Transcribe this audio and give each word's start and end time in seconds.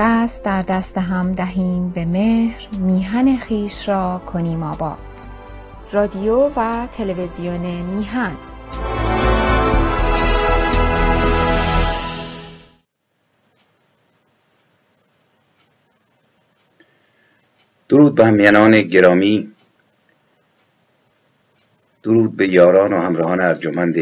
دست 0.00 0.42
در 0.42 0.62
دست 0.62 0.98
هم 0.98 1.32
دهیم 1.32 1.90
به 1.90 2.04
مهر 2.04 2.68
میهن 2.78 3.36
خویش 3.36 3.88
را 3.88 4.22
کنیم 4.26 4.62
آباد. 4.62 4.98
رادیو 5.92 6.50
و 6.56 6.88
تلویزیون 6.92 7.60
میهن. 7.60 8.36
درود 17.88 18.14
به 18.14 18.24
همیانان 18.24 18.82
گرامی. 18.82 19.52
درود 22.02 22.36
به 22.36 22.48
یاران 22.48 22.92
و 22.92 23.02
همراهان 23.02 23.40
ارجمند 23.40 23.94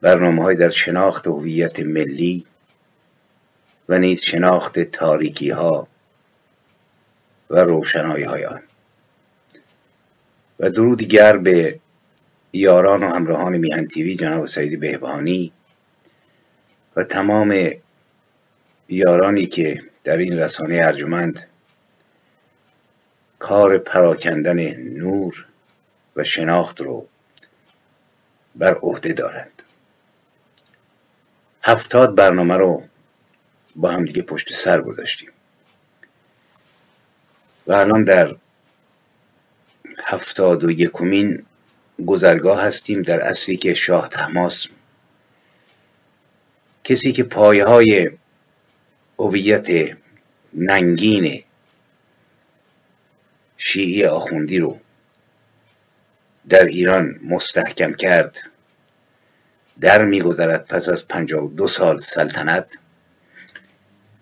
برنامه 0.00 0.42
های 0.42 0.56
در 0.56 0.70
شناخت 0.70 1.26
هویت 1.26 1.80
ملی. 1.80 2.46
و 3.88 3.98
نیز 3.98 4.22
شناخت 4.22 4.78
تاریکی 4.78 5.50
ها 5.50 5.88
و 7.50 7.58
روشنایی 7.58 8.24
های 8.24 8.44
آن. 8.44 8.62
و 10.60 10.70
درود 10.70 10.98
دیگر 10.98 11.36
به 11.36 11.80
یاران 12.52 13.02
و 13.02 13.08
همراهان 13.08 13.56
میهن 13.56 13.86
تیوی 13.86 14.16
جناب 14.16 14.46
سعید 14.46 14.80
بهبانی 14.80 15.52
و 16.96 17.04
تمام 17.04 17.70
یارانی 18.88 19.46
که 19.46 19.82
در 20.04 20.16
این 20.16 20.38
رسانه 20.38 20.80
ارجمند 20.82 21.48
کار 23.38 23.78
پراکندن 23.78 24.74
نور 24.76 25.46
و 26.16 26.24
شناخت 26.24 26.80
رو 26.80 27.06
بر 28.56 28.74
عهده 28.74 29.12
دارند. 29.12 29.62
هفتاد 31.62 32.14
برنامه 32.14 32.56
رو 32.56 32.82
با 33.78 33.90
هم 33.90 34.04
دیگه 34.04 34.22
پشت 34.22 34.52
سر 34.52 34.82
گذاشتیم. 34.82 35.30
و 37.66 37.72
الان 37.72 38.04
در 38.04 38.36
هفتاد 40.04 40.64
و 40.64 40.70
یکمین 40.70 41.46
گذرگاه 42.06 42.62
هستیم 42.62 43.02
در 43.02 43.20
اصلی 43.20 43.56
که 43.56 43.74
شاه 43.74 44.08
تماس 44.08 44.66
کسی 46.84 47.12
که 47.12 47.22
پایه 47.22 47.64
های 47.64 48.10
هویت 49.18 49.96
ننگین 50.54 51.44
شیعی 53.56 54.04
آخوندی 54.04 54.58
رو 54.58 54.78
در 56.48 56.64
ایران 56.64 57.20
مستحکم 57.24 57.92
کرد 57.92 58.38
در 59.80 60.04
میگذرد 60.04 60.66
پس 60.66 60.88
از 60.88 61.08
پنجاه 61.08 61.44
و 61.44 61.48
دو 61.48 61.68
سال 61.68 61.98
سلطنت. 61.98 62.78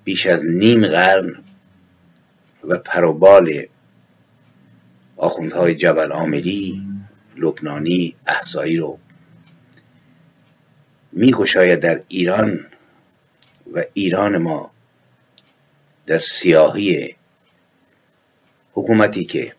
بیش 0.06 0.26
از 0.26 0.44
نیم 0.44 0.86
قرن 0.86 1.44
و 2.64 2.78
پروبال 2.78 3.66
آخوندهای 5.16 5.74
جبل 5.74 6.12
آملی 6.12 6.82
لبنانی 7.36 8.16
احسایی 8.26 8.76
رو 8.76 8.98
میگشاید 11.12 11.80
در 11.80 12.02
ایران 12.08 12.66
و 13.72 13.82
ایران 13.94 14.38
ما 14.38 14.70
در 16.06 16.18
سیاهی 16.18 17.16
حکومتی 18.72 19.24
که 19.24 19.52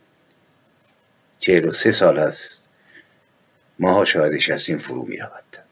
چهل 1.39 1.65
و 1.65 1.71
سه 1.71 1.91
سال 1.91 2.19
است 2.19 2.63
ماها 3.79 4.05
شاهدش 4.05 4.49
هستیم 4.51 4.77
فرو 4.77 5.05
می 5.05 5.17
رود 5.17 5.66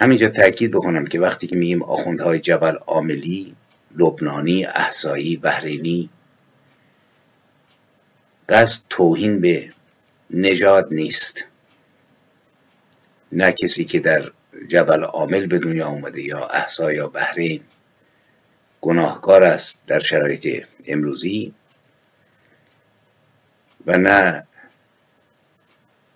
همینجا 0.00 0.28
تاکید 0.28 0.70
بکنم 0.70 1.04
که 1.04 1.20
وقتی 1.20 1.46
که 1.46 1.56
میگیم 1.56 1.82
آخوندهای 1.82 2.38
جبل 2.38 2.76
عاملی 2.76 3.54
لبنانی 3.96 4.64
احسایی 4.64 5.36
بحرینی 5.36 6.10
قصد 8.48 8.82
توهین 8.88 9.40
به 9.40 9.72
نژاد 10.30 10.88
نیست. 10.90 11.44
نه 13.32 13.52
کسی 13.52 13.84
که 13.84 14.00
در 14.00 14.32
جبل 14.68 15.02
عامل 15.02 15.46
به 15.46 15.58
دنیا 15.58 15.88
اومده 15.88 16.22
یا 16.22 16.46
احسا 16.46 16.92
یا 16.92 17.08
بحرین 17.08 17.60
گناهکار 18.80 19.42
است 19.42 19.82
در 19.86 19.98
شرایط 19.98 20.66
امروزی 20.86 21.54
و 23.86 23.98
نه 23.98 24.46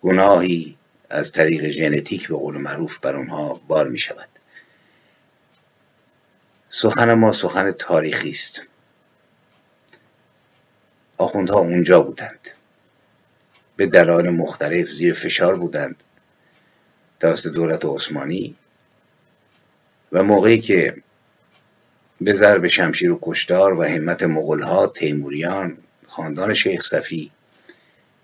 گناهی 0.03 0.77
از 1.15 1.33
طریق 1.33 1.69
ژنتیک 1.69 2.29
به 2.29 2.37
قول 2.37 2.57
معروف 2.57 2.99
بر 2.99 3.17
اونها 3.17 3.61
بار 3.69 3.89
می 3.89 3.99
شود 3.99 4.29
سخن 6.69 7.15
ما 7.15 7.33
سخن 7.33 7.73
تاریخی 7.73 8.31
است. 8.31 8.67
آخوندها 11.19 11.59
اونجا 11.59 12.01
بودند. 12.01 12.51
به 13.77 13.87
دلایل 13.87 14.31
مختلف 14.31 14.89
زیر 14.89 15.15
فشار 15.15 15.57
بودند. 15.57 16.03
توسط 17.21 17.51
دولت 17.51 17.85
عثمانی 17.85 18.55
و 20.13 20.23
موقعی 20.23 20.61
که 20.61 20.97
به 22.21 22.33
ضرب 22.33 22.67
شمشیر 22.67 23.13
و 23.13 23.19
کشتار 23.23 23.81
و 23.81 23.85
همت 23.85 24.23
مغلها 24.23 24.87
تیموریان 24.87 25.79
خاندان 26.07 26.55
شیخ 26.55 26.83
صفی 26.83 27.31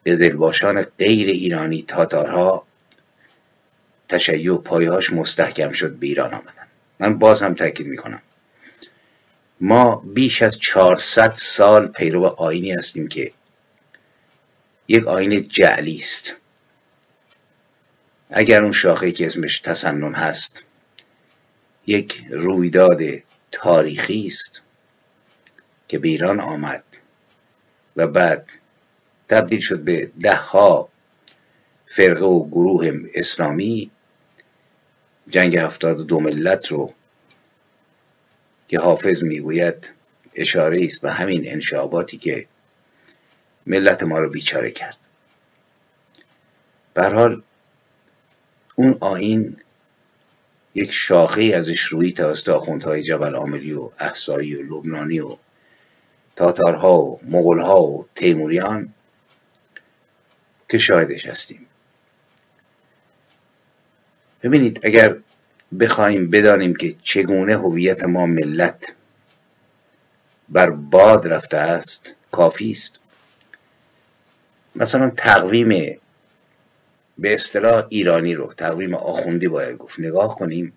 قزلباشان 0.06 0.82
غیر 0.82 1.28
ایرانی 1.28 1.82
تاتارها 1.82 2.66
تشیع 4.10 4.56
پایهاش 4.56 5.12
مستحکم 5.12 5.70
شد 5.70 5.96
به 5.96 6.06
ایران 6.06 6.34
آمدن. 6.34 6.66
من 6.98 7.18
باز 7.18 7.42
هم 7.42 7.54
تاکید 7.54 7.86
می‌کنم. 7.86 8.22
ما 9.60 9.96
بیش 9.96 10.42
از 10.42 10.58
400 10.58 11.32
سال 11.34 11.88
پیرو 11.88 12.24
آینی 12.26 12.72
هستیم 12.72 13.08
که 13.08 13.32
یک 14.88 15.06
آین 15.06 15.48
جعلی 15.48 15.96
است. 15.96 16.36
اگر 18.30 18.62
اون 18.62 18.72
شاخه 18.72 19.12
که 19.12 19.26
اسمش 19.26 19.60
تسنن 19.60 20.14
هست 20.14 20.64
یک 21.86 22.24
رویداد 22.30 23.00
تاریخی 23.52 24.26
است 24.26 24.62
که 25.88 25.98
به 25.98 26.08
ایران 26.08 26.40
آمد 26.40 26.84
و 27.96 28.06
بعد 28.06 28.52
تبدیل 29.28 29.60
شد 29.60 29.80
به 29.80 30.10
دهها 30.20 30.88
فرقه 31.86 32.24
و 32.24 32.48
گروه 32.48 32.92
اسلامی 33.14 33.90
جنگ 35.30 35.56
هفتاد 35.56 36.06
دو 36.06 36.20
ملت 36.20 36.66
رو 36.66 36.94
که 38.68 38.78
حافظ 38.78 39.22
می‌گوید 39.22 39.92
اشاره 40.34 40.84
است 40.84 41.00
به 41.00 41.12
همین 41.12 41.52
انشاباتی 41.52 42.16
که 42.16 42.46
ملت 43.66 44.02
ما 44.02 44.18
رو 44.18 44.30
بیچاره 44.30 44.70
کرد. 44.70 44.98
به 46.94 47.08
حال 47.08 47.42
اون 48.74 48.98
آین 49.00 49.56
یک 50.74 50.92
شاخه 50.92 51.42
ازش 51.42 51.80
روی 51.80 52.12
توسط 52.12 52.48
آخوندهای 52.48 53.02
جبل 53.02 53.34
عاملی 53.34 53.72
و 53.72 53.90
احسایی 53.98 54.54
و 54.54 54.62
لبنانی 54.62 55.20
و 55.20 55.36
تاتارها 56.36 56.98
و 56.98 57.20
مغلها 57.22 57.82
و 57.82 58.06
تیموریان 58.14 58.94
که 60.68 60.78
شاهدش 60.78 61.26
هستیم. 61.26 61.66
ببینید 64.42 64.80
اگر 64.82 65.16
بخواهیم 65.80 66.30
بدانیم 66.30 66.74
که 66.74 66.94
چگونه 67.02 67.58
هویت 67.58 68.04
ما 68.04 68.26
ملت 68.26 68.94
بر 70.48 70.70
باد 70.70 71.28
رفته 71.28 71.56
است 71.56 72.14
کافی 72.30 72.70
است. 72.70 72.98
مثلا 74.76 75.10
تقویم 75.16 75.98
به 77.18 77.34
اصطلاح 77.34 77.86
ایرانی 77.88 78.34
رو 78.34 78.52
تقویم 78.52 78.94
آخوندی 78.94 79.48
باید 79.48 79.78
گفت. 79.78 80.00
نگاه 80.00 80.34
کنیم 80.34 80.72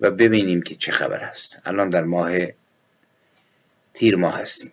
و 0.00 0.10
ببینیم 0.10 0.62
که 0.62 0.74
چه 0.74 0.92
خبر 0.92 1.20
است. 1.20 1.58
الان 1.64 1.90
در 1.90 2.04
ماه 2.04 2.32
تیر 3.94 4.16
ماه 4.16 4.40
هستیم. 4.40 4.72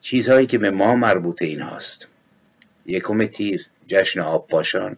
چیزهایی 0.00 0.46
که 0.46 0.58
به 0.58 0.70
ما 0.70 0.96
مربوط 0.96 1.42
این 1.42 1.60
هاست 1.60 2.08
یکم 2.86 3.26
تیر 3.26 3.66
جشن 3.86 4.20
آب 4.20 4.46
پاشان 4.48 4.96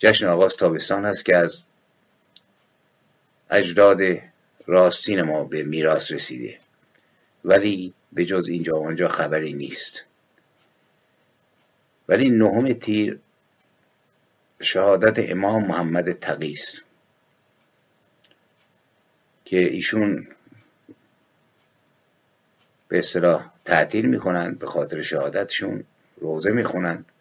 جشن 0.00 0.26
آغاز 0.26 0.56
تابستان 0.56 1.04
هست 1.04 1.24
که 1.24 1.36
از 1.36 1.64
اجداد 3.50 4.00
راستین 4.66 5.22
ما 5.22 5.44
به 5.44 5.62
میراث 5.62 6.12
رسیده. 6.12 6.58
ولی 7.44 7.94
به 8.12 8.24
جز 8.24 8.48
اینجا 8.48 8.80
و 8.80 8.86
آنجا 8.86 9.08
خبری 9.08 9.52
نیست. 9.52 10.04
ولی 12.08 12.30
نهم 12.30 12.72
تیر 12.72 13.18
شهادت 14.60 15.30
امام 15.30 15.66
محمد 15.66 16.12
تقی 16.12 16.50
است 16.50 16.84
که 19.44 19.58
ایشون 19.58 20.28
به 22.88 22.98
اصطلاح 22.98 23.50
تعطیل 23.64 24.06
می‌کنند 24.06 24.58
به 24.58 24.66
خاطر 24.66 25.02
شهادتشون 25.02 25.84
روزه 26.16 26.50
می‌خونند. 26.50 27.12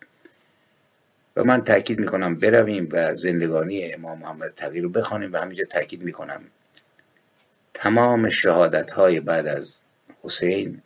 و 1.39 1.43
من 1.43 1.63
تاکید 1.63 1.99
می‌کنم 1.99 2.35
برویم 2.35 2.89
و 2.91 3.15
زندگانی 3.15 3.93
امام 3.93 4.19
محمد 4.19 4.53
تقی 4.55 4.81
رو 4.81 4.89
بخوانیم 4.89 5.33
و 5.33 5.37
همینجا 5.37 5.65
تاکید 5.65 6.03
می‌کنم. 6.03 6.41
تمام 7.73 8.29
شهادت 8.29 8.91
های 8.91 9.19
بعد 9.19 9.47
از 9.47 9.81
حسین 10.23 10.81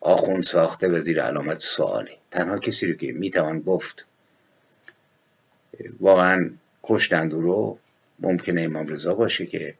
آخوند 0.00 0.42
ساخته 0.42 0.88
و 0.88 0.98
زیر 0.98 1.22
علامت 1.22 1.58
سواله 1.58 2.16
تنها 2.30 2.58
کسی 2.58 2.86
رو 2.86 2.96
که 2.96 3.12
می‌توان 3.12 3.60
گفت 3.60 4.06
واقعا 6.00 6.50
کشتند 6.82 7.34
رو 7.34 7.78
ممکنه 8.18 8.62
امام 8.62 8.86
رضا 8.86 9.14
باشه 9.14 9.46
که 9.46 9.74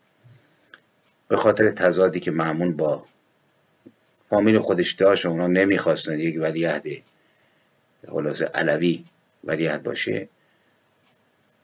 به 1.29 1.37
خاطر 1.37 1.70
تضادی 1.70 2.20
که 2.20 2.31
معمون 2.31 2.76
با 2.76 3.05
فامیل 4.23 4.58
خودش 4.58 4.93
داشت 4.93 5.26
و 5.26 5.29
اونا 5.29 5.47
نمی‌خواستن 5.47 6.19
یک 6.19 6.41
ولیعهد 6.41 6.85
خلاصه 8.11 8.44
علوی 8.44 9.05
ولیعهد 9.44 9.82
باشه 9.82 10.29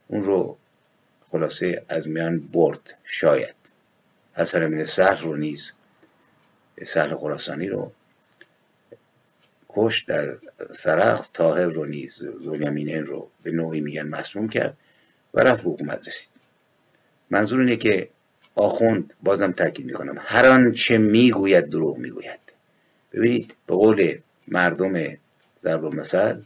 اون 0.09 0.23
رو 0.23 0.57
خلاصه 1.31 1.83
از 1.89 2.09
میان 2.09 2.41
برد 2.41 2.99
شاید. 3.05 3.55
حسن 4.35 4.63
امین 4.63 4.85
سهل 4.85 5.19
رو 5.23 5.37
نیز 5.37 5.73
سهل 6.85 7.15
خراسانی 7.15 7.69
رو 7.69 7.93
کش 9.69 10.03
در 10.03 10.37
سرخ 10.73 11.29
تاهر 11.35 11.67
رو 11.67 11.85
نیز 11.85 12.23
زولیمینین 12.41 13.07
رو 13.07 13.29
به 13.43 13.51
نوعی 13.51 13.81
میگن 13.81 14.09
مسموم 14.09 14.49
کرد 14.49 14.77
و 15.35 15.41
رفت 15.41 15.67
حکومت 15.67 16.07
رسید. 16.07 16.33
منظور 17.31 17.61
اینه 17.61 17.77
که 17.77 18.09
آخوند 18.55 19.15
بازم 19.23 19.53
تاکید 19.53 19.87
می‌کنم 19.87 20.15
هر 20.19 20.47
آنچه 20.47 20.99
می‌گوید 20.99 21.69
دروغ 21.69 21.99
می‌گوید. 21.99 22.41
ببینید 23.13 23.55
به 23.67 23.75
قول 23.75 24.19
مردم 24.49 25.17
ضرب 25.63 25.95
مثل 25.95 26.41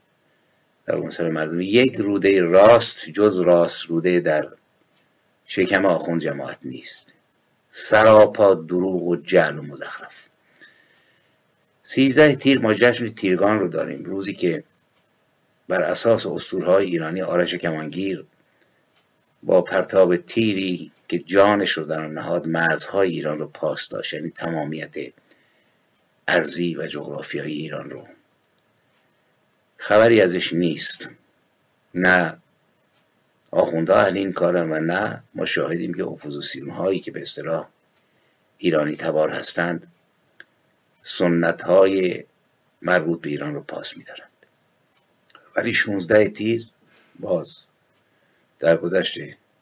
در 0.87 0.97
مثل 0.97 1.29
مردم. 1.29 1.61
یک 1.61 1.97
روده 1.97 2.43
راست 2.43 3.11
جز 3.11 3.41
راست 3.41 3.87
روده 3.87 4.21
در 4.21 4.49
شکم 5.47 5.87
آخوند 5.87 6.21
جماعت 6.21 6.59
نیست. 6.63 7.13
سراپا 7.71 8.55
دروغ 8.55 9.03
و 9.03 9.17
جعل 9.17 9.59
و 9.59 9.63
مزخرف. 9.63 10.29
سیزده 11.83 12.37
تیر 12.37 12.59
ما 12.59 12.75
جشن 12.75 13.07
تیرگان 13.07 13.59
رو 13.59 13.69
داریم. 13.69 14.05
روزی 14.05 14.35
که 14.35 14.65
بر 15.69 15.83
اساس 15.83 16.27
اسطوره‌های 16.27 16.87
ایرانی 16.87 17.23
آرش 17.23 17.55
کمانگیر 17.55 18.25
با 19.43 19.63
پرتاب 19.63 20.17
تیری 20.17 20.93
که 21.09 21.19
جانش 21.19 21.71
رو 21.71 21.85
در 21.85 22.07
نهاد 22.07 22.47
مرزهای 22.47 23.11
ایران 23.11 23.39
رو 23.39 23.47
پاس 23.47 23.89
داشت 23.89 24.15
یعنی 24.15 24.31
تمامیت 24.31 24.95
ارضی 26.29 26.75
و 26.75 26.87
جغرافیایی 26.87 27.55
ایران 27.55 27.91
رو. 27.91 28.05
خبری 29.77 30.21
ازش 30.21 30.53
نیست. 30.53 31.09
نه 31.95 32.39
آخونده 33.51 33.97
اهل 33.97 34.17
این 34.17 34.33
کارن 34.33 34.73
و 34.73 34.81
نه 34.81 35.23
ما 35.35 35.45
شاهدیم 35.45 35.95
که 35.95 36.05
اپوزیسیون 36.05 36.71
هایی 36.71 37.01
که 37.01 37.11
به 37.11 37.21
اصطلاح 37.21 37.69
ایرانی 38.59 38.97
تبار 38.97 39.31
هستند 39.31 39.87
سنت 41.03 41.63
های 41.63 42.25
مربوط 42.83 43.21
به 43.21 43.31
ایران 43.31 43.55
رو 43.55 43.61
پاس 43.61 43.97
میدارند. 43.97 44.31
ولی 45.57 45.75
16 45.75 46.29
تیر 46.29 46.69
باز 47.19 47.63
در 48.59 48.77
گذشت 48.77 49.19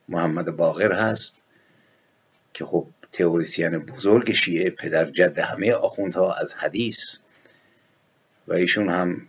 محمد 0.09 0.57
باقر 0.57 0.93
هست 0.93 1.35
که 2.55 2.65
خب 2.65 2.87
تئوریسین 3.13 3.79
بزرگ 3.79 4.33
شیعه 4.33 4.71
پدر 4.71 5.05
جد 5.05 5.39
همه 5.39 5.73
آخوندها 5.73 6.35
از 6.35 6.55
حدیث 6.55 7.19
و 8.47 8.53
ایشون 8.53 8.91
هم 8.91 9.29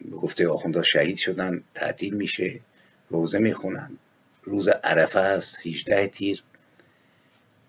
به 0.00 0.16
گفته 0.16 0.48
آخوندها 0.48 0.82
شهید 0.82 1.16
شدن 1.16 1.62
تعطیل 1.74 2.14
میشه 2.14 2.60
روزه 3.08 3.38
می‌خونن. 3.38 3.98
روز 4.42 4.68
عرفه 4.68 5.20
هست 5.20 5.66
18 5.66 6.06
تیر 6.08 6.42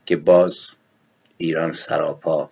که 0.06 0.16
باز 0.16 0.68
ایران 1.38 1.72
سراپا 1.72 2.52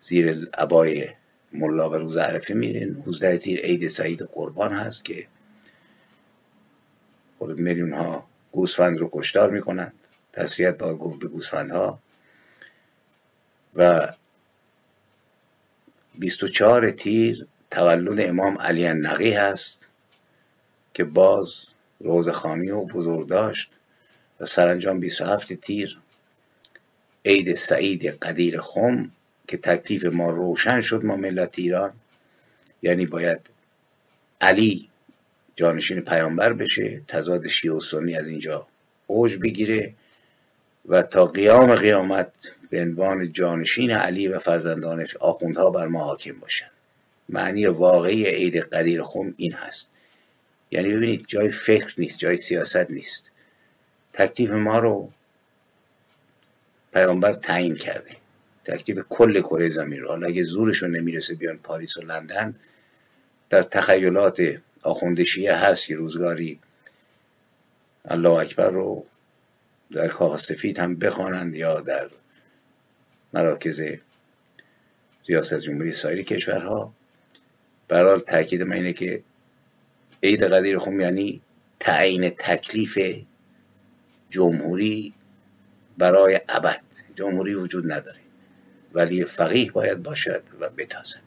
زیر 0.00 0.48
عبای 0.54 1.08
ملا 1.52 1.90
و 1.90 1.94
روز 1.94 2.16
عرفه 2.16 2.54
میره. 2.54 2.84
19 2.84 3.38
تیر 3.38 3.60
عید 3.60 3.88
سعید 3.88 4.22
قربان 4.22 4.72
هست 4.72 5.04
که 5.04 5.26
خود 7.38 7.58
میلیون 7.58 7.92
ها 7.92 8.26
گوسفند 8.52 8.98
رو 8.98 9.10
کشتار 9.12 9.50
می‌کنند. 9.50 9.94
تسلیت 10.32 10.78
با 10.78 10.94
گفت 10.94 11.18
به 11.18 11.28
گوسفندها. 11.28 11.98
و 13.74 14.12
24 16.14 16.90
تیر 16.90 17.46
تولد 17.72 18.20
امام 18.20 18.58
علی 18.58 18.88
نقی 18.92 19.32
هست 19.32 19.88
که 20.94 21.04
باز 21.04 21.66
روز 22.00 22.28
خانی 22.28 22.70
و 22.70 22.84
بزرگ 22.84 23.26
داشت 23.26 23.70
و 24.40 24.46
سرانجام 24.46 25.00
27 25.00 25.52
تیر 25.52 25.98
عید 27.24 27.54
سعید 27.54 28.06
قدیر 28.06 28.60
خم 28.60 29.10
که 29.46 29.56
تکلیف 29.56 30.04
ما 30.04 30.30
روشن 30.30 30.80
شد 30.80 31.04
ما 31.04 31.16
ملت 31.16 31.58
ایران. 31.58 31.92
یعنی 32.82 33.06
باید 33.06 33.40
علی 34.40 34.88
جانشین 35.56 36.00
پیامبر 36.00 36.52
بشه 36.52 37.02
تضاد 37.08 37.46
شیعه 37.46 37.74
و 37.74 37.80
سنی 37.80 38.16
از 38.16 38.26
اینجا 38.26 38.66
اوج 39.06 39.38
بگیره 39.38 39.94
و 40.88 41.02
تا 41.02 41.24
قیام 41.24 41.74
قیامت 41.74 42.32
به 42.70 42.82
عنوان 42.82 43.32
جانشین 43.32 43.90
علی 43.90 44.28
و 44.28 44.38
فرزندانش 44.38 45.16
آخوندها 45.16 45.70
بر 45.70 45.86
ما 45.86 46.04
حاکم 46.04 46.40
باشند 46.40 46.70
معنی 47.28 47.66
واقعی 47.66 48.26
عید 48.26 48.56
قدیر 48.56 49.02
خم 49.02 49.34
این 49.36 49.52
هست. 49.52 49.88
یعنی 50.70 50.94
ببینید 50.96 51.24
جای 51.26 51.48
فکر 51.48 51.94
نیست 51.98 52.18
جای 52.18 52.36
سیاست 52.36 52.90
نیست. 52.90 53.30
تکلیف 54.12 54.50
ما 54.50 54.78
رو 54.78 55.10
پیامبر 56.92 57.34
تعیین 57.34 57.76
کرده. 57.76 58.16
تکلیف 58.64 58.98
کل 59.08 59.40
کره 59.40 59.68
زمین 59.68 60.00
رو. 60.00 60.08
حالا 60.08 60.26
اگه 60.26 60.42
زورشون 60.42 60.96
نمی‌رسه 60.96 61.34
بیان 61.34 61.58
پاریس 61.58 61.96
و 61.96 62.00
لندن 62.00 62.54
در 63.50 63.62
تخیلات 63.62 64.42
آخوند 64.82 65.22
شیعه 65.22 65.56
هست 65.56 65.90
یه 65.90 65.96
روزگاری 65.96 66.60
الله 68.04 68.30
اکبر 68.30 68.70
رو 68.70 69.06
در 69.90 70.08
کاخ 70.08 70.36
سفید 70.36 70.78
هم 70.78 70.96
بخوانند 70.96 71.54
یا 71.54 71.80
در 71.80 72.10
مراکز 73.32 73.82
ریاست 75.26 75.54
جمهوری 75.54 75.92
سایر 75.92 76.22
کشورها. 76.22 76.92
برحال 77.92 78.18
تاکید 78.18 78.62
من 78.62 78.72
اینه 78.72 78.92
که 78.92 79.22
عید 80.22 80.42
قدیر 80.42 80.78
خم 80.78 81.00
یعنی 81.00 81.40
تعیین 81.80 82.30
تکلیف 82.30 82.98
جمهوری 84.28 85.14
برای 85.98 86.40
ابد. 86.48 86.82
جمهوری 87.14 87.54
وجود 87.54 87.92
نداره. 87.92 88.18
ولی 88.92 89.24
فقیه 89.24 89.72
باید 89.72 90.02
باشد 90.02 90.42
و 90.60 90.68
بتازد. 90.68 91.20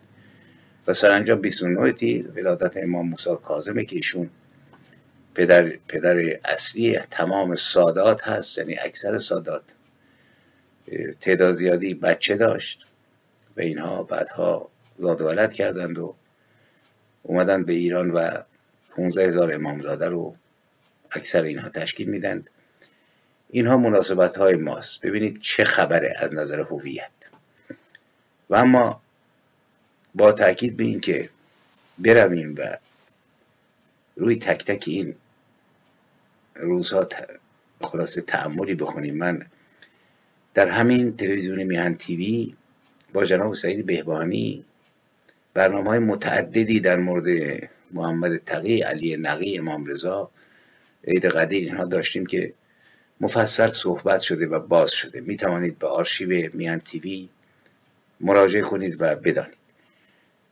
و 0.87 0.93
سرانجام 0.93 1.41
29 1.41 1.91
تیر 1.91 2.31
ولادت 2.35 2.77
امام 2.77 3.09
موسی 3.09 3.29
کاظمه 3.43 3.85
که 3.85 3.95
ایشون 3.95 4.29
پدر, 5.35 5.69
پدر 5.87 6.39
اصلی 6.45 6.99
تمام 6.99 7.55
سادات 7.55 8.27
هست 8.27 8.57
یعنی 8.57 8.75
اکثر 8.79 9.17
سادات 9.17 9.63
تعداد 11.21 11.51
زیادی 11.51 11.93
بچه 11.93 12.35
داشت. 12.35 12.87
و 13.57 13.61
اینها 13.61 14.03
بعدها 14.03 14.69
زاد 14.99 15.21
ولد 15.21 15.53
کردند 15.53 15.97
و 15.97 16.15
اومدن 17.25 17.63
به 17.63 17.73
ایران 17.73 18.11
و 18.11 18.29
15 18.95 19.27
هزار 19.27 19.53
امامزاده 19.53 20.09
رو 20.09 20.35
اکثر 21.11 21.43
اینها 21.43 21.69
تشکیل 21.69 22.09
میدند 22.09 22.49
اینها 23.49 23.77
مناسبت 23.77 24.37
های 24.37 24.55
ماست. 24.55 25.01
ببینید 25.01 25.39
چه 25.41 25.63
خبره 25.63 26.13
از 26.17 26.33
نظر 26.33 26.59
هویت. 26.59 27.11
و 28.49 28.55
اما 28.55 29.01
با 30.15 30.31
تاکید 30.31 30.77
به 30.77 30.83
این 30.83 30.99
که 30.99 31.29
برویم 31.99 32.55
و 32.57 32.77
روی 34.15 34.35
تک 34.35 34.65
تک 34.65 34.83
این 34.87 35.15
روزها 36.55 37.07
خلاصه 37.81 38.21
تعملی 38.21 38.75
بخونیم 38.75 39.17
من 39.17 39.45
در 40.53 40.69
همین 40.69 41.17
تلویزیون 41.17 41.63
میهن 41.63 41.95
تیوی 41.95 42.55
با 43.13 43.23
جناب 43.23 43.53
سعید 43.53 43.85
بهبانی 43.85 44.65
برنامه 45.55 45.89
های 45.89 45.99
متعددی 45.99 46.79
در 46.79 46.95
مورد 46.95 47.25
محمد 47.91 48.37
تقی 48.37 48.81
علی 48.81 49.17
نقی 49.17 49.57
امام 49.57 49.85
رضا 49.85 50.31
عید 51.07 51.25
قدیر 51.25 51.67
اینها 51.67 51.85
داشتیم 51.85 52.25
که 52.25 52.53
مفصل 53.21 53.67
صحبت 53.67 54.19
شده 54.19 54.47
و 54.47 54.59
باز 54.59 54.91
شده. 54.91 55.21
می 55.21 55.37
توانید 55.37 55.79
به 55.79 55.87
آرشیو 55.87 56.49
میان 56.53 56.79
تیوی 56.79 57.29
مراجعه 58.21 58.61
کنید 58.61 59.01
و 59.01 59.15
بدانید. 59.15 59.57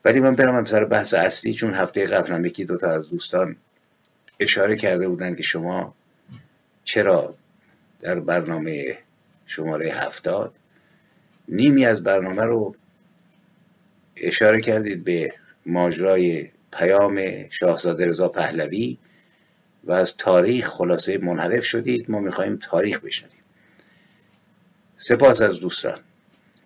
ولی 0.06 0.20
من 0.20 0.36
برم 0.36 0.66
سر 0.66 0.86
بحث 0.86 1.14
اصلی 1.14 1.54
چون 1.54 1.74
هفته 1.74 2.06
قبل 2.06 2.34
هم 2.34 2.46
یکی 2.46 2.66
دوتا 2.66 2.92
از 2.92 3.10
دوستان 3.10 3.56
اشاره 4.40 4.76
کرده 4.76 5.08
بودن 5.08 5.36
که 5.36 5.44
شما 5.44 5.96
چرا 6.84 7.36
در 8.02 8.20
برنامه 8.20 8.98
شماره 9.46 9.92
هفتاد 9.92 10.54
نیمی 11.48 11.86
از 11.86 12.04
برنامه 12.04 12.42
رو 12.44 12.76
اشاره 14.16 14.62
کردید 14.62 15.04
به 15.04 15.34
ماجرای 15.66 16.50
پیام 16.78 17.22
شاهزاده 17.50 18.06
رضا 18.06 18.28
پهلوی 18.28 18.98
و 19.84 19.92
از 19.92 20.16
تاریخ 20.18 20.68
خلاصه 20.68 21.18
منحرف 21.18 21.64
شدید. 21.64 22.12
ما 22.12 22.20
می‌خواهیم 22.20 22.58
تاریخ 22.58 23.00
بشنویم. 23.00 23.44
سپاس 24.98 25.42
از 25.42 25.60
دوستان. 25.60 26.00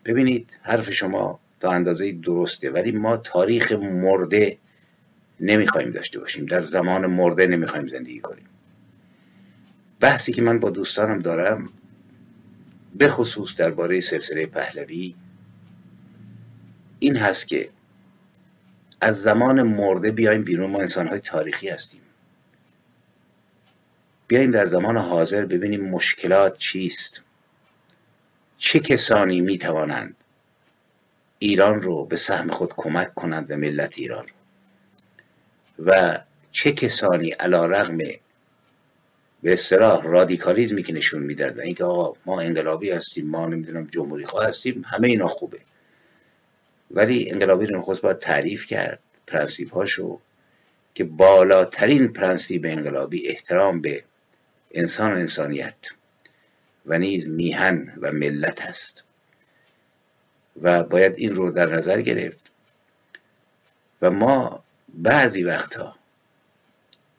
ببینید 0.05 0.57
حرف 0.61 0.91
شما 0.91 1.39
تا 1.59 1.71
اندازه 1.71 2.11
درسته 2.11 2.69
ولی 2.69 2.91
ما 2.91 3.17
تاریخ 3.17 3.71
مرده 3.71 4.57
نمی‌خوایم 5.39 5.91
داشته 5.91 6.19
باشیم. 6.19 6.45
در 6.45 6.59
زمان 6.59 7.05
مرده 7.05 7.47
نمی‌خوایم 7.47 7.87
زندگی 7.87 8.19
کنیم. 8.19 8.45
بحثی 9.99 10.33
که 10.33 10.41
من 10.41 10.59
با 10.59 10.69
دوستانم 10.69 11.19
دارم 11.19 11.69
به 12.95 13.07
خصوص 13.07 13.55
درباره 13.55 13.99
سلسله 13.99 14.45
پهلوی 14.45 15.15
این 16.99 17.15
هست 17.15 17.47
که 17.47 17.69
از 19.01 19.21
زمان 19.21 19.61
مرده 19.61 20.11
بیایم 20.11 20.43
بیرون 20.43 20.71
ما 20.71 20.79
انسانهای 20.79 21.19
تاریخی 21.19 21.69
هستیم. 21.69 22.01
بیایم 24.27 24.51
در 24.51 24.65
زمان 24.65 24.97
حاضر 24.97 25.45
ببینیم 25.45 25.89
مشکلات 25.89 26.57
چیست. 26.57 27.21
چه 28.57 28.79
کسانی 28.79 29.41
می 29.41 29.57
توانند 29.57 30.15
ایران 31.39 31.81
رو 31.81 32.05
به 32.05 32.15
سهم 32.15 32.47
خود 32.47 32.73
کمک 32.77 33.13
کنند 33.13 33.51
و 33.51 33.57
ملت 33.57 33.97
ایران 33.97 34.25
رو؟ 34.27 34.35
و 35.85 36.19
چه 36.51 36.71
کسانی 36.71 37.29
علا 37.29 37.65
رغم 37.65 37.97
به 39.43 39.53
اصطلاح 39.53 40.03
رادیکالیزمی 40.03 40.83
که 40.83 40.93
نشون 40.93 41.23
می‌داد 41.23 41.57
و 41.57 41.61
اینکه 41.61 41.83
آقا 41.83 42.19
ما 42.25 42.41
انقلابی 42.41 42.91
هستیم 42.91 43.27
ما 43.27 43.47
نمی‌دونم 43.47 43.85
جمهوری 43.85 44.23
خواه 44.23 44.47
هستیم 44.47 44.83
همه 44.85 45.07
اینا 45.07 45.27
خوبه. 45.27 45.59
ولی 46.91 47.31
انقلابی 47.31 47.65
رو 47.65 47.77
نخست 47.77 48.01
باید 48.01 48.19
تعریف 48.19 48.65
کرد 48.65 48.99
پرنسیب 49.27 49.69
هاشو 49.69 50.19
که 50.93 51.03
بالاترین 51.03 52.13
پرنسیب 52.13 52.65
انقلابی 52.65 53.27
احترام 53.27 53.81
به 53.81 54.03
انسان 54.71 55.13
و 55.13 55.15
انسانیت 55.15 55.75
و 56.85 56.99
نیز 56.99 57.29
میهن 57.29 57.93
و 58.01 58.11
ملت 58.11 58.61
است. 58.61 59.03
و 60.61 60.83
باید 60.83 61.13
این 61.17 61.35
رو 61.35 61.51
در 61.51 61.75
نظر 61.75 62.01
گرفت. 62.01 62.51
و 64.01 64.09
ما 64.09 64.63
بعضی 64.89 65.43
وقتها 65.43 65.95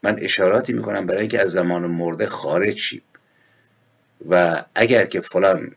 من 0.02 0.18
اشاراتی 0.18 0.72
می‌کنم 0.72 1.06
برای 1.06 1.20
اینکه 1.20 1.40
از 1.40 1.50
زمان 1.50 1.86
مرده 1.86 2.26
خارج 2.26 2.76
شیم. 2.76 3.02
و 4.28 4.64
اگر 4.74 5.06
که 5.06 5.20
فلان 5.20 5.76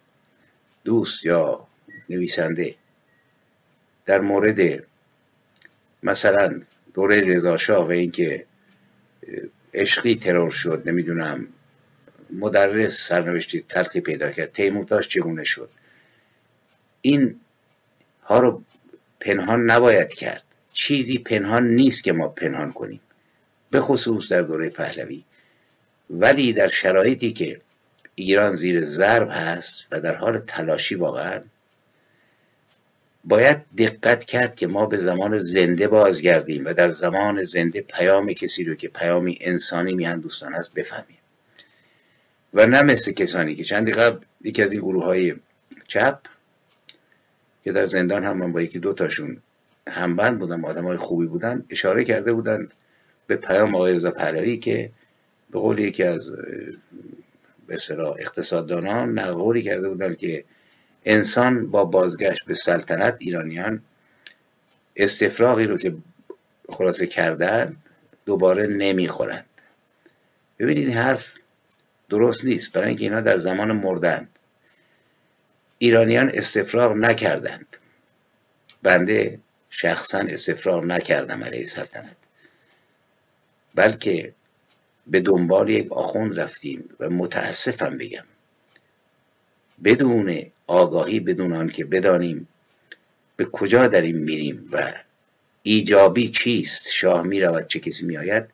دوست 0.84 1.26
یا 1.26 1.68
نویسنده 2.10 2.76
در 4.05 4.20
مورد 4.20 4.88
مثلا 6.03 6.62
دوره 6.93 7.22
رضاشاه 7.22 7.88
و 7.88 7.91
اینکه 7.91 8.46
عشقی 9.74 10.15
ترور 10.15 10.50
شد 10.50 10.84
نمی‌دونم 10.86 11.48
مدرس 12.29 13.08
سرنوشتی 13.08 13.65
تلخی 13.70 14.01
پیدا 14.01 14.31
کرد 14.31 14.51
تیمورتاش 14.51 15.08
چگونه 15.08 15.43
شد؟ 15.43 15.70
این 17.01 17.39
ها 18.24 18.39
رو 18.39 18.63
پنهان 19.20 19.72
نباید 19.72 20.13
کرد. 20.13 20.43
چیزی 20.72 21.17
پنهان 21.17 21.67
نیست 21.67 22.03
که 22.03 22.13
ما 22.13 22.27
پنهان 22.27 22.72
کنیم. 22.72 23.01
به 23.72 23.81
خصوص 23.81 24.31
در 24.31 24.41
دوره 24.41 24.70
پهلوی. 24.70 25.24
ولی 26.10 26.53
در 26.53 26.67
شرایطی 26.67 27.31
که 27.31 27.60
ایران 28.15 28.51
زیر 28.51 28.86
ضرب 28.86 29.29
هست 29.31 29.88
و 29.91 30.01
در 30.01 30.15
حال 30.15 30.39
تلاشی 30.39 30.96
واقعا 30.96 31.41
باید 33.24 33.58
دقت 33.78 34.25
کرد 34.25 34.56
که 34.56 34.68
ما 34.68 34.86
به 34.86 34.98
زمان 34.98 35.40
زنده 35.40 35.88
بازگردیم 35.88 36.66
و 36.66 36.74
در 36.74 36.90
زمان 36.90 37.44
زنده 37.44 37.82
پیام 37.82 38.34
کسی 38.34 38.63
رو 38.63 38.75
که 38.75 38.88
پیامی 38.88 39.38
انسانی 39.42 39.94
میهن 39.94 40.20
دوستان 40.20 40.54
هست 40.54 40.74
بفهمیم. 40.74 41.18
و 42.54 42.68
نه 42.68 42.82
مثل 42.82 43.12
کسانی 43.12 43.56
که 43.56 43.63
چندی 43.63 43.92
قبل 43.92 44.25
یکی 44.42 44.63
از 44.63 44.72
این 44.72 44.82
گروه 44.82 45.06
های 45.06 45.36
چپ 45.88 46.20
که 47.63 47.72
در 47.72 47.86
زندان 47.86 48.24
هم 48.24 48.38
من 48.38 48.51
با 48.51 48.62
یکی 48.62 48.80
دوتاشون 48.80 49.38
همبند 49.88 50.40
بودن 50.40 50.66
آدم 50.66 50.86
های 50.86 50.98
خوبی 50.98 51.25
بودن 51.25 51.66
اشاره 51.70 52.04
کرده 52.04 52.34
بودن 52.34 52.70
به 53.28 53.36
پیام 53.36 53.75
آقای 53.75 53.94
رضا 53.94 54.12
پهلوی 54.12 54.58
که 54.58 54.92
به 55.51 55.60
قول 55.60 55.80
یکی 55.80 56.04
از 56.04 56.32
به 57.68 57.78
اقتصاددانان 58.20 59.20
نقوری 59.20 59.62
کرده 59.62 59.90
بودن 59.90 60.13
که 60.13 60.44
انسان 61.05 61.72
با 61.72 61.86
بازگشت 61.86 62.46
به 62.46 62.53
سلطنت 62.53 63.17
ایرانیان 63.20 63.81
استفراغی 64.96 65.63
رو 65.63 65.77
که 65.77 65.96
خلاصه 66.70 67.08
کردن 67.08 67.77
دوباره 68.25 68.67
نمی‌خورند. 68.67 69.46
ببینید 70.60 70.89
حرف 70.89 71.38
درست 72.10 72.46
نیست. 72.46 72.74
برای 72.74 72.88
اینکه 72.88 73.05
اینا 73.05 73.22
در 73.22 73.38
زمان 73.38 73.72
مردند 73.72 74.39
ایرانیان 75.77 76.31
استفراغ 76.34 76.96
نکردند. 76.96 77.77
بنده 78.84 79.39
شخصا 79.70 80.20
استفراغ 80.20 80.84
نکردم 80.84 81.43
علیه 81.43 81.65
سلطنت. 81.65 82.15
بلکه 83.75 84.34
به 85.08 85.20
دنبال 85.20 85.70
یک 85.70 85.91
آخوند 85.91 86.39
رفتیم 86.39 86.89
و 87.00 87.10
متاسفم 87.10 87.98
بگم 87.98 88.25
بدون 89.84 90.51
آگاهی 90.72 91.20
بدون 91.20 91.54
آنکه 91.54 91.86
بدانیم 91.86 92.48
به 93.36 93.46
کجا 93.46 93.88
داریم 93.88 94.18
میریم 94.18 94.63
و 94.72 94.94
ایجابی 95.63 96.28
چیست 96.28 96.88
شاه 96.92 97.24
می‌رود 97.24 97.68
چه 97.68 97.80
کسی 97.80 98.06
میآید 98.06 98.46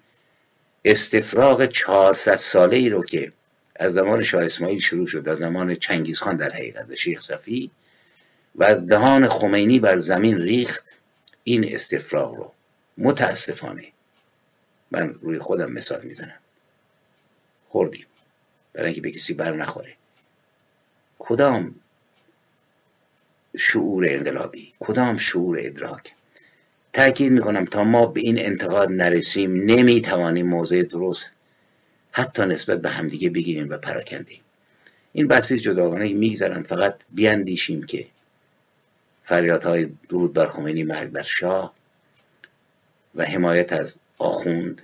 استفراغ 0.86 1.65
400 1.65 2.36
ساله 2.36 2.77
ای 2.77 2.89
رو 2.89 3.05
که 3.05 3.31
از 3.75 3.93
زمان 3.93 4.24
شاه 4.24 4.43
اسماعیل 4.43 4.79
شروع 4.79 5.07
شد 5.07 5.29
از 5.29 5.38
زمان 5.38 5.75
چنگیزخان 5.75 6.38
در 6.38 6.50
حقیقت 6.50 6.95
شیخ 6.95 7.21
صفی 7.21 7.71
و 8.55 8.63
از 8.63 8.88
دهان 8.88 9.27
خمینی 9.27 9.79
بر 9.79 9.97
زمین 9.97 10.38
ریخت 10.38 10.86
این 11.43 11.74
استفراغ 11.74 12.36
رو. 12.36 12.53
متاسفانه. 12.97 13.88
من 14.91 15.13
روی 15.21 15.39
خودم 15.39 15.71
مثال 15.71 16.01
می‌زنم. 16.05 16.39
خوردیم. 17.67 18.05
برای 18.74 18.86
اینکه 18.86 19.01
به 19.01 19.12
کسی 19.12 19.33
بر 19.33 19.53
نخوره. 19.53 19.93
کدام 21.19 21.75
شعور 23.57 24.05
انقلابی. 24.09 24.73
کدام 24.79 25.17
شعور 25.17 25.59
ادراک؟ 25.61 26.13
تاکید 26.93 27.31
می‌کنم 27.31 27.65
تا 27.65 27.83
ما 27.83 28.05
به 28.05 28.21
این 28.21 28.39
انتقاد 28.39 28.91
نرسیم 28.91 29.51
نمی‌توانیم 29.55 30.47
موضع 30.47 30.83
درست 30.83 31.29
حتی 32.11 32.45
نسبت 32.45 32.81
به 32.81 32.89
همدیگه 32.89 33.29
بگیریم 33.29 33.69
و 33.69 33.77
پراکندیم. 33.77 34.41
این 35.13 35.27
بحثی 35.27 35.57
جداگانه 35.57 36.13
می‌گذارم 36.13 36.63
فقط 36.63 36.95
بیاندیشیم 37.09 37.83
که 37.83 38.07
فریادهای 39.21 39.89
درود 40.09 40.33
بر 40.33 40.47
خمینی 40.47 40.83
مرگ 40.83 41.09
بر 41.09 41.21
شاه 41.21 41.73
و 43.15 43.25
حمایت 43.25 43.73
از 43.73 43.99
آخوند 44.17 44.81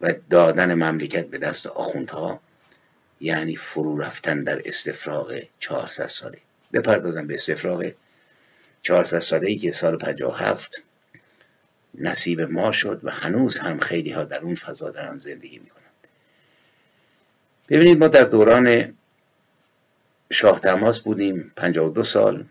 و 0.00 0.14
دادن 0.30 0.74
مملکت 0.74 1.26
به 1.26 1.38
دست 1.38 1.66
آخوندها 1.66 2.40
یعنی 3.20 3.56
فرو 3.56 3.98
رفتن 3.98 4.44
در 4.44 4.62
استفراغ 4.64 5.42
400 5.58 6.06
ساله. 6.06 6.38
بپردازم 6.74 7.26
به 7.26 7.34
استفراغ 7.34 7.92
400 8.82 9.18
ساله 9.18 9.48
ای 9.48 9.56
که 9.56 9.70
سال 9.70 9.98
57 9.98 10.82
نصیب 11.94 12.40
ما 12.40 12.72
شد 12.72 13.00
و 13.04 13.10
هنوز 13.10 13.58
هم 13.58 13.78
خیلی 13.78 14.10
ها 14.10 14.24
در 14.24 14.40
اون 14.40 14.54
فضا 14.54 14.90
دارن 14.90 15.16
زندگی 15.16 15.58
می‌کنند. 15.58 15.84
ببینید 17.68 17.98
ما 17.98 18.08
در 18.08 18.24
دوران 18.24 18.96
شاه 20.32 20.60
تماس 20.60 21.00
بودیم 21.00 21.52
52 21.56 22.02
سال 22.02 22.44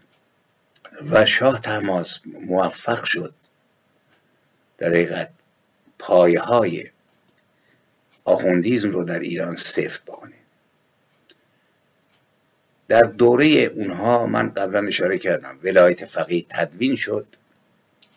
و 1.11 1.25
شاه 1.25 1.61
تماس 1.61 2.19
موفق 2.25 3.03
شد. 3.03 3.33
در 4.77 4.87
حقیقت 4.87 5.29
پایه 5.99 6.39
های 6.39 6.89
آخوندیزم 8.23 8.91
رو 8.91 9.03
در 9.03 9.19
ایران 9.19 9.55
سفت 9.55 10.05
بکنه. 10.05 10.42
در 12.93 13.01
دوره 13.01 13.45
اونها 13.47 14.27
من 14.27 14.49
قبلا 14.49 14.87
اشاره 14.87 15.17
کردم 15.17 15.59
ولایت 15.63 16.05
فقیه 16.05 16.45
تدوین 16.49 16.95
شد 16.95 17.27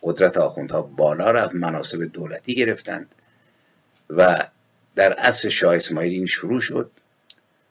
قدرت 0.03 0.37
آخوندها 0.37 0.83
بالا 0.83 1.31
رفت 1.31 1.55
مناسب 1.55 2.05
دولتی 2.05 2.55
گرفتند 2.55 3.15
و 4.11 4.49
در 4.95 5.13
عصر 5.13 5.49
شاه 5.49 5.77
اسماعیل 5.77 6.13
این 6.13 6.27
شروع 6.27 6.61
شد 6.61 6.91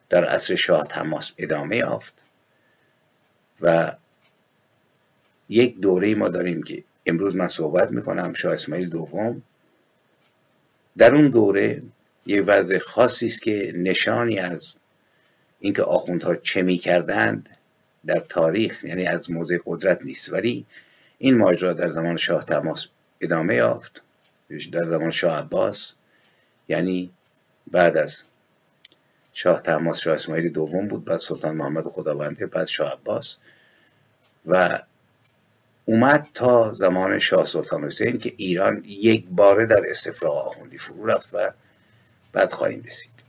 در 0.09 0.25
عصر 0.25 0.55
شاه 0.55 0.87
تماس 0.87 1.31
ادامه 1.37 1.77
یافت 1.77 2.13
و 3.61 3.95
یک 5.49 5.79
دوره 5.79 6.15
ما 6.15 6.29
داریم 6.29 6.63
که 6.63 6.83
امروز 7.05 7.35
من 7.35 7.47
صحبت 7.47 7.91
می‌کنم 7.91 8.33
شاه 8.33 8.53
اسماعیل 8.53 8.89
دوم. 8.89 9.41
در 10.97 11.15
اون 11.15 11.29
دوره 11.29 11.81
یک 12.25 12.43
وضع 12.47 12.77
خاصی 12.77 13.25
است 13.25 13.41
که 13.41 13.73
نشانی 13.75 14.39
از 14.39 14.75
اینکه 15.59 15.83
آخوندها 15.83 16.35
چه 16.35 16.61
می‌کردند 16.61 17.49
در 18.05 18.19
تاریخ 18.19 18.83
یعنی 18.83 19.07
از 19.07 19.31
موضع 19.31 19.57
قدرت 19.65 20.05
نیست. 20.05 20.33
ولی 20.33 20.65
این 21.17 21.37
ماجرا 21.37 21.73
در 21.73 21.89
زمان 21.89 22.15
شاه 22.15 22.43
تماس 22.43 22.87
ادامه 23.21 23.55
یافت 23.55 24.01
در 24.71 24.89
زمان 24.89 25.11
شاه 25.11 25.37
عباس 25.39 25.93
یعنی 26.67 27.11
بعد 27.71 27.97
از 27.97 28.23
شاه 29.33 29.61
تماس 29.61 29.99
شاه 29.99 30.13
اسماعیل 30.13 30.51
دوم 30.51 30.87
بود 30.87 31.05
بعد 31.05 31.17
سلطان 31.17 31.55
محمد 31.55 31.83
خداونده 31.83 32.45
بعد 32.45 32.67
شاه 32.67 32.91
عباس. 32.91 33.37
و 34.45 34.79
اومد 35.85 36.27
تا 36.33 36.71
زمان 36.71 37.19
شاه 37.19 37.43
سلطان 37.43 37.83
حسین 37.83 38.17
که 38.17 38.33
ایران 38.37 38.83
یک 38.85 39.25
باره 39.29 39.65
در 39.65 39.81
استفراغ 39.89 40.45
آخوندی 40.45 40.77
فرو 40.77 41.05
رفت 41.05 41.29
و 41.33 41.51
بعد 42.33 42.51
خواهیم 42.51 42.83
رسید. 42.83 43.24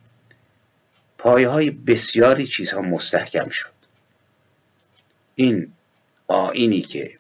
پایه 1.19 1.49
های 1.49 1.71
بسیاری 1.71 2.47
چیزها 2.47 2.81
مستحکم 2.81 3.49
شد. 3.49 3.73
این 5.35 5.73
آینی 6.27 6.81
که 6.81 7.19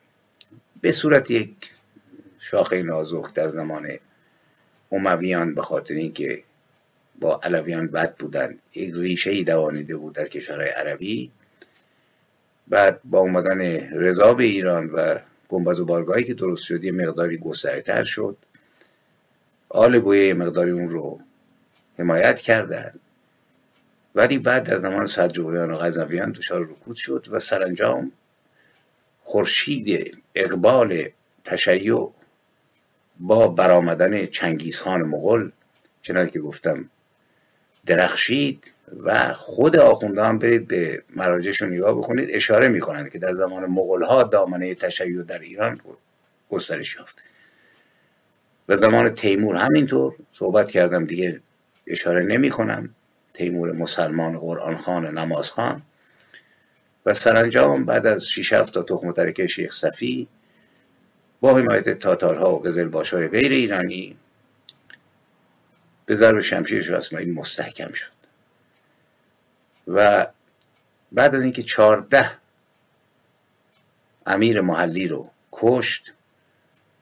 به 0.81 0.93
صورت 0.93 1.31
یک 1.31 1.51
شاخه 2.39 2.83
نازک 2.83 3.35
در 3.35 3.49
زمان 3.49 3.99
امویان 4.93 5.55
به 5.55 5.63
خاطر 5.63 5.95
اینکه 5.95 6.43
با 7.21 7.41
علویان 7.43 7.87
بد 7.87 8.17
بودند 8.17 8.59
یک 8.75 8.95
ریشه 8.95 9.31
ای 9.31 9.45
دوانیده 9.45 9.97
بود 9.97 10.15
در 10.15 10.29
کشورهای 10.29 10.69
عربی 10.69 11.31
بعد 12.69 13.01
با 13.05 13.19
اومدن 13.19 13.61
رضا 13.93 14.35
به 14.35 14.45
ایران 14.45 14.91
و 14.91 15.19
گنبز 15.49 15.81
و 15.81 15.85
بارگاهی 15.85 16.25
که 16.25 16.35
درست 16.35 16.65
شد 16.65 16.85
یه 16.85 16.93
مقداری 16.93 17.41
تر 17.85 18.05
شد. 18.05 18.37
آل 19.69 19.99
بویه 19.99 20.35
مقداری 20.35 20.71
اون 20.71 20.89
رو 20.89 21.21
حمایت 21.99 22.41
کردند 22.41 23.01
ولی 24.17 24.39
بعد 24.39 24.65
در 24.65 24.79
زمان 24.79 25.07
سلجوقیان 25.07 25.71
و 25.71 25.77
غزنویان 25.77 26.33
دچار 26.33 26.61
رکود 26.61 26.97
شد 26.97 27.27
و 27.31 27.39
سرانجام 27.39 28.13
خورشید 29.23 30.19
اقبال 30.35 31.09
تشیع 31.45 32.11
با 33.21 33.49
برآمدن 33.49 34.27
چنگیزخان 34.27 35.03
مغل 35.03 35.51
چنانکه 36.03 36.33
که 36.33 36.41
گفتم 36.41 36.91
درخشید 37.87 38.73
و 39.05 39.35
خود 39.35 39.77
آخونده 39.77 40.23
هم 40.23 40.39
برید 40.39 40.69
به 40.69 41.03
مراجعشون 41.17 41.73
نگاه 41.75 41.99
بکنید 41.99 42.29
اشاره 42.33 42.69
می‌کنند 42.69 43.11
که 43.11 43.19
در 43.19 43.35
زمان 43.35 43.67
مغول 43.67 44.03
ها 44.03 44.23
دامنه 44.23 44.75
تشیع 44.75 45.23
در 45.23 45.39
ایران 45.39 45.81
گسترش 46.51 46.97
یافت. 46.97 47.23
و 48.69 48.77
زمان 48.77 49.09
تیمور 49.09 49.57
همینطور 49.57 50.15
صحبت 50.31 50.71
کردم 50.71 51.05
دیگه 51.05 51.41
اشاره 51.87 52.23
نمی 52.23 52.51
کنم 52.51 52.95
تیمور 53.37 53.73
مسلمان 53.73 54.39
قرآن 54.39 54.77
خان 54.77 55.19
نماز 55.19 55.51
خان. 55.51 55.83
و 57.07 57.15
سرانجام 57.15 57.85
بعد 57.85 58.07
از 58.07 58.29
6 58.29 58.53
7 58.53 58.75
تا 58.75 58.83
تخم 58.83 59.13
ترکه 59.13 59.47
شیخ 59.47 59.73
صفی 59.73 60.29
با 61.41 61.59
حمایت 61.59 61.89
تاتارها 61.89 62.55
و 62.55 62.63
قزلباشهای 62.63 63.29
غیر 63.29 63.53
ایرانی 63.53 64.17
به 66.07 66.17
ضرب 66.17 66.41
شمشیر 66.41 66.83
شاه 66.83 66.97
اسماعیل 66.97 67.35
مستحکم 67.35 67.93
شد. 67.93 68.13
و 69.89 70.27
بعد 71.13 71.35
از 71.35 71.43
اینکه 71.43 71.63
چهارده 71.63 72.31
امیر 74.27 74.61
محلی 74.61 75.09
رو 75.09 75.31
کشت 75.53 76.15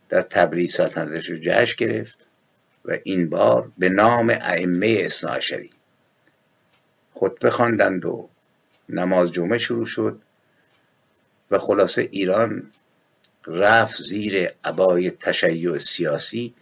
در 0.09 0.23
تبریز 0.23 0.75
سلطنتش 0.75 1.31
رو 1.31 1.37
جهش 1.37 1.75
گرفت 1.75 2.27
و 2.85 2.97
این 3.05 3.31
بار 3.31 3.73
به 3.79 3.89
نام 3.89 4.31
ائمه 4.41 4.97
اثناعشری 5.05 5.71
خطبه 7.15 7.51
خواندند 7.51 8.05
و 8.05 8.29
نماز 8.89 9.33
جمعه 9.33 9.59
شروع 9.59 9.87
شد 9.87 10.21
و 11.51 11.59
خلاصه 11.59 12.03
ایران 12.03 12.71
رفت 13.47 14.03
زیر 14.03 14.51
عبای 14.65 15.11
تشیع 15.11 15.79
سیاسی 15.79 16.55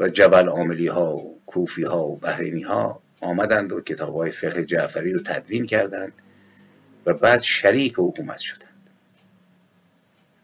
و 0.00 0.08
جبل 0.08 0.48
عاملی 0.48 0.86
ها 0.86 1.16
و 1.16 1.40
کوفی 1.46 1.84
ها 1.84 2.06
و 2.06 2.16
بحرینی 2.16 2.62
ها 2.62 3.02
آمدند 3.20 3.72
و 3.72 3.80
کتاب 3.80 4.16
های 4.16 4.30
فقه 4.30 4.64
جعفری 4.64 5.12
رو 5.12 5.20
تدوین 5.20 5.66
کردند 5.66 6.12
و 7.06 7.14
بعد 7.14 7.40
شریک 7.40 7.94
حکومت 7.98 8.38
شدند. 8.38 8.68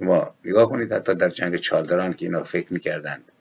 ما 0.00 0.34
نگاه 0.44 0.68
کنید 0.68 0.92
حتی 0.92 1.14
در 1.14 1.28
جنگ 1.28 1.56
چالدران 1.56 2.12
که 2.12 2.26
اینا 2.26 2.42
فکر 2.42 2.72
می‌کردند 2.72 3.32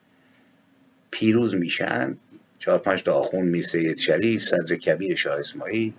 پیروز 1.10 1.54
میشن 1.54 2.16
چهار 2.64 2.78
پنج 2.78 3.02
تا 3.02 3.12
آخون 3.12 3.44
میر 3.44 3.64
سید 3.64 3.96
شریف 3.96 4.42
صدر 4.42 4.76
کبیر 4.76 5.14
شاه 5.14 5.38
اسماعیل 5.38 5.92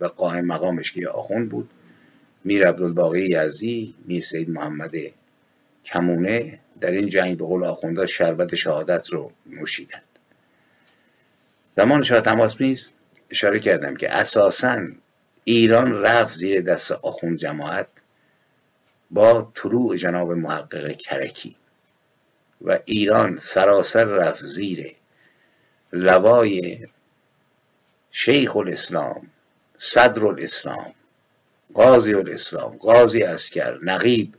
و 0.00 0.06
قائم 0.06 0.44
مقامش 0.44 0.92
که 0.92 1.08
آخون 1.08 1.48
بود. 1.48 1.70
میر 2.44 2.68
عبدالباقی 2.68 3.26
یزدی 3.30 3.94
میر 4.06 4.22
سید 4.22 4.50
محمد 4.50 4.92
کمونه 5.84 6.60
در 6.80 6.90
این 6.90 7.08
جنگ 7.08 7.38
به 7.38 7.44
قول 7.44 7.64
آخونده 7.64 8.06
شربت 8.06 8.54
شهادت 8.54 9.08
رو 9.08 9.32
نوشیدند. 9.46 10.04
زمان 11.72 12.02
شاه 12.02 12.20
تماس 12.20 12.60
نیست 12.60 12.92
اشاره 13.30 13.60
کردم 13.60 13.96
که 13.96 14.12
اساسا 14.14 14.86
ایران 15.44 15.92
رفت 16.02 16.34
زیر 16.34 16.60
دست 16.60 16.92
آخوند 16.92 17.38
جماعت 17.38 17.88
با 19.10 19.52
طلوع 19.54 19.96
جناب 19.96 20.32
محقق 20.32 20.96
کرکی 20.96 21.56
و 22.60 22.78
ایران 22.84 23.36
سراسر 23.36 24.04
رفت 24.04 24.44
زیر 24.44 24.94
لوای 25.92 26.86
شیخ 28.10 28.56
الاسلام 28.56 29.30
صدر 29.78 30.26
الاسلام 30.26 30.94
قاضی 31.74 32.14
الاسلام 32.14 32.76
قاضی 32.76 33.22
اسکر 33.22 33.78
نقیب 33.82 34.34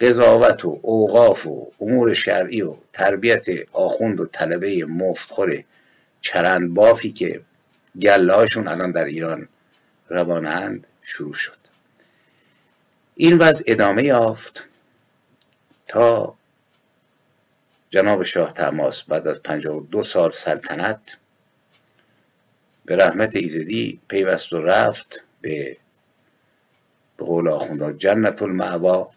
قضاوت 0.00 0.64
و 0.64 0.80
اوقاف 0.82 1.46
و 1.46 1.72
امور 1.80 2.12
شرعی 2.12 2.62
و 2.62 2.76
تربیت 2.92 3.46
آخوند 3.72 4.20
و 4.20 4.26
طلبه 4.26 4.84
مفتخور 4.84 5.64
چرند 6.20 6.74
بافی 6.74 7.12
که 7.12 7.40
گلهاشون 8.02 8.68
الان 8.68 8.92
در 8.92 9.04
ایران 9.04 9.48
روانند 10.08 10.86
شروع 11.02 11.32
شد. 11.32 11.56
این 13.14 13.38
وضع 13.38 13.64
ادامه 13.66 14.04
یافت 14.04 14.68
تا 15.86 16.34
جناب 17.94 18.22
شاه 18.22 18.52
تماس 18.52 19.04
بعد 19.04 19.28
از 19.28 19.42
دو 19.90 20.02
سال 20.02 20.30
سلطنت 20.30 21.18
به 22.84 22.96
رحمت 22.96 23.36
ایزدی 23.36 24.00
پیوست 24.08 24.52
و 24.52 24.58
رفت 24.58 25.24
به 25.40 25.76
به 27.16 27.24
قول 27.24 27.48
آخونده 27.48 27.94
جنت 27.98 28.42
المعوا 28.42 29.10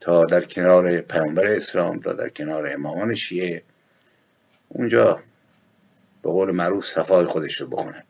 تا 0.00 0.24
در 0.24 0.40
کنار 0.40 1.00
پیامبر 1.00 1.46
اسلام 1.46 2.00
تا 2.00 2.12
در 2.12 2.28
کنار 2.28 2.72
امامان 2.72 3.14
شیعه 3.14 3.62
اونجا 4.68 5.22
به 6.22 6.30
قول 6.30 6.50
معروف 6.50 6.86
صفای 6.86 7.24
خودش 7.24 7.60
رو 7.60 7.66
بخوند. 7.66 8.06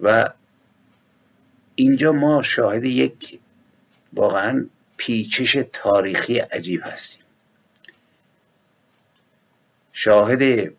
و 0.00 0.30
اینجا 1.74 2.12
ما 2.12 2.42
شاهد 2.42 2.84
یک 2.84 3.40
واقعا 4.12 4.66
پیچش 4.96 5.58
تاریخی 5.72 6.38
عجیب 6.38 6.80
هستیم 6.84 7.24
شاهد 9.92 10.74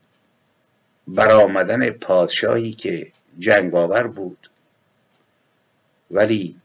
برآمدن 1.08 1.90
پادشاهی 1.90 2.72
که 2.72 3.12
جنگاور 3.40 4.08
بود 4.08 4.48
ولی 6.12 6.56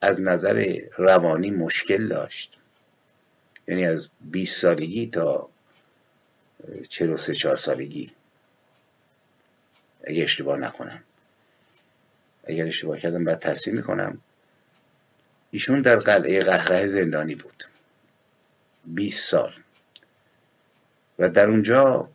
از 0.00 0.20
نظر 0.20 0.80
روانی 0.98 1.50
مشکل 1.50 2.08
داشت. 2.08 2.58
یعنی 3.68 3.86
از 3.86 4.08
20 4.20 4.60
سالگی 4.60 5.06
تا 5.06 5.48
43 6.88 7.34
4 7.34 7.56
سالگی. 7.56 8.12
اگه 10.04 10.22
اشتباه 10.22 10.58
نکنم. 10.58 11.02
اگر 12.44 12.66
اشتباه 12.66 12.98
کردم 12.98 13.24
بعد 13.24 13.38
تصحیح 13.38 13.76
می‌کنم. 13.76 14.20
ایشون 15.56 15.82
در 15.82 15.96
قلعه 15.96 16.40
قهقه 16.40 16.86
زندانی 16.86 17.34
بود. 17.34 17.64
20 18.84 19.30
سال. 19.30 19.52
و 21.18 21.28
در 21.28 21.46
اونجا 21.46 22.08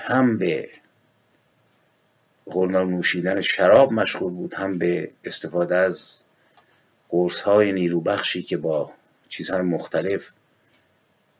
هم 0.00 0.38
به 0.38 0.70
قرنال 2.46 2.86
نوشیدن 2.86 3.40
شراب 3.40 3.92
مشغول 3.92 4.32
بود 4.32 4.54
هم 4.54 4.78
به 4.78 5.10
استفاده 5.24 5.76
از 5.76 6.20
قرص 7.08 7.42
های 7.42 7.72
نیروبخشی 7.72 8.42
که 8.42 8.56
با 8.56 8.92
چیزهای 9.28 9.62
مختلف 9.62 10.34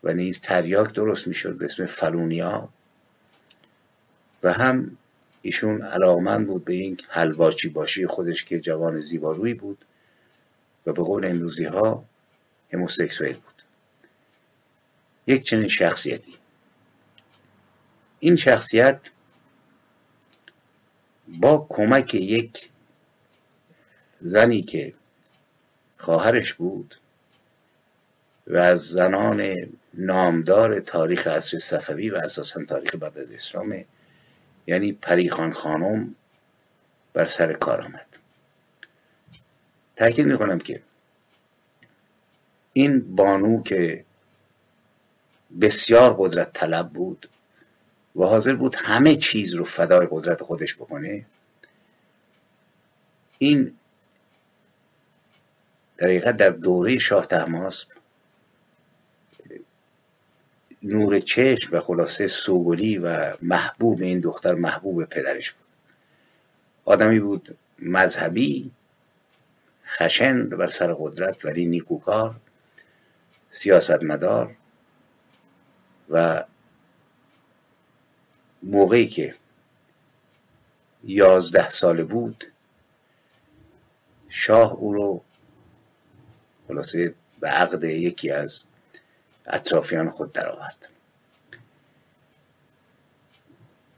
و 0.03 0.13
نیز 0.13 0.41
تریاک 0.41 0.93
درست 0.93 1.27
می‌شد 1.27 1.59
به 1.59 1.65
اسم 1.65 1.85
فلونیا 1.85 2.69
و 4.43 4.53
هم 4.53 4.97
ایشون 5.43 5.83
علاقمند 5.83 6.47
بود 6.47 6.65
به 6.65 6.73
این 6.73 6.97
حلواچی 7.09 7.69
باشی 7.69 8.07
خودش 8.07 8.45
که 8.45 8.61
جوان 8.61 8.99
زیبارویی 8.99 9.55
بود. 9.55 9.85
و 10.87 10.93
به 10.93 11.03
قول 11.03 11.25
امروزی 11.25 11.65
ها 11.65 12.05
هموسکسوئل 12.73 13.33
بود. 13.33 13.63
یک 15.27 15.43
چنین 15.43 15.69
شخصیتی. 15.69 16.35
این 18.21 18.37
شخصیت 18.37 19.11
با 21.29 21.67
کمک 21.69 22.15
یک 22.15 22.71
زنی 24.21 24.63
که 24.63 24.95
خواهرش 25.97 26.55
بود 26.55 26.95
و 28.47 28.57
از 28.57 28.81
زنان 28.81 29.69
نامدار 29.95 30.81
تاریخ 30.81 31.27
عصر 31.27 31.59
صفوی 31.59 32.11
و 32.11 32.17
اساسا 32.17 32.65
تاریخ 32.65 32.95
بعد 32.95 33.19
از 33.19 33.31
اسلام 33.31 33.85
یعنی 34.67 34.93
پریخان 34.93 35.51
خانم 35.51 36.15
بر 37.13 37.25
سر 37.25 37.53
کار 37.53 37.81
آمد. 37.81 38.24
تاکید 39.97 40.27
می‌کنم 40.27 40.59
که 40.59 40.83
این 42.73 43.17
بانو 43.17 43.63
که 43.63 44.05
بسیار 45.61 46.17
قدرت 46.19 46.53
طلب 46.53 46.89
بود 46.89 47.29
و 48.17 48.25
حاضر 48.25 48.55
بود 48.55 48.77
همه 48.79 49.17
چیز 49.17 49.55
رو 49.55 49.65
فدای 49.65 50.09
قدرت 50.11 50.43
خودش 50.43 50.75
بکنه 50.75 51.27
این 53.39 53.75
در 55.97 56.33
در 56.33 56.51
دوره 56.51 56.99
شاه 56.99 57.27
تحماسب 57.27 57.89
نور 60.83 61.21
چشم 61.21 61.77
و 61.77 61.81
خلاصه 61.81 62.27
سوگلی 62.27 62.99
و 62.99 63.37
محبوب 63.43 64.03
این 64.03 64.21
دختر 64.21 64.55
محبوب 64.55 65.05
پدرش 65.05 65.51
بود. 65.51 65.67
آدمی 66.85 67.21
بود 67.21 67.57
مذهبی 67.79 68.71
خشند 69.87 70.57
بر 70.57 70.67
سر 70.67 70.95
قدرت 70.99 71.45
ولی 71.45 71.67
نیکوکار 71.67 72.41
سیاستمدار 73.51 74.57
و 76.09 76.45
موقعی 78.63 79.07
که 79.07 79.35
یازده 81.05 81.69
ساله 81.69 82.05
بود 82.05 82.45
شاه 84.29 84.73
او 84.73 84.95
رو 84.95 85.23
خلاصه 86.69 87.15
به 87.41 87.49
عقد 87.49 87.85
یکی 87.85 88.31
از 88.31 88.65
اطرافیان 89.47 90.11
خود 90.11 90.33
درآورد. 90.33 90.89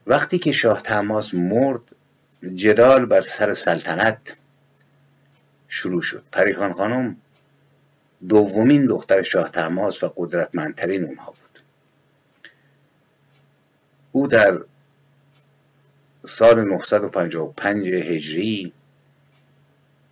وقتی 0.06 0.38
که 0.38 0.52
شاه 0.52 0.82
تماس 0.82 1.34
مرد 1.34 1.96
جدال 2.54 3.06
بر 3.06 3.20
سر 3.20 3.52
سلطنت 3.52 4.36
شروع 5.68 6.02
شد. 6.02 6.24
پریخان 6.32 6.72
خانم 6.72 7.16
دومین 8.28 8.86
دختر 8.86 9.22
شاه 9.22 9.50
تماس 9.50 10.04
و 10.04 10.12
قدرتمندترین 10.16 11.04
اونها 11.04 11.30
بود. 11.30 11.60
او 14.12 14.26
در 14.28 14.60
سال 16.24 16.64
955 16.64 17.88
هجری 17.88 18.72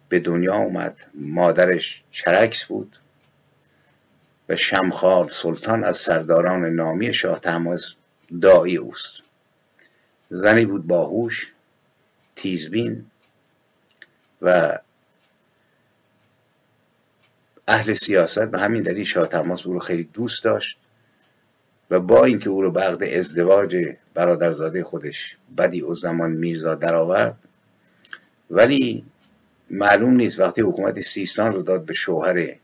به 0.09 0.21
دنیا 0.21 0.55
اومد. 0.55 1.07
مادرش 1.15 2.03
چرکس 2.11 2.65
بود 2.65 2.97
و 4.49 4.57
شمخال 4.57 5.29
سلطان 5.29 5.85
از 5.85 5.97
سرداران 5.97 6.65
نامی 6.65 7.13
شاه 7.13 7.41
تماز 7.41 7.95
دایی 8.41 8.77
اوست. 8.77 9.23
زنی 10.31 10.67
بود 10.67 10.87
باهوش 10.87 11.53
تیزبین 12.37 13.07
و 14.43 14.79
اهل 17.69 17.95
سیاست 17.95 18.51
به 18.51 18.59
همین 18.59 18.83
دلیل 18.83 19.05
شاه 19.05 19.27
تماس 19.27 19.67
او 19.67 19.73
رو 19.73 19.79
خیلی 19.79 20.05
دوست 20.05 20.45
داشت 20.45 20.79
و 21.91 22.01
با 22.01 22.25
اینکه 22.25 22.51
او 22.51 22.63
رو 22.63 22.71
به 22.71 22.81
عقد 22.81 23.03
ازدواج 23.03 23.77
برادرزاده 24.15 24.85
خودش 24.85 25.37
بدی 25.59 25.81
او 25.81 25.95
زمان 25.95 26.31
میرزا 26.31 26.75
درآورد 26.75 27.37
ولی 28.51 29.05
معلوم 29.71 30.15
نیست 30.15 30.41
وقتی 30.41 30.63
حکومت 30.63 31.01
سیستان 31.01 31.53
رو 31.53 31.63
داد 31.63 31.85
به 31.85 31.95
شوهر 31.95 32.57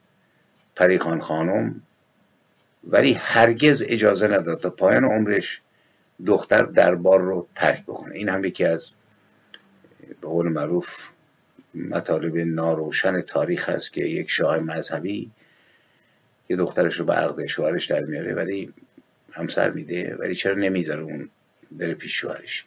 پریخان 0.77 1.21
خانم 1.21 1.83
ولی 2.85 3.13
هرگز 3.13 3.85
اجازه 3.87 4.29
نداد 4.29 4.61
تا 4.61 4.71
پایان 4.71 5.05
عمرش 5.05 5.61
دختر 6.27 6.63
دربار 6.63 7.21
رو 7.21 7.47
ترک 7.55 7.83
بکنه. 7.83 8.15
این 8.15 8.29
هم 8.29 8.45
یکی 8.45 8.65
از 8.65 8.95
به 10.21 10.29
قول 10.29 10.49
معروف 10.49 11.09
مطالب 11.75 12.37
ناروشن 12.37 13.21
تاریخ 13.21 13.69
هست 13.69 13.93
که 13.93 14.05
یک 14.05 14.31
شاه 14.31 14.59
مذهبی 14.59 15.31
که 16.49 16.57
دخترش 16.57 16.95
رو 16.95 17.05
به 17.05 17.13
عقد 17.13 17.47
شوهرش 17.47 17.87
در 17.87 18.01
میاره 18.01 18.35
ولی 18.35 18.73
همسر 19.33 19.71
میده 19.71 20.17
ولی 20.17 20.35
چرا 20.35 20.55
نمی‌ذاره 20.55 21.03
اون 21.03 21.31
بره 21.71 21.95
پیش 21.95 22.13
شوهرش؟ 22.13 22.65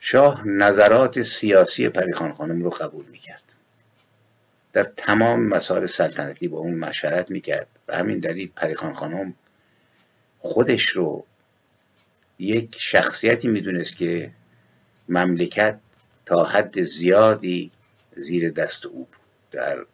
شاه 0.00 0.46
نظرات 0.48 1.22
سیاسی 1.22 1.88
پریخان 1.88 2.32
خانم 2.32 2.62
رو 2.62 2.70
قبول 2.70 3.06
می‌کرد. 3.06 3.42
در 4.72 4.84
تمام 4.84 5.46
مسائل 5.46 5.86
سلطنتی 5.86 6.48
با 6.48 6.58
اون 6.58 6.74
مشورت 6.74 7.30
می‌کرد. 7.30 7.66
و 7.88 7.96
همین 7.96 8.18
دلیل 8.18 8.50
پریخان 8.56 8.92
خانم 8.92 9.34
خودش 10.38 10.88
رو 10.88 11.26
یک 12.38 12.76
شخصیتی 12.78 13.48
می‌دونست 13.48 13.96
که 13.96 14.30
مملکت 15.08 15.78
تا 16.26 16.44
حد 16.44 16.82
زیادی 16.82 17.70
زیر 18.16 18.50
دست 18.50 18.86
او 18.86 18.98
بود. 18.98 19.16
در 19.50 19.84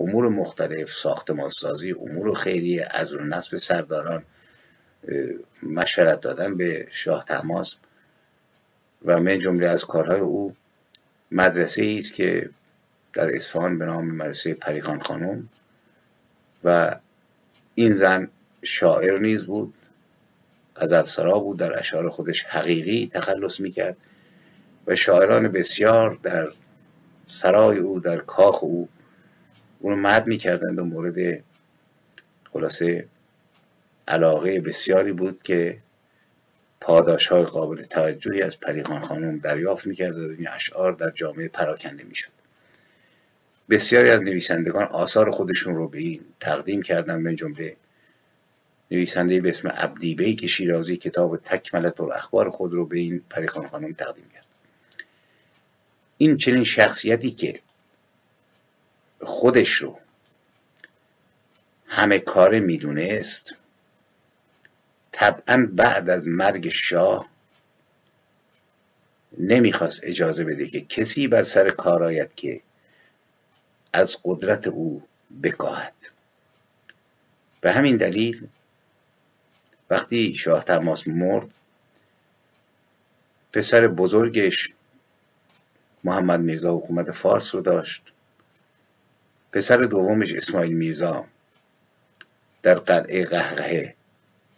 امور 0.00 0.28
مختلف 0.28 0.90
ساختمانسازی 0.90 1.92
امور 1.92 2.34
خیریه 2.34 2.88
از 2.90 3.14
اون 3.14 3.34
نصب 3.34 3.56
سرداران 3.56 4.22
مشورت 5.62 6.20
دادن 6.20 6.56
به 6.56 6.88
شاه 6.90 7.24
تماس 7.24 7.76
و 9.04 9.20
من 9.20 9.38
جمله 9.38 9.66
از 9.66 9.84
کارهای 9.84 10.20
او 10.20 10.54
مدرسه 11.30 11.96
است 11.98 12.14
که 12.14 12.50
در 13.12 13.34
اصفهان 13.34 13.78
به 13.78 13.84
نام 13.84 14.10
مدرسه 14.10 14.54
پریخان 14.54 14.98
خانم 14.98 15.48
و 16.64 16.96
این 17.74 17.92
زن 17.92 18.28
شاعر 18.62 19.18
نیز 19.18 19.46
بود 19.46 19.74
غزل 20.76 21.02
سرا 21.02 21.38
بود 21.38 21.58
در 21.58 21.78
اشعار 21.78 22.08
خودش 22.08 22.44
حقیقی 22.44 23.10
تخلص 23.12 23.60
می‌کرد. 23.60 23.96
و 24.86 24.94
شاعران 24.94 25.48
بسیار 25.48 26.18
در 26.22 26.48
سرای 27.26 27.78
او 27.78 28.00
در 28.00 28.16
کاخ 28.16 28.64
او 28.64 28.88
اونو 29.80 29.96
مد 29.96 30.26
می‌کردند 30.26 30.78
و 30.78 30.84
مورد 30.84 31.42
خلاصه 32.52 33.06
علاقه 34.08 34.60
بسیاری 34.60 35.12
بود 35.12 35.42
که 35.42 35.78
پاداش 36.80 37.26
های 37.26 37.44
قابل 37.44 37.82
توجهی 37.82 38.42
از 38.42 38.60
پریخان 38.60 39.00
خانم 39.00 39.38
دریافت 39.38 39.86
می‌کرد 39.86 40.18
و 40.18 40.20
این 40.20 40.48
اشعار 40.48 40.92
در 40.92 41.10
جامعه 41.10 41.48
پراکنده 41.48 42.04
می‌شد. 42.04 42.30
بسیاری 43.70 44.10
از 44.10 44.22
نویسندگان 44.22 44.84
آثار 44.84 45.30
خودشون 45.30 45.74
رو 45.74 45.88
به 45.88 45.98
این 45.98 46.20
تقدیم 46.40 46.82
کردن 46.82 47.22
به 47.22 47.34
جمله 47.34 47.76
نویسنده 48.90 49.40
به 49.40 49.48
اسم 49.48 49.68
عبدی 49.68 50.36
که 50.36 50.46
شیرازی 50.46 50.96
کتاب 50.96 51.36
تکملت 51.36 52.00
اخبار 52.00 52.50
خود 52.50 52.72
رو 52.72 52.86
به 52.86 52.98
این 52.98 53.22
پریخان 53.30 53.66
خانم 53.66 53.92
تقدیم 53.92 54.24
کرد 54.34 54.35
این 56.18 56.36
چنین 56.36 56.64
شخصیتی 56.64 57.30
که 57.30 57.60
خودش 59.20 59.72
رو 59.72 60.00
همه 61.86 62.18
کاره 62.18 62.60
می‌دونست 62.60 63.56
طبعا 65.12 65.68
بعد 65.72 66.10
از 66.10 66.28
مرگ 66.28 66.68
شاه 66.68 67.28
نمی‌خواست 69.38 70.00
اجازه 70.02 70.44
بده 70.44 70.66
که 70.66 70.80
کسی 70.80 71.28
بر 71.28 71.42
سر 71.42 71.70
کار 71.70 72.02
آید 72.02 72.34
که 72.34 72.60
از 73.92 74.16
قدرت 74.24 74.66
او 74.66 75.02
بکاهد. 75.42 75.94
به 77.60 77.72
همین 77.72 77.96
دلیل 77.96 78.48
وقتی 79.90 80.34
شاه 80.34 80.64
تماس 80.64 81.08
مرد 81.08 81.48
پسر 83.52 83.86
بزرگش 83.86 84.72
محمد 86.06 86.40
میرزا 86.40 86.76
حکومت 86.76 87.10
فارس 87.10 87.54
رو 87.54 87.60
داشت. 87.60 88.12
پسر 89.52 89.76
دومش 89.76 90.34
اسماعیل 90.34 90.72
میرزا 90.72 91.24
در 92.62 92.74
قلعه 92.74 93.24
قهقه 93.24 93.94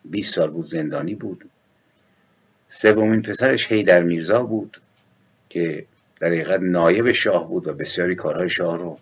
20 0.04 0.34
سال 0.34 0.50
بود 0.50 0.64
زندانی 0.64 1.14
بود. 1.14 1.50
سومین 2.68 3.22
پسرش 3.22 3.72
هیدر 3.72 4.02
میرزا 4.02 4.42
بود 4.42 4.76
که 5.48 5.86
در 6.20 6.28
حقیقت 6.28 6.60
نایب 6.60 7.12
شاه 7.12 7.48
بود 7.48 7.66
و 7.66 7.74
بسیاری 7.74 8.14
کارهای 8.14 8.48
شاه 8.48 8.78
رو 8.78 8.98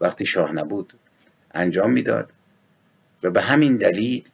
وقتی 0.00 0.26
شاه 0.26 0.52
نبود 0.52 0.92
انجام 1.54 1.92
می‌داد 1.92 2.32
و 3.22 3.30
به 3.30 3.42
همین 3.42 3.76
دلیل 3.76 4.24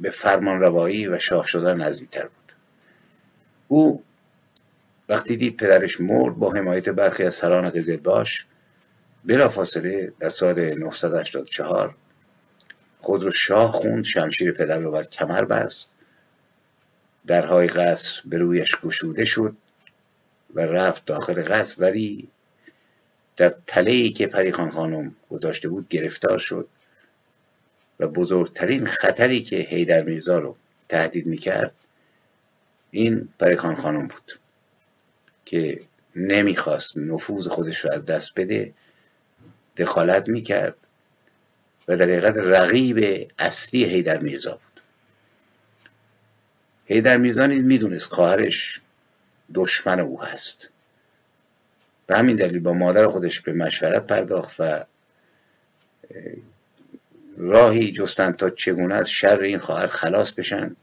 به 0.00 0.10
فرمان 0.10 0.60
روایی 0.60 1.08
و 1.08 1.18
شاه 1.18 1.46
شدن 1.46 1.80
نزدیکتر 1.80 2.22
بود. 2.22 2.52
او 3.68 4.02
وقتی 5.12 5.36
دید 5.36 5.56
پدرش 5.56 6.00
مرد 6.00 6.36
با 6.36 6.52
حمایت 6.52 6.88
برخی 6.88 7.24
از 7.24 7.34
سران 7.34 7.70
قزلباش 7.70 8.46
بلافاصله 9.24 10.12
در 10.20 10.28
سال 10.28 10.74
984 10.74 11.94
خود 13.00 13.24
رو 13.24 13.30
شاه 13.30 13.72
خوند 13.72 14.04
شمشیر 14.04 14.52
پدر 14.52 14.78
رو 14.78 14.90
بر 14.90 15.04
کمر 15.04 15.44
بست 15.44 15.88
درهای 17.26 17.66
قصر 17.66 18.22
به 18.24 18.38
رویش 18.38 18.76
گشوده 18.76 19.24
شد 19.24 19.56
و 20.54 20.60
رفت 20.60 21.04
داخل 21.04 21.42
قصر 21.42 21.82
ولی 21.82 22.28
در 23.36 23.54
تله 23.66 24.08
که 24.08 24.26
پریخان 24.26 24.70
خانم 24.70 25.16
گذاشته 25.30 25.68
بود 25.68 25.88
گرفتار 25.88 26.38
شد 26.38 26.68
و 28.00 28.06
بزرگترین 28.06 28.86
خطری 28.86 29.42
که 29.42 29.56
هیدر 29.56 30.02
میرزا 30.02 30.38
رو 30.38 30.56
تهدید 30.88 31.26
می‌کرد 31.26 31.74
این 32.90 33.28
پریخان 33.38 33.74
خانم 33.74 34.06
بود. 34.06 34.32
که 35.52 35.80
نمی‌خواست 36.16 36.98
نفوذ 36.98 37.48
خودش 37.48 37.84
رو 37.84 37.92
از 37.92 38.06
دست 38.06 38.32
بده 38.36 38.72
دخالت 39.76 40.28
می‌کرد 40.28 40.76
و 41.88 41.96
در 41.96 42.04
حقیقت 42.04 42.36
رقیب 42.36 43.28
اصلی 43.38 43.84
هیدر 43.84 44.18
میرزا 44.18 44.52
بود. 44.52 44.80
هیدر 46.86 47.16
میرزا 47.16 47.46
نیز 47.46 47.64
می‌دونست 47.64 48.12
خواهرش 48.12 48.80
دشمن 49.54 50.00
او 50.00 50.22
هست. 50.22 50.68
به 52.06 52.16
همین 52.16 52.36
دلیل 52.36 52.60
با 52.60 52.72
مادر 52.72 53.06
خودش 53.06 53.40
به 53.40 53.52
مشورت 53.52 54.06
پرداخت 54.06 54.56
و 54.60 54.84
راهی 57.36 57.92
جستن 57.92 58.32
تا 58.32 58.50
چگونه 58.50 58.94
از 58.94 59.10
شر 59.10 59.40
این 59.40 59.58
خواهر 59.58 59.86
خلاص 59.86 60.32
بشن 60.32 60.76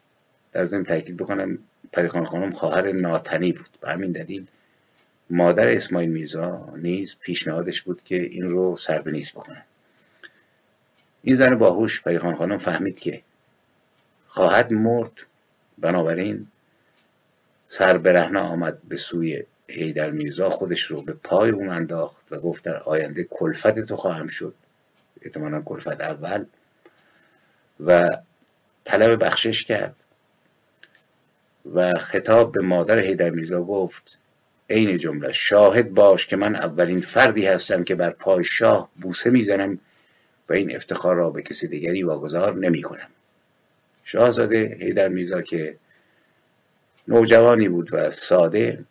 در 0.51 0.65
ضمن 0.65 0.83
تاکید 0.83 1.17
بکنم 1.17 1.59
پریخان 1.91 2.25
خانم 2.25 2.51
خواهر 2.51 2.91
ناتنی 2.91 3.51
بود. 3.51 3.69
به 3.81 3.89
همین 3.89 4.11
دلیل 4.11 4.47
مادر 5.29 5.67
اسماعیل 5.67 6.09
میرزا 6.09 6.73
نیز 6.75 7.17
پیشنهادش 7.19 7.81
بود 7.81 8.03
که 8.03 8.15
این 8.15 8.49
رو 8.49 8.75
سر 8.75 9.01
به 9.01 9.11
نیست 9.11 9.33
بکنن 9.33 9.63
این 11.23 11.35
زن 11.35 11.57
باهوش 11.57 12.01
پریخان 12.01 12.35
خانم 12.35 12.57
فهمید 12.57 12.99
که 12.99 13.21
خواهد 14.27 14.73
مرد 14.73 15.25
بنابراین 15.77 16.47
سر 17.67 17.97
برهنه 17.97 18.39
آمد 18.39 18.81
به 18.81 18.97
سوی 18.97 19.43
هیدر 19.67 20.11
میرزا 20.11 20.49
خودش 20.49 20.83
رو 20.83 21.01
به 21.01 21.13
پای 21.13 21.49
اون 21.49 21.69
انداخت 21.69 22.25
و 22.31 22.39
گفت 22.39 22.63
در 22.63 22.77
آینده 22.77 23.23
کلفت 23.29 23.79
تو 23.79 23.95
خواهم 23.95 24.27
شد. 24.27 24.53
احتمالا 25.21 25.61
کلفت 25.61 26.01
اول. 26.01 26.45
و 27.79 28.09
طلب 28.85 29.23
بخشش 29.23 29.65
کرد. 29.65 29.95
و 31.73 31.93
خطاب 31.93 32.51
به 32.51 32.61
مادر 32.61 32.99
هیدر 32.99 33.29
میرزا 33.29 33.63
گفت 33.63 34.19
عین 34.69 34.97
جمله 34.97 35.31
شاهد 35.31 35.93
باش 35.93 36.27
که 36.27 36.35
من 36.35 36.55
اولین 36.55 37.01
فردی 37.01 37.45
هستم 37.45 37.83
که 37.83 37.95
بر 37.95 38.09
پای 38.09 38.43
شاه 38.43 38.89
بوسه 39.01 39.29
می‌زنم 39.29 39.79
و 40.49 40.53
این 40.53 40.75
افتخار 40.75 41.15
را 41.15 41.29
به 41.29 41.41
کسی 41.41 41.67
دیگری 41.67 42.03
واگذار 42.03 42.55
نمی 42.55 42.81
کنم 42.81 43.09
شاهزاده 44.03 44.77
هیدر 44.79 45.07
میرزا 45.07 45.41
که 45.41 45.77
نوجوانی 47.07 47.69
بود 47.69 47.93
و 47.93 48.11
ساده 48.11 48.85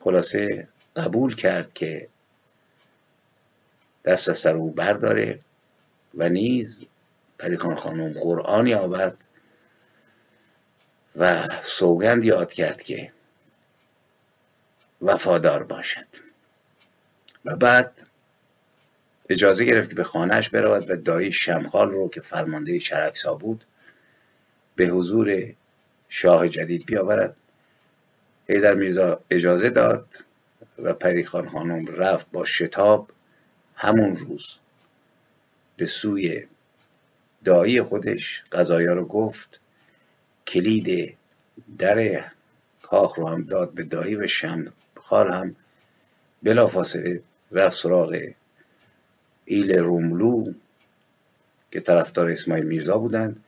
خلاصه 0.00 0.68
قبول 0.96 1.34
کرد 1.34 1.72
که 1.72 2.08
دست 4.04 4.28
از 4.28 4.38
سر 4.38 4.56
او 4.56 4.70
برداره 4.70 5.38
و 6.14 6.28
نیز 6.28 6.86
پریخان 7.38 7.74
خانم 7.74 8.12
قرآنی 8.12 8.74
آورد 8.74 9.16
و 11.16 11.48
سوگند 11.62 12.24
یاد 12.24 12.52
کرد 12.52 12.82
که 12.82 13.12
وفادار 15.02 15.62
باشد. 15.62 16.06
و 17.44 17.56
بعد 17.56 18.06
اجازه 19.30 19.64
گرفت 19.64 19.94
به 19.94 20.04
خانهش 20.04 20.48
برود 20.48 20.90
و 20.90 20.96
دایی 20.96 21.32
شمخال 21.32 21.90
رو 21.90 22.08
که 22.08 22.20
فرمانده 22.20 22.78
چرکسا 22.78 23.34
بود 23.34 23.64
به 24.76 24.86
حضور 24.86 25.54
شاه 26.08 26.48
جدید 26.48 26.86
بیاورد. 26.86 27.36
هیدر 28.48 28.74
میرزا 28.74 29.20
اجازه 29.30 29.70
داد 29.70 30.06
و 30.78 30.94
پریخان 30.94 31.48
خانم 31.48 31.86
رفت 31.86 32.30
با 32.30 32.44
شتاب 32.44 33.10
همون 33.74 34.16
روز 34.16 34.58
به 35.76 35.86
سوی 35.86 36.46
دایی 37.44 37.82
خودش 37.82 38.42
غذایا 38.52 38.92
رو 38.92 39.04
گفت. 39.04 39.60
کلید 40.46 41.16
در 41.78 42.24
کاخ 42.82 43.18
رو 43.18 43.28
هم 43.28 43.42
داد 43.42 43.74
به 43.74 43.82
دایی 43.82 44.16
و 44.16 44.26
شم 44.26 44.72
خال 45.04 45.28
هم 45.28 45.56
بلافاصله 46.42 47.22
رفت 47.52 47.76
سراغ 47.76 48.18
ایل 49.44 49.78
روملو 49.78 50.52
که 51.70 51.80
طرفدار 51.80 52.30
اسماعیل 52.30 52.64
میرزا 52.64 52.98
بودند 52.98 53.44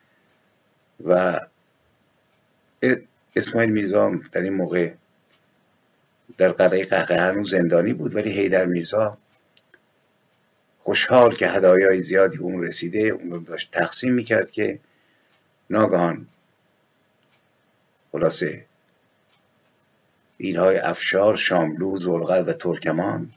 و 1.04 1.40
اسماعیل 3.36 3.70
میرزا 3.70 4.12
در 4.32 4.42
این 4.42 4.52
موقع 4.52 4.92
در 6.36 6.52
قلعه 6.52 6.84
قهقه 6.84 7.16
هنوز 7.16 7.50
زندانی 7.50 7.92
بود 7.92 8.14
ولی 8.14 8.32
هیدر 8.32 8.66
میرزا 8.66 9.18
خوشحال 10.78 11.34
که 11.34 11.48
هدایای 11.48 12.00
زیادی 12.00 12.36
به 12.36 12.44
اون 12.44 12.62
رسیده 12.64 12.98
اون 12.98 13.44
داشت 13.44 13.70
تقسیم 13.70 14.12
می‌کرد 14.12 14.50
که 14.50 14.78
ناگهان 15.70 16.26
خلاصه 18.12 18.64
اینهای 20.38 20.78
افشار 20.78 21.36
شاملو 21.36 21.96
زلغل 21.96 22.48
و 22.48 22.52
ترکمان 22.52 23.30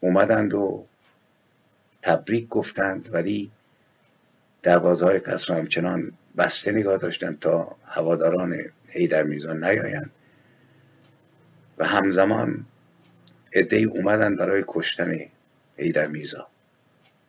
اومدند 0.00 0.54
و 0.54 0.84
تبریک 2.02 2.48
گفتند 2.48 3.14
ولی 3.14 3.50
دروازه 4.62 5.06
های 5.06 5.18
قصر 5.18 5.54
همچنان 5.54 6.12
بسته 6.38 6.72
نگاه 6.72 6.98
داشتند 6.98 7.38
تا 7.38 7.76
هواداران 7.86 8.56
هیدر 8.88 9.22
میزان 9.22 9.64
نیایند. 9.64 10.10
و 11.78 11.86
همزمان 11.86 12.66
ادهی 13.52 13.84
اومدن 13.84 14.36
برای 14.36 14.64
کشتن 14.68 15.18
هیدر 15.76 16.06
میرزا 16.06 16.46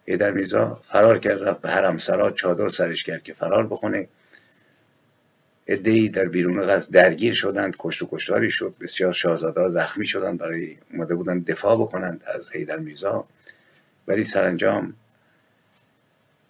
هیدر 0.05 0.31
میرزا 0.31 0.79
فرار 0.81 1.19
کرد 1.19 1.43
رفت 1.43 1.61
به 1.61 1.69
حرمسرا 1.69 2.31
چادر 2.31 2.67
سرش 2.67 3.03
کرد 3.03 3.23
که 3.23 3.33
فرار 3.33 3.67
بکنه. 3.67 4.07
ادهی 5.67 6.09
در 6.09 6.25
بیرون 6.25 6.67
قصد 6.67 6.91
درگیر 6.91 7.33
شدند 7.33 7.75
کشت 7.79 8.01
و 8.01 8.07
کشتاری 8.11 8.49
شد 8.49 8.75
بسیار 8.81 9.13
شاهزاده 9.13 9.69
زخمی 9.69 10.07
شدند 10.07 10.39
برای 10.39 10.77
اومده 10.93 11.15
بودند 11.15 11.45
دفاع 11.45 11.75
بکنند 11.75 12.23
از 12.35 12.51
هیدر 12.51 12.77
میرزا. 12.77 13.27
ولی 14.07 14.23
سرانجام 14.23 14.93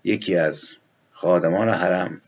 یکی 0.04 0.36
از 0.36 0.72
خادمان 1.12 1.70
حرم 1.70 2.22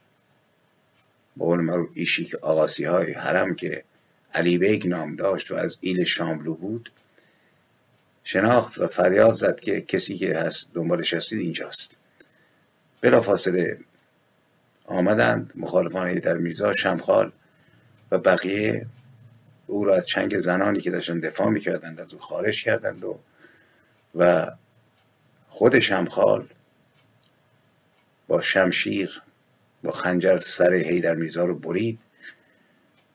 به 1.37 1.45
قول 1.45 1.59
معروف 1.59 1.89
ایشیک 1.93 2.35
آقاسی 2.35 2.83
های 2.83 3.13
حرم 3.13 3.55
که 3.55 3.83
علی 4.33 4.57
بیگ 4.57 4.87
نام 4.87 5.15
داشت 5.15 5.51
و 5.51 5.55
از 5.55 5.77
ایل 5.81 6.03
شاملو 6.03 6.55
بود 6.55 6.89
شناخت 8.23 8.77
و 8.77 8.87
فریاد 8.87 9.31
زد 9.31 9.59
که 9.59 9.81
کسی 9.81 10.17
که 10.17 10.37
هست 10.37 10.67
دنبالش 10.73 11.13
هستید 11.13 11.39
اینجاست. 11.39 11.97
بلافاصله 13.01 13.77
آمدند. 14.89 15.53
مخالفان 15.55 16.15
در 16.15 16.37
میرزا 16.37 16.73
شمخال 16.73 17.31
و 18.11 18.17
بقیه 18.17 18.85
او 19.67 19.85
را 19.85 19.95
از 19.95 20.07
چنگ 20.07 20.39
زنانی 20.39 20.79
که 20.79 20.91
داشتن 20.91 21.19
دفاع 21.19 21.49
می‌کردند 21.49 21.99
از 21.99 22.13
او 22.13 22.19
خارج 22.19 22.63
کردند 22.63 23.03
و 23.03 23.19
و 24.15 24.51
خود 25.47 25.79
شمخال 25.79 26.47
با 28.27 28.41
شمشیر 28.41 29.21
با 29.83 29.91
خنجر 29.91 30.37
سر 30.37 30.73
هیدر 30.73 31.15
میرزا 31.15 31.45
رو 31.45 31.55
برید 31.55 31.99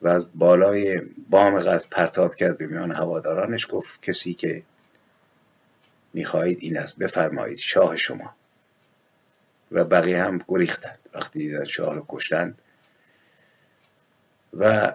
و 0.01 0.07
از 0.07 0.29
بالای 0.35 1.01
بام 1.29 1.59
قصد 1.59 1.89
پرتاب 1.89 2.35
کرد 2.35 2.57
به 2.57 2.67
میان 2.67 2.91
هوادارانش 2.91 3.67
گفت 3.69 4.03
کسی 4.03 4.33
که 4.33 4.63
می‌خواهید 6.13 6.57
این 6.61 6.77
است 6.77 6.99
بفرمایید 6.99 7.57
شاه 7.57 7.95
شما. 7.95 8.35
و 9.71 9.83
بقیه 9.83 10.23
هم 10.23 10.39
گریختند 10.47 10.99
وقتی 11.13 11.39
دیدن 11.39 11.63
شاه 11.63 11.95
رو 11.95 12.05
کشتند 12.09 12.61
و 14.53 14.93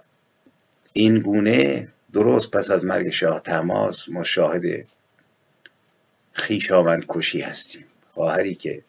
این 0.92 1.18
گونه 1.18 1.88
درست 2.12 2.50
پس 2.50 2.70
از 2.70 2.85
مرگ 2.85 3.11
شاه 3.11 3.40
تماس 3.40 4.09
ما 4.09 4.22
شاهد 4.22 4.87
خیشاوند 6.33 7.04
کشی 7.09 7.40
هستیم. 7.40 7.85
خواهری 8.11 8.54
که 8.54 8.83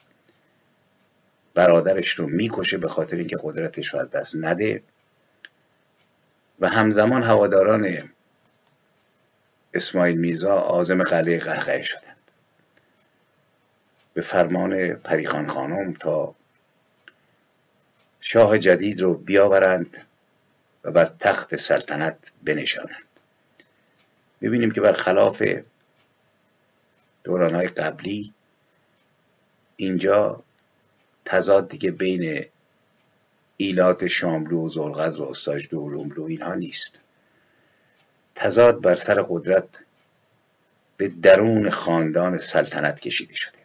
برادرش 1.54 2.12
رو 2.12 2.28
می‌کشه 2.28 2.78
به 2.78 2.88
خاطر 2.88 3.18
اینکه 3.18 3.38
قدرتش 3.44 3.94
رو 3.94 4.00
از 4.00 4.10
دست 4.10 4.36
نده. 4.36 4.84
و 6.60 6.70
همزمان 6.70 7.24
هواداران 7.24 8.10
اسماعیل 9.74 10.18
میرزا 10.18 10.56
آزم 10.56 11.04
قلعه 11.04 11.40
قهقه 11.40 11.84
شدند 11.84 12.18
به 14.14 14.22
فرمان 14.22 14.94
پریخان 14.94 15.48
خانم 15.48 15.94
تا 15.94 16.36
شاه 18.22 18.60
جدید 18.60 19.02
رو 19.02 19.18
بیاورند 19.18 20.08
و 20.84 20.92
بر 20.92 21.06
تخت 21.06 21.56
سلطنت 21.56 22.32
بنشانند. 22.44 23.08
می‌بینیم 24.42 24.72
که 24.72 24.82
برخلاف 24.82 25.44
دورانهای 27.24 27.68
قبلی 27.68 28.34
اینجا 29.76 30.44
تضاد 31.26 31.70
دیگه 31.70 31.92
بین 31.92 32.46
ایلات 33.58 34.08
شاملو 34.08 34.66
و 34.66 34.68
زلغز 34.68 35.20
و 35.20 35.24
استاج 35.24 35.70
دولوملو 35.70 36.24
اینها 36.24 36.56
نیست. 36.56 37.02
تضاد 38.36 38.82
بر 38.82 38.96
سر 38.96 39.26
قدرت 39.30 39.86
به 40.98 41.08
درون 41.08 41.70
خاندان 41.70 42.38
سلطنت 42.38 43.00
کشیده 43.00 43.36
شده. 43.36 43.61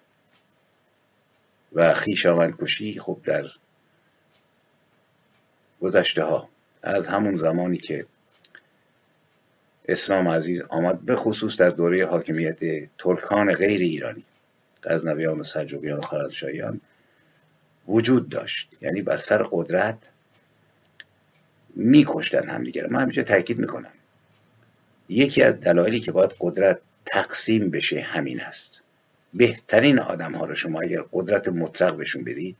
و 1.77 1.95
خیشاوند 1.95 2.57
کشی 2.61 2.99
خب 3.01 3.21
در 3.25 3.45
گذشته 5.81 6.25
ها 6.25 6.49
از 6.83 7.07
همون 7.07 7.35
زمانی 7.35 7.79
که 7.79 8.07
اسلام 9.89 10.29
عزیز 10.29 10.63
آمد 10.63 11.01
به 11.01 11.17
خصوص 11.17 11.61
در 11.61 11.71
دوره 11.71 12.07
حاکمیت 12.07 12.59
ترکان 12.99 13.53
غیر 13.53 13.81
ایرانی 13.81 14.25
غزنویان 14.85 15.41
و 15.41 15.43
سلجوقیان 15.43 15.99
و 15.99 16.03
خارزشاهیان 16.03 16.81
وجود 17.89 18.29
داشت. 18.29 18.79
یعنی 18.81 19.03
بر 19.03 19.17
سر 19.17 19.47
قدرت 19.51 20.11
میکشتن 21.75 22.49
همدیگه 22.49 22.87
من 22.91 23.03
همیشه 23.03 23.23
تاکید 23.23 23.59
می‌کنم. 23.59 23.93
یکی 25.09 25.43
از 25.43 25.61
دلایلی 25.61 26.01
که 26.01 26.13
باید 26.13 26.35
قدرت 26.41 26.81
تقسیم 27.07 27.71
بشه 27.71 28.01
همین 28.01 28.41
است. 28.41 28.83
بهترین 29.37 29.99
آدم 29.99 30.35
ها 30.35 30.47
رو 30.47 30.55
شما 30.55 30.81
اگر 30.81 31.05
قدرت 31.13 31.49
مطلق 31.49 31.97
بهشون 31.97 32.25
بدید 32.25 32.57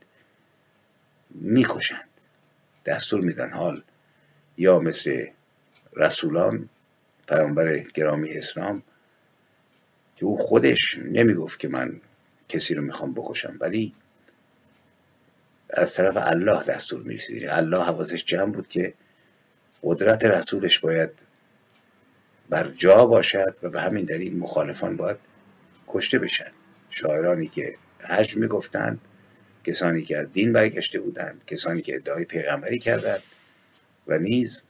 می‌کشند. 1.29 2.09
دستور 2.85 3.21
میدن 3.21 3.51
حال 3.51 3.83
یا 4.57 4.79
مثل 4.79 5.25
رسولان 5.93 6.69
پیامبر 7.27 7.79
گرامی 7.79 8.31
اسلام 8.31 8.83
که 10.15 10.25
او 10.25 10.37
خودش 10.37 10.97
نمی‌گفت 10.97 11.59
که 11.59 11.67
من 11.67 12.01
کسی 12.49 12.75
رو 12.75 12.83
می‌خوام 12.83 13.13
بکشم 13.13 13.57
ولی 13.59 13.93
از 15.69 15.93
طرف 15.93 16.17
الله 16.17 16.63
دستور 16.63 17.03
می‌رسید. 17.03 17.45
الله 17.45 17.83
حواسش 17.83 18.25
جمع 18.25 18.51
بود 18.51 18.67
که 18.67 18.93
قدرت 19.83 20.25
رسولش 20.25 20.79
باید 20.79 21.11
بر 22.49 22.67
جا 22.67 23.05
باشد 23.05 23.55
و 23.63 23.69
به 23.69 23.81
همین 23.81 24.05
دلیل 24.05 24.37
مخالفان 24.39 24.97
باید 24.97 25.17
کشته 25.87 26.19
بشن. 26.19 26.51
شاعرانی 26.89 27.47
که 27.47 27.75
حج 27.99 28.37
می‌گفتند 28.37 29.01
کسانی 29.63 30.03
که 30.03 30.17
از 30.17 30.31
دین 30.33 30.53
برگشته 30.53 30.99
بودند 30.99 31.41
کسانی 31.47 31.81
که 31.81 31.95
ادعای 31.95 32.25
پیغمبری 32.25 32.79
کردند 32.79 33.23
و 34.07 34.17
نیز 34.17 34.63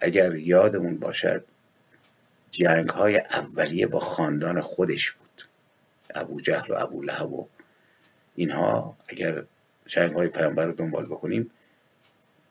اگر 0.00 0.34
یادمون 0.34 0.96
باشد 0.96 1.44
جنگ 2.50 2.88
های 2.88 3.18
اولیه 3.18 3.86
با 3.86 4.00
خاندان 4.00 4.60
خودش 4.60 5.10
بود. 5.12 5.42
ابو 6.14 6.40
جهل 6.40 6.72
و 6.72 6.74
ابو 6.78 7.02
لهب 7.02 7.32
و 7.32 7.46
اینها 8.36 8.96
اگر 9.08 9.44
جنگ 9.86 10.12
های 10.12 10.28
پیامبر 10.28 10.66
رو 10.66 10.72
دنبال 10.72 11.06
بکنیم 11.06 11.50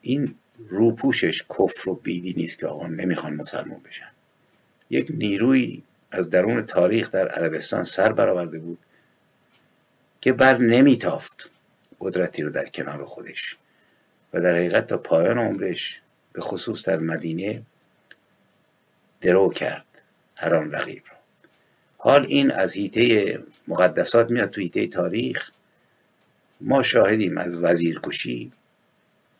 این 0.01 0.35
روپوشش 0.67 1.43
کفر 1.43 1.89
و 1.89 1.95
بیدی 1.95 2.33
نیست 2.37 2.59
که 2.59 2.67
آقا 2.67 2.87
نمی‌خوان 2.87 3.35
مسلمان 3.35 3.79
بشن. 3.79 4.11
یک 4.89 5.07
نیروی 5.09 5.83
از 6.15 6.29
درون 6.29 6.61
تاریخ 6.61 7.11
در 7.11 7.27
عربستان 7.27 7.83
سر 7.83 8.11
برآورده 8.11 8.59
بود 8.59 8.79
که 10.21 10.33
بر 10.33 10.57
نمیتافت 10.57 11.49
قدرتی 11.99 12.43
رو 12.43 12.49
در 12.49 12.65
کنار 12.65 13.05
خودش 13.05 13.57
و 14.33 14.41
در 14.41 14.55
حقیقت 14.55 14.87
تا 14.87 14.97
پایان 14.97 15.37
عمرش 15.37 16.01
به 16.33 16.41
خصوص 16.41 16.85
در 16.85 16.97
مدینه 16.97 17.61
درو 19.21 19.49
کرد 19.49 19.85
هر 20.35 20.55
آن 20.55 20.71
رقیب 20.71 21.03
رو 21.09 21.15
حال 21.97 22.25
این 22.25 22.51
از 22.51 22.73
هیته 22.73 23.39
مقدسات 23.67 24.31
میاد 24.31 24.49
تو 24.49 24.61
هیته 24.61 24.87
تاریخ. 24.87 25.51
ما 26.61 26.83
شاهدیم 26.83 27.37
از 27.37 27.63
وزیرکشی 27.63 28.51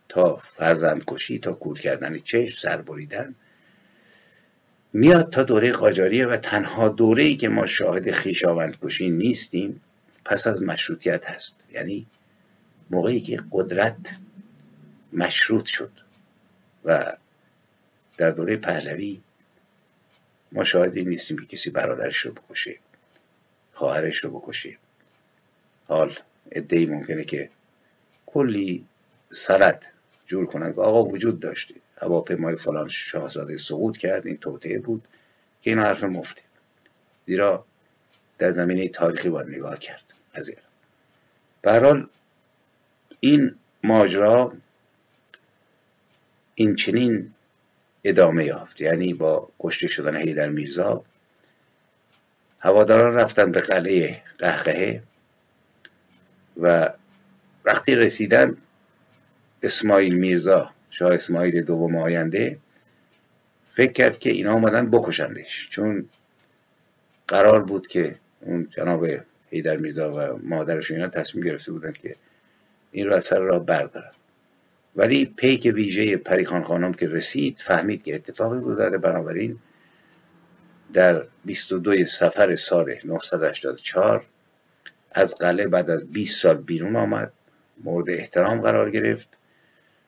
تا 0.09 0.35
فرزندکشی 0.35 1.39
تا 1.39 1.53
کور 1.53 1.79
کردن 1.79 2.19
چشم 2.19 2.57
سر 2.57 2.81
بریدن. 2.81 3.35
میاد 4.97 5.29
تا 5.29 5.43
دوره 5.43 5.71
قاجاریه 5.71 6.27
و 6.27 6.37
تنها 6.37 6.89
دوره 6.89 7.23
ای 7.23 7.35
که 7.35 7.49
ما 7.49 7.65
شاهد 7.65 8.11
خیشاوند 8.11 8.77
کشی 8.81 9.09
نیستیم 9.09 9.81
پس 10.25 10.47
از 10.47 10.63
مشروطیت 10.63 11.29
هست. 11.29 11.55
یعنی 11.73 12.05
موقعی 12.89 13.21
که 13.21 13.43
قدرت 13.51 14.15
مشروط 15.13 15.65
شد 15.65 15.91
و 16.85 17.13
در 18.17 18.31
دوره 18.31 18.57
پهلوی 18.57 19.21
ما 20.51 20.63
شاهدی 20.63 21.03
نیستیم 21.03 21.37
که 21.37 21.45
کسی 21.45 21.69
برادرش 21.69 22.17
رو 22.17 22.31
بکشه 22.31 22.75
خواهرش 23.73 24.17
رو 24.17 24.39
بکشه. 24.39 24.77
حال 25.87 26.13
ادهی 26.51 26.85
ممکنه 26.85 27.23
که 27.23 27.49
کلی 28.25 28.85
سرد 29.31 29.91
جور 30.25 30.45
کنند 30.45 30.75
که 30.75 30.81
آقا 30.81 31.03
وجود 31.03 31.39
داشته. 31.39 31.75
هواپیمای 31.97 32.55
فلان 32.55 32.87
شاهزاده 32.87 33.57
سقوط 33.57 33.97
کرد 33.97 34.27
این 34.27 34.37
توطعه 34.37 34.79
بود 34.79 35.03
که 35.61 35.69
این 35.69 35.79
حرف 35.79 36.03
مفته. 36.03 36.41
زیرا 37.25 37.65
در 38.37 38.51
زمینه 38.51 38.87
تاریخی 38.87 39.29
باید 39.29 39.47
نگاه 39.47 39.79
کرد. 39.79 40.03
از 40.33 40.51
برحال 41.63 42.07
این 43.19 43.55
ماجرا 43.83 44.53
این 46.55 46.75
چنین 46.75 47.33
ادامه 48.03 48.45
یافت. 48.45 48.81
یعنی 48.81 49.13
با 49.13 49.49
کشته 49.59 49.87
شدن 49.87 50.15
هیدر 50.17 50.49
میرزا 50.49 51.03
هواداران 52.61 53.13
رفتن 53.13 53.51
به 53.51 53.61
قلعه 53.61 54.21
قهقهه 54.37 55.03
و 56.57 56.89
وقتی 57.65 57.95
رسیدن 57.95 58.57
اسماعیل 59.65 60.15
میرزا 60.15 60.71
شاه 60.89 61.13
اسماعیل 61.13 61.61
دوم 61.61 61.95
آینده 61.95 62.57
فکر 63.65 63.91
کرد 63.91 64.19
که 64.19 64.29
اینا 64.29 64.53
آمدن 64.53 64.89
بکشندش. 64.89 65.69
چون 65.69 66.09
قرار 67.27 67.63
بود 67.63 67.87
که 67.87 68.15
اون 68.41 68.67
جناب 68.69 69.05
هیدر 69.49 69.77
میرزا 69.77 70.13
و 70.13 70.39
مادرش 70.43 70.91
اینا 70.91 71.07
تصمیم 71.07 71.45
گرفته 71.45 71.71
بودن 71.71 71.91
که 71.91 72.15
این 72.91 73.07
رو 73.07 73.13
از 73.13 73.25
سر 73.25 73.39
راه 73.39 73.65
بردارن. 73.65 74.11
ولی 74.95 75.25
پیک 75.25 75.71
ویژه 75.75 76.17
پریخان 76.17 76.63
خانم 76.63 76.93
که 76.93 77.07
رسید 77.07 77.59
فهمید 77.59 78.03
که 78.03 78.15
اتفاقی 78.15 78.59
بود 78.59 78.77
داره 78.77 78.97
بنابراین 78.97 79.59
در 80.93 81.23
22 81.45 82.05
سفر 82.05 82.55
سال 82.55 82.95
984 83.05 84.25
از 85.11 85.35
قلعه 85.35 85.67
بعد 85.67 85.89
از 85.89 86.11
20 86.11 86.41
سال 86.41 86.57
بیرون 86.57 86.95
آمد 86.95 87.33
مورد 87.83 88.09
احترام 88.09 88.61
قرار 88.61 88.91
گرفت. 88.91 89.37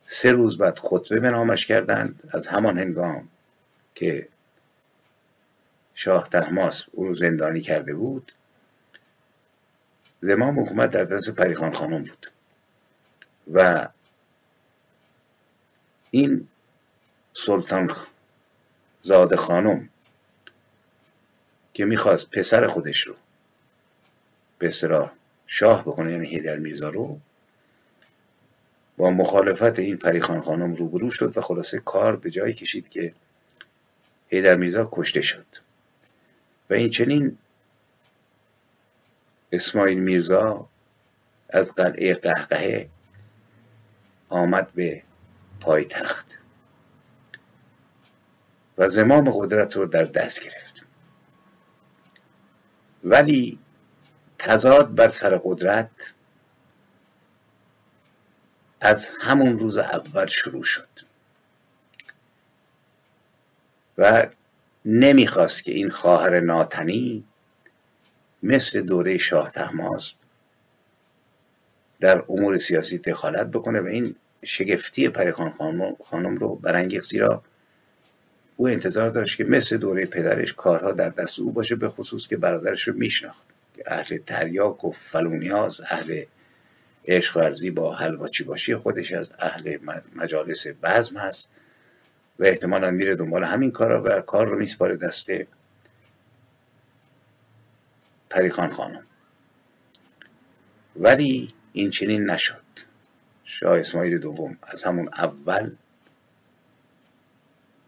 سه 0.10 0.32
روز 0.32 0.58
بعد 0.58 0.80
خطبه 0.80 1.20
به 1.20 1.30
نامش 1.30 1.66
کردند 1.66 2.30
از 2.34 2.48
همان 2.48 2.78
هنگام 2.78 3.30
که 3.96 4.28
شاه 5.96 6.30
تحماس 6.30 6.86
او 6.92 7.06
رو 7.06 7.14
زندانی 7.14 7.62
کرده 7.62 7.96
بود. 7.96 8.32
زمام 10.22 10.60
حکومت 10.60 10.90
در 10.90 11.04
دست 11.04 11.30
پریخان 11.30 11.72
خانم 11.72 12.04
بود. 12.04 12.28
و 13.54 13.88
این 16.12 16.48
سلطان 17.34 17.92
زاده 19.02 19.36
خانم 19.36 19.90
که 21.74 21.86
می‌خواست 21.86 22.30
پسر 22.30 22.68
خودش 22.68 23.02
رو 23.02 23.16
به 24.60 24.70
سرا 24.70 25.12
شاه 25.48 25.82
بکنه 25.82 26.12
یعنی 26.12 26.28
هیدر 26.28 26.58
میرزا 26.58 26.90
رو 26.90 27.20
با 28.98 29.10
مخالفت 29.10 29.80
این 29.80 29.98
پریخان 29.98 30.42
خانم 30.42 30.74
روبرو 30.74 31.12
شد 31.12 31.38
و 31.38 31.42
خلاصه 31.42 31.80
کار 31.80 32.16
به 32.16 32.32
جایی 32.32 32.54
کشید 32.54 32.90
که 32.90 33.14
هیدر 34.28 34.56
میرزا 34.56 34.90
کشته 34.92 35.22
شد. 35.22 35.46
و 36.70 36.74
این 36.74 36.90
چنین 36.90 37.38
اسماعیل 39.52 40.00
میرزا 40.00 40.70
از 41.50 41.76
قلعه 41.76 42.14
قهقهه 42.14 42.90
آمد 44.30 44.72
به 44.72 45.04
پایتخت 45.60 46.40
و 48.78 48.88
زمام 48.88 49.30
قدرت 49.30 49.76
رو 49.76 49.86
در 49.86 50.04
دست 50.04 50.44
گرفت. 50.44 50.86
ولی 53.04 53.60
تضاد 54.38 54.96
بر 54.96 55.10
سر 55.10 55.42
قدرت 55.44 55.90
از 58.82 59.12
همون 59.22 59.60
روز 59.60 59.78
اول 59.78 60.26
شروع 60.26 60.64
شد. 60.64 60.88
و 63.98 64.28
نمی‌خواست 64.86 65.64
که 65.64 65.72
این 65.72 65.90
خواهر 65.90 66.40
ناتنی 66.40 67.24
مثل 68.44 68.82
دوره 68.82 69.18
شاه 69.18 69.52
تحماس 69.52 70.14
در 72.00 72.24
امور 72.30 72.58
سیاسی 72.58 72.98
دخالت 72.98 73.48
بکنه 73.48 73.82
و 73.82 73.86
این 73.86 74.16
شگفتی 74.46 75.10
پریخان 75.10 75.52
خانم 76.04 76.38
رو 76.38 76.56
برانگیخت 76.56 77.06
زیرا 77.06 77.44
او 78.58 78.68
انتظار 78.68 79.10
داشت 79.10 79.38
که 79.38 79.44
مثل 79.44 79.78
دوره 79.78 80.06
پدرش 80.06 80.54
کارها 80.54 80.92
در 80.92 81.10
دست 81.10 81.40
او 81.40 81.52
باشه 81.52 81.76
به 81.76 81.88
خصوص 81.88 82.28
که 82.28 82.38
برادرش 82.38 82.88
رو 82.88 82.94
میشناخت. 82.94 83.48
اهل 83.86 84.18
تریاک 84.18 84.86
و 84.86 84.92
فلونیاز 84.92 85.82
اهل 85.82 86.24
عشق 87.08 87.38
ورزی 87.38 87.72
با 87.72 87.96
حلواچی 87.96 88.44
باشی 88.44 88.76
خودش 88.76 89.14
از 89.14 89.32
اهل 89.40 89.78
مجالس 90.16 90.68
بزم 90.84 91.18
هست 91.18 91.50
و 92.40 92.44
احتمالا 92.44 92.92
میره 92.92 93.16
دنبال 93.16 93.44
همین 93.44 93.72
کارا 93.72 94.04
و 94.04 94.22
کار 94.22 94.48
رو 94.48 94.60
میسپاره 94.60 94.96
دست 94.96 95.30
پریخان 98.30 98.70
خانم. 98.70 99.04
ولی 100.96 101.54
این 101.74 101.90
چنین 101.90 102.30
نشد. 102.30 102.64
شاه 103.44 103.80
اسماعیل 103.80 104.18
دوم 104.18 104.58
از 104.64 104.84
همون 104.84 105.10
اول 105.18 105.72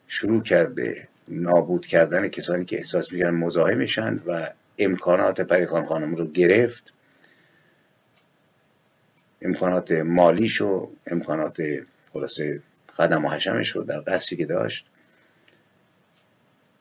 شروع 0.08 0.44
کرد 0.44 0.76
به 0.76 1.08
نابود 1.28 1.86
کردن 1.86 2.28
کسانی 2.28 2.66
که 2.66 2.78
احساس 2.78 3.14
می‌کردن 3.14 3.36
مزاحمشند 3.36 4.24
و 4.28 4.50
امکانات 4.78 5.42
پریخان 5.42 5.86
خانم 5.86 6.16
رو 6.16 6.28
گرفت. 6.28 6.94
امکانات 9.42 9.92
مالیش 9.92 10.62
و 10.62 10.90
امکانات 11.08 11.62
خلاصه 12.14 12.62
خدم 12.94 13.26
و 13.26 13.30
حشمش 13.30 13.70
رو 13.70 13.84
در 13.84 14.00
قصری 14.00 14.38
که 14.38 14.46
داشت 14.46 14.86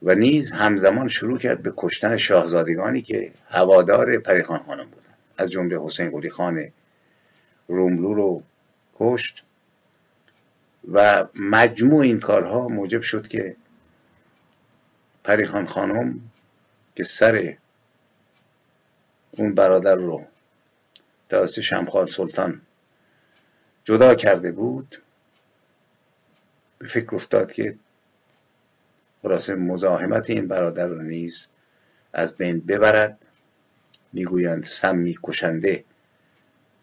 و 0.02 0.14
نیز 0.14 0.52
همزمان 0.52 1.08
شروع 1.08 1.38
کرد 1.38 1.62
به 1.62 1.72
کشتن 1.76 2.16
شاهزادگانی 2.16 3.02
که 3.02 3.32
هوادار 3.50 4.18
پریخان 4.18 4.58
خانم 4.58 4.84
بودن. 4.84 5.14
از 5.36 5.50
جمله 5.50 5.84
حسین 5.84 6.10
قلی 6.10 6.30
خان 6.30 6.68
روملو 7.68 8.14
رو 8.14 8.42
کشت 8.94 9.44
و 10.92 11.26
مجموع 11.34 12.00
این 12.00 12.20
کارها 12.20 12.68
موجب 12.68 13.02
شد 13.02 13.28
که 13.28 13.56
پریخان 15.24 15.64
خانم 15.64 16.20
که 16.94 17.04
سر 17.04 17.56
اون 19.30 19.54
برادر 19.54 19.94
رو 19.94 20.26
توسط 21.28 21.60
شمخال 21.60 22.06
سلطان 22.06 22.60
جدا 23.84 24.14
کرده 24.14 24.52
بود 24.52 24.96
به 26.78 26.86
فکر 26.86 27.14
افتاد 27.14 27.52
که 27.52 27.76
خلاصه 29.22 29.54
مزاحمت 29.54 30.30
این 30.30 30.48
برادر 30.48 30.86
رو 30.86 31.02
نیز 31.02 31.46
از 32.12 32.36
بین 32.36 32.60
ببرد 32.60 33.18
می‌گویند 34.12 34.62
سمی 34.62 35.18
کشنده 35.22 35.84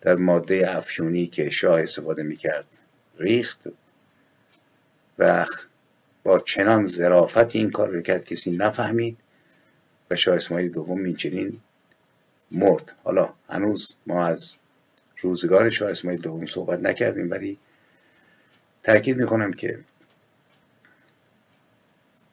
در 0.02 0.16
ماده 0.16 0.76
افیونی 0.76 1.28
که 1.28 1.50
شاه 1.50 1.82
استفاده 1.82 2.24
می‌کرد 2.24 2.68
ریخت 3.18 3.60
و 5.20 5.46
با 6.24 6.39
چنان 6.39 6.86
ظرافت 6.86 7.56
این 7.56 7.70
کار 7.70 7.89
رو 7.89 8.02
کرد 8.02 8.26
کسی 8.26 8.52
نفهمید 8.52 9.18
و 10.12 10.16
شاه 10.16 10.36
اسماعیل 10.36 10.72
دوم 10.72 11.04
این 11.04 11.62
مرد. 12.52 12.96
حالا 13.04 13.34
هنوز 13.50 13.96
ما 14.08 14.26
از 14.26 14.56
روزگار 15.18 15.70
شاه 15.70 15.89
اسماعیل 15.89 16.22
دوم 16.22 16.46
صحبت 16.46 16.80
نکردیم 16.80 17.32
ولی 17.32 17.58
تاکید 18.84 19.18
می‌کنم 19.18 19.52
که 19.52 19.80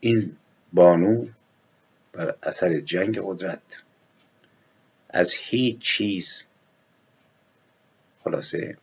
این 0.01 0.37
بانو 0.73 1.27
بر 2.13 2.35
اثر 2.43 2.81
جنگ 2.81 3.21
قدرت 3.25 3.83
از 5.11 5.33
هیچ 5.33 5.79
چیز 5.79 6.45
خلاصه 8.25 8.77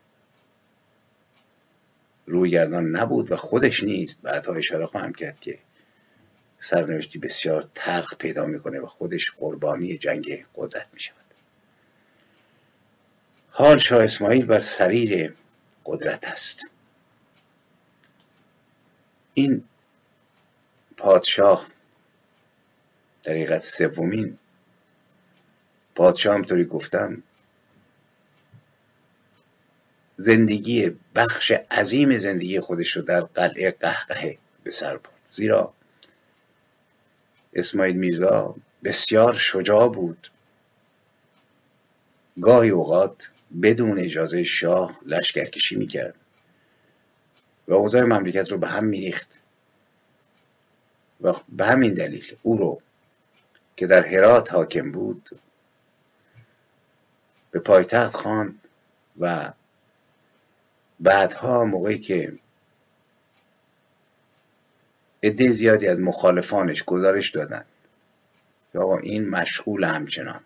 رویگردان 2.26 2.96
نبود 2.96 3.32
و 3.32 3.36
خودش 3.36 3.84
نیز 3.84 4.16
بعدها 4.22 4.54
اشاره 4.54 4.86
خواهم 4.86 5.14
کرد 5.14 5.40
که 5.40 5.60
سرنوشتی 6.60 7.20
بسیار 7.20 7.70
تلخ 7.76 8.16
پیدا 8.16 8.45
می‌کنه 8.45 8.80
و 8.80 8.86
خودش 8.86 9.32
قربانی 9.32 9.97
جنگ 9.97 10.45
قدرت 10.55 10.89
می 10.93 10.99
شود 10.99 11.16
حال 13.51 13.78
شاه 13.78 14.03
اسماعیل 14.03 14.45
بر 14.45 14.60
سریر 14.60 15.34
قدرت 15.86 16.28
است. 16.28 16.72
این 19.34 19.64
پادشاه 20.97 21.68
در 23.24 23.60
سومین. 23.60 24.38
پادشاه 25.95 26.36
همطوری 26.36 26.66
گفتم 26.66 27.24
زندگی 30.18 30.97
بخش 31.16 31.51
عظیم 31.51 32.18
زندگی 32.18 32.60
خودش 32.60 32.97
رو 32.97 33.01
در 33.01 33.22
قلعه 33.22 33.72
قهقه 33.72 34.38
به 34.64 34.72
سر 34.72 34.97
برد. 34.97 35.14
زیرا 35.30 35.74
اسماعیل 37.54 37.95
میرزا 37.95 38.56
بسیار 38.84 39.34
شجاع 39.34 39.89
بود. 39.89 40.28
گاهی 42.41 42.70
اوقات 42.70 43.32
بدون 43.62 44.00
اجازه 44.00 44.43
شاه 44.43 45.00
لشکرکشی 45.06 45.76
می‌کرد 45.76 46.16
و 47.68 47.74
اوضاع 47.74 48.04
مملکت 48.04 48.52
رو 48.52 48.58
به 48.58 48.68
هم 48.68 48.84
میریخت 48.84 49.28
و 51.22 51.34
به 51.50 51.66
همین 51.66 51.93
دلیل 51.93 52.26
او 52.41 52.58
رو 52.58 52.82
که 53.76 53.88
در 53.88 54.08
هرات 54.08 54.54
حاکم 54.54 54.91
بود 54.91 55.30
به 57.52 57.60
پایتخت 57.60 58.16
خواند 58.16 58.60
و 59.20 59.54
بعدها 61.00 61.66
موقعی 61.66 62.00
که 62.00 62.39
عده 65.24 65.48
زیادی 65.48 65.88
از 65.88 66.00
مخالفانش 66.00 66.84
گزارش 66.84 67.30
دادند 67.30 67.66
که 68.74 68.80
آقا 68.80 68.98
این 68.98 69.30
مشغول 69.30 69.84
همچنان. 69.84 70.40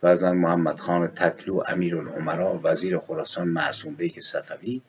فرزن 0.00 0.32
محمد 0.32 0.80
خان 0.80 1.08
تکلو 1.08 1.62
امیر 1.68 1.96
العمرا 1.96 2.60
وزیر 2.62 2.98
خراسان 2.98 3.48
معصوم 3.48 3.94
بیک 3.94 4.20
صفوی. 4.20 4.82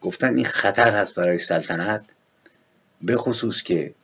گفتن 0.00 0.36
این 0.36 0.44
خطر 0.44 0.90
هست 0.90 1.14
برای 1.14 1.38
سلطنت 1.38 2.04
به 3.02 3.16
خصوص 3.16 3.62
که 3.62 3.94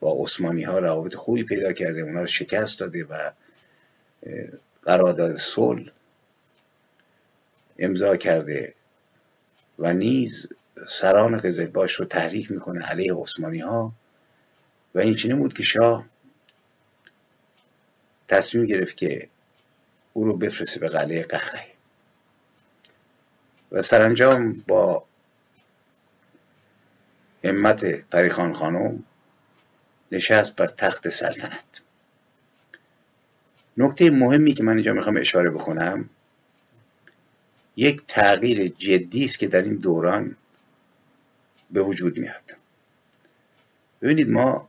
با 0.00 0.16
عثمانی 0.18 0.62
ها 0.62 0.78
روابط 0.78 1.14
خوبی 1.14 1.44
پیدا 1.44 1.72
کرده 1.72 2.00
اونا 2.00 2.20
رو 2.20 2.26
شکست 2.26 2.80
داده 2.80 3.04
و 3.04 3.30
قرارداد 4.82 5.34
صلح 5.34 5.92
امضا 7.78 8.16
کرده 8.16 8.74
و 9.78 9.92
نیز 9.92 10.48
سران 10.88 11.40
باش 11.72 11.94
رو 11.94 12.04
تحریک 12.04 12.50
می‌کنه 12.50 12.86
علیه 12.86 13.14
عثمانی 13.14 13.58
ها 13.58 13.92
و 14.94 14.98
این 14.98 15.14
چنین 15.14 15.38
بود 15.38 15.54
که 15.54 15.62
شاه 15.62 16.06
تصمیم 18.28 18.66
گرفت 18.66 18.96
که 18.96 19.28
او 20.12 20.24
رو 20.24 20.36
بفرسته 20.36 20.80
به 20.80 20.88
قلعه 20.88 21.22
قهقه 21.22 21.66
و 23.72 23.82
سرانجام 23.82 24.52
با 24.52 25.04
همت 27.44 27.84
پریخان 27.84 28.52
خانم 28.52 29.04
نشست 30.12 30.56
بر 30.56 30.66
تخت 30.66 31.08
سلطنت. 31.08 31.82
نکته 33.76 34.10
مهمی 34.10 34.54
که 34.54 34.62
من 34.62 34.72
اینجا 34.72 34.92
می‌خوام 34.92 35.16
اشاره 35.16 35.50
بکنم 35.50 36.10
یک 37.76 38.02
تغییر 38.08 38.68
جدی 38.68 39.24
است 39.24 39.38
که 39.38 39.48
در 39.48 39.62
این 39.62 39.74
دوران 39.74 40.36
به 41.72 41.82
وجود 41.82 42.18
میاد. 42.18 42.56
ببینید 44.02 44.30
ما 44.30 44.68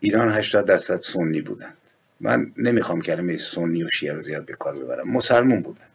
ایران 0.00 0.32
80 0.32 0.66
درصد 0.66 1.00
سنی 1.00 1.40
بودند 1.40 1.76
من 2.20 2.52
نمی‌خوام 2.56 3.00
کلمه 3.00 3.36
سنی 3.36 3.84
و 3.84 3.88
شیعه 3.88 4.12
رو 4.12 4.22
زیاد 4.22 4.46
به 4.46 4.54
کار 4.54 4.78
ببرم. 4.78 5.10
مسلمون 5.10 5.60
بودند 5.62 5.90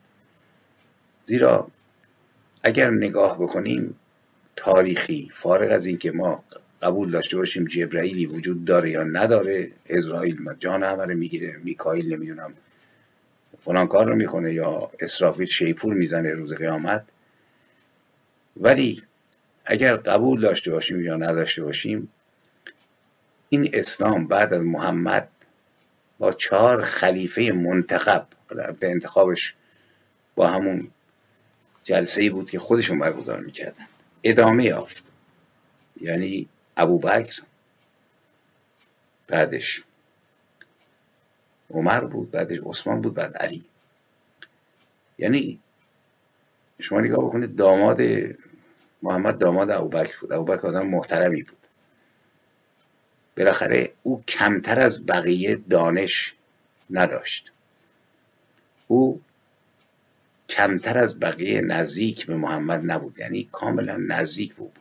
زیرا 1.26 1.68
اگر 2.64 2.90
نگاه 2.90 3.38
بکنیم 3.40 3.96
تاریخی 4.56 5.30
فارغ 5.32 5.72
از 5.72 5.86
اینکه 5.86 6.12
ما 6.12 6.44
قبول 6.82 7.12
داشته 7.12 7.38
باشیم 7.38 7.66
جبرائیلی 7.66 8.26
وجود 8.26 8.66
داره 8.66 8.92
یا 8.92 9.04
نداره 9.04 9.72
اسرائیل 9.90 10.54
جان 10.60 10.84
همه 10.84 11.06
رو 11.06 11.14
می‌گیره 11.14 11.58
میکائیل 11.64 12.14
نمی‌دونم 12.14 12.54
فلان 13.60 13.88
کار 13.88 14.08
رو 14.08 14.16
می‌کنه 14.16 14.54
یا 14.54 14.92
اسرافیل 15.00 15.48
شیپور 15.48 15.94
می‌زنه 15.94 16.30
روز 16.30 16.54
قیامت. 16.54 17.06
ولی 18.58 19.02
اگر 19.66 19.96
قبول 19.96 20.42
داشته 20.42 20.72
باشیم 20.72 21.02
یا 21.02 21.16
نداشته 21.16 21.64
باشیم 21.64 22.10
این 23.50 23.70
اسلام 23.74 24.28
بعد 24.28 24.54
از 24.54 24.62
محمد 24.62 25.30
با 26.20 26.32
چهار 26.32 26.84
خلیفه 26.84 27.52
منتخب 27.52 28.28
انتخابش 28.82 29.56
با 30.36 30.48
همون 30.48 30.92
جلسه 31.84 32.22
ای 32.22 32.30
بود 32.30 32.50
که 32.50 32.60
خودشون 32.60 33.00
برگزار 33.00 33.40
می‌کردن 33.40 33.88
ادامه 34.24 34.64
یافت. 34.64 35.04
یعنی 36.02 36.50
ابوبکر 36.78 37.42
بعدش 39.28 39.84
عمر 41.70 42.02
بود 42.02 42.32
بعدش 42.32 42.60
عثمان 42.66 43.02
بود 43.02 43.14
بعد 43.14 43.38
علی. 43.38 43.66
یعنی 45.18 45.60
شما 46.80 47.02
نگاه 47.02 47.26
بکنید 47.26 47.56
داماد 47.56 48.02
محمد 49.02 49.38
داماد 49.38 49.70
ابوبکر 49.70 50.20
بود. 50.22 50.34
ابوبکر 50.34 50.68
آدم 50.68 50.88
محترمی 50.88 51.44
بود. 51.44 51.58
بالاخره 53.38 53.94
او 54.04 54.24
کمتر 54.24 54.80
از 54.80 55.06
بقیه 55.06 55.56
دانش 55.70 56.36
نداشت. 56.90 57.52
او 58.88 59.22
کمتر 60.50 60.98
از 60.98 61.20
بقیه 61.20 61.62
نزدیک 61.62 62.26
به 62.26 62.36
محمد 62.36 62.92
نبود 62.92 63.20
یعنی 63.20 63.50
کاملا 63.52 63.98
نزدیک 64.08 64.54
بود. 64.54 64.80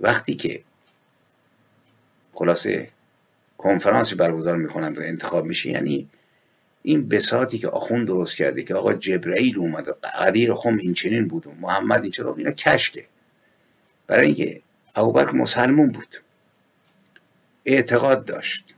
وقتی 0.00 0.34
که 0.34 0.62
خلاصه 2.32 2.90
کنفرانسی 3.58 4.14
برگزار 4.14 4.56
می‌کنند 4.56 4.98
و 4.98 5.00
انتخاب 5.00 5.44
میشه 5.44 5.70
یعنی 5.70 6.08
این 6.82 7.08
بساتی 7.08 7.58
که 7.58 7.68
آخون 7.68 8.04
درست 8.04 8.36
کرده 8.36 8.62
که 8.62 8.74
آقا 8.74 8.92
جبرئیل 8.94 9.58
اومد 9.58 9.88
و 9.88 9.92
قدیر 9.92 10.54
خم 10.54 10.76
این 10.76 10.94
چنین 10.94 11.28
بود 11.28 11.46
و 11.46 11.52
محمد 11.60 12.02
این 12.02 12.10
چرا 12.10 12.34
اینا 12.34 12.50
کشته. 12.50 13.06
برای 14.06 14.26
اینکه 14.26 14.62
ابوبکر 14.94 15.36
مسلمون 15.36 15.90
بود. 15.90 16.16
اعتقاد 17.64 18.24
داشت. 18.24 18.74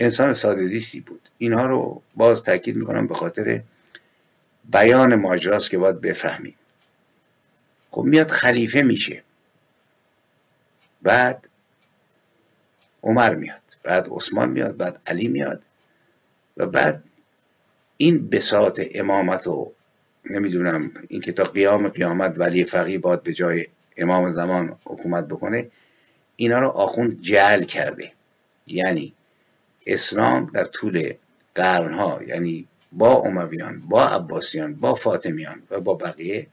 انسان 0.00 0.32
ساده 0.32 0.66
زیستی 0.66 1.00
بود. 1.00 1.28
اینها 1.38 1.66
رو 1.66 2.02
باز 2.16 2.42
تاکید 2.42 2.76
می‌کنم 2.76 3.06
به 3.06 3.14
خاطر 3.14 3.62
بیان 4.72 5.14
ماجراست 5.14 5.70
که 5.70 5.78
باید 5.78 6.00
بفهمیم. 6.00 6.54
خب 7.90 8.02
میاد 8.02 8.28
خلیفه 8.28 8.82
میشه. 8.82 9.22
بعد 11.02 11.48
عمر 13.02 13.34
میاد. 13.34 13.62
بعد 13.82 14.08
عثمان 14.10 14.48
میاد. 14.50 14.76
بعد 14.76 15.00
علی 15.06 15.28
میاد. 15.28 15.62
و 16.56 16.66
بعد 16.66 17.04
این 17.96 18.28
بساط 18.28 18.80
امامت 18.94 19.46
و 19.46 19.72
نمی‌دونم 20.30 20.90
این 21.08 21.20
که 21.20 21.32
تا 21.32 21.44
قیام 21.44 21.88
قیامت 21.88 22.40
ولی 22.40 22.64
فقیه 22.64 22.98
باید 22.98 23.22
به 23.22 23.32
جای 23.32 23.66
امام 23.96 24.30
زمان 24.30 24.78
حکومت 24.84 25.28
بکنه 25.28 25.70
اینا 26.36 26.58
رو 26.58 26.68
آخوند 26.68 27.20
جل 27.20 27.62
کرده. 27.62 28.12
یعنی 28.66 29.14
اسلام 29.86 30.46
در 30.46 30.64
طول 30.64 31.14
قرنها 31.54 32.20
یعنی 32.26 32.68
با 32.92 33.16
امویان 33.16 33.80
با 33.88 34.08
عباسیان 34.08 34.74
با 34.74 34.94
فاطمیان 34.94 35.62
و 35.70 35.80
با 35.80 35.94
بقیه 35.94 36.46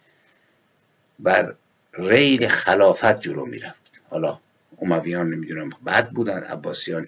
بر 1.20 1.56
ریل 1.94 2.48
خلافت 2.48 3.22
جلو 3.22 3.46
می‌رفت. 3.46 4.02
حالا 4.10 4.40
امویان 4.82 5.30
نمی‌دونم 5.30 5.70
بد 5.86 6.10
بودن 6.10 6.44
عباسیان 6.44 7.08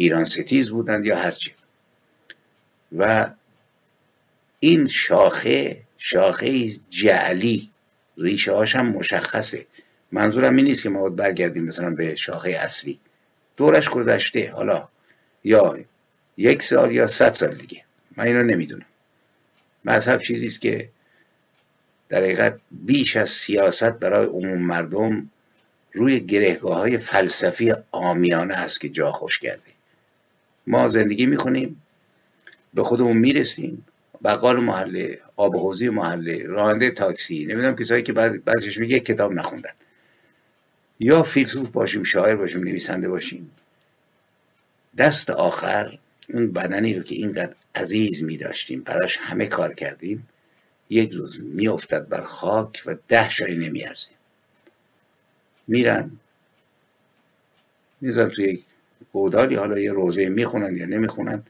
ایران 0.00 0.24
ستیز 0.24 0.70
بودند 0.70 1.06
یا 1.06 1.16
هرچی 1.16 1.52
و 2.92 3.30
این 4.60 4.86
شاخه 4.86 5.82
شاخه 5.98 6.68
جعلی 6.90 7.70
ریشه 8.18 8.52
هاشم 8.52 8.86
مشخصه. 8.86 9.66
منظورم 10.12 10.56
این 10.56 10.64
نیست 10.64 10.82
که 10.82 10.88
ما 10.88 11.08
برگردیم 11.08 11.64
مثلا 11.64 11.90
به 11.90 12.14
شاخه 12.14 12.50
اصلی. 12.50 13.00
دورش 13.56 13.88
گذشته 13.88 14.50
حالا. 14.50 14.88
یا 15.44 15.78
یک 16.36 16.62
سال 16.62 16.92
یا 16.92 17.06
صد 17.06 17.32
سال 17.32 17.54
دیگه. 17.54 17.84
من 18.16 18.26
اینو 18.26 18.42
نمی‌دونم. 18.42 18.86
مذهب 19.84 20.20
چیزی 20.20 20.46
است 20.46 20.60
که 20.60 20.88
در 22.08 22.18
حقیقت 22.18 22.60
بیش 22.70 23.16
از 23.16 23.30
سیاست 23.30 23.92
برای 23.92 24.26
عموم 24.26 24.58
مردم 24.58 25.30
روی 25.92 26.20
گرهگاه 26.20 26.78
های 26.78 26.98
فلسفی 26.98 27.74
آمیانه 27.90 28.54
هست 28.54 28.80
که 28.80 28.88
جا 28.88 29.12
خوش 29.12 29.38
کرده. 29.38 29.79
ما 30.70 30.88
زندگی 30.88 31.26
می‌کنیم 31.26 31.82
به 32.74 32.82
خودمون 32.82 33.16
می‌رسیم. 33.16 33.86
بقال 34.24 34.60
محله 34.60 35.18
آب 35.36 35.56
حوزی 35.56 35.88
محله 35.88 36.46
راننده 36.46 36.90
تاکسی 36.90 37.44
نمی‌دونم 37.44 37.76
کسایی 37.76 38.02
که 38.02 38.12
بعد 38.12 38.44
بعدش 38.44 38.78
میگه 38.78 39.00
کتاب 39.00 39.32
نخوندن. 39.32 39.72
یا 41.00 41.22
فیلسوف 41.22 41.70
باشیم 41.70 42.02
شاعر 42.02 42.36
باشیم 42.36 42.60
نویسنده 42.60 43.08
باشیم. 43.08 43.50
دست 44.98 45.30
آخر 45.30 45.98
اون 46.28 46.52
بدنی 46.52 46.94
رو 46.94 47.02
که 47.02 47.14
اینقدر 47.14 47.54
عزیز 47.74 48.22
می 48.24 48.36
داشتیم 48.36 48.80
براش 48.82 49.16
همه 49.16 49.46
کار 49.46 49.74
کردیم 49.74 50.28
یک 50.90 51.10
روز 51.10 51.40
میافتد 51.40 52.08
بر 52.08 52.22
خاک 52.22 52.82
و 52.86 52.96
ده 53.08 53.28
شایی 53.28 53.58
نمیارزیم. 53.58 54.14
میرن. 55.66 56.10
میزن 58.00 58.28
توی 58.28 58.44
یک 58.44 58.64
گودالی 59.12 59.54
حالا 59.54 59.78
یه 59.78 59.92
روزه 59.92 60.28
می‌خونن 60.28 60.76
یا 60.76 60.86
نمی‌خونن 60.86 61.42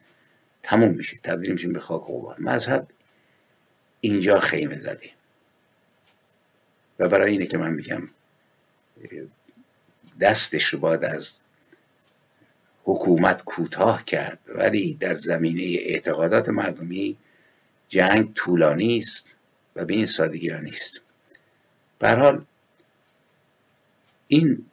تموم 0.63 0.91
میشه. 0.91 1.17
تبدیل 1.25 1.53
میشیم 1.53 1.73
به 1.73 1.81
خاک 1.81 2.11
و 2.11 2.35
مذهب 2.39 2.87
اینجا 4.01 4.41
خیمه 4.41 4.79
زده. 4.79 5.11
و 6.99 7.09
برای 7.09 7.33
اینه 7.33 7.47
که 7.47 7.59
من 7.59 7.73
میگم 7.73 8.09
دستش 10.21 10.65
رو 10.65 10.81
باید 10.81 11.05
از 11.05 11.33
حکومت 12.85 13.45
کوتاه 13.45 14.05
کرد 14.05 14.39
ولی 14.49 14.95
در 14.95 15.17
زمینه 15.17 15.63
اعتقادات 15.63 16.49
مردمی 16.49 17.17
جنگ 17.89 18.35
طولانی 18.35 18.99
است 18.99 19.37
و 19.77 19.85
به 19.85 19.95
این 19.95 20.07
سادگی 20.07 20.49
ها 20.49 20.61
نیست. 20.61 21.01
حال 22.03 22.45
این 24.29 24.70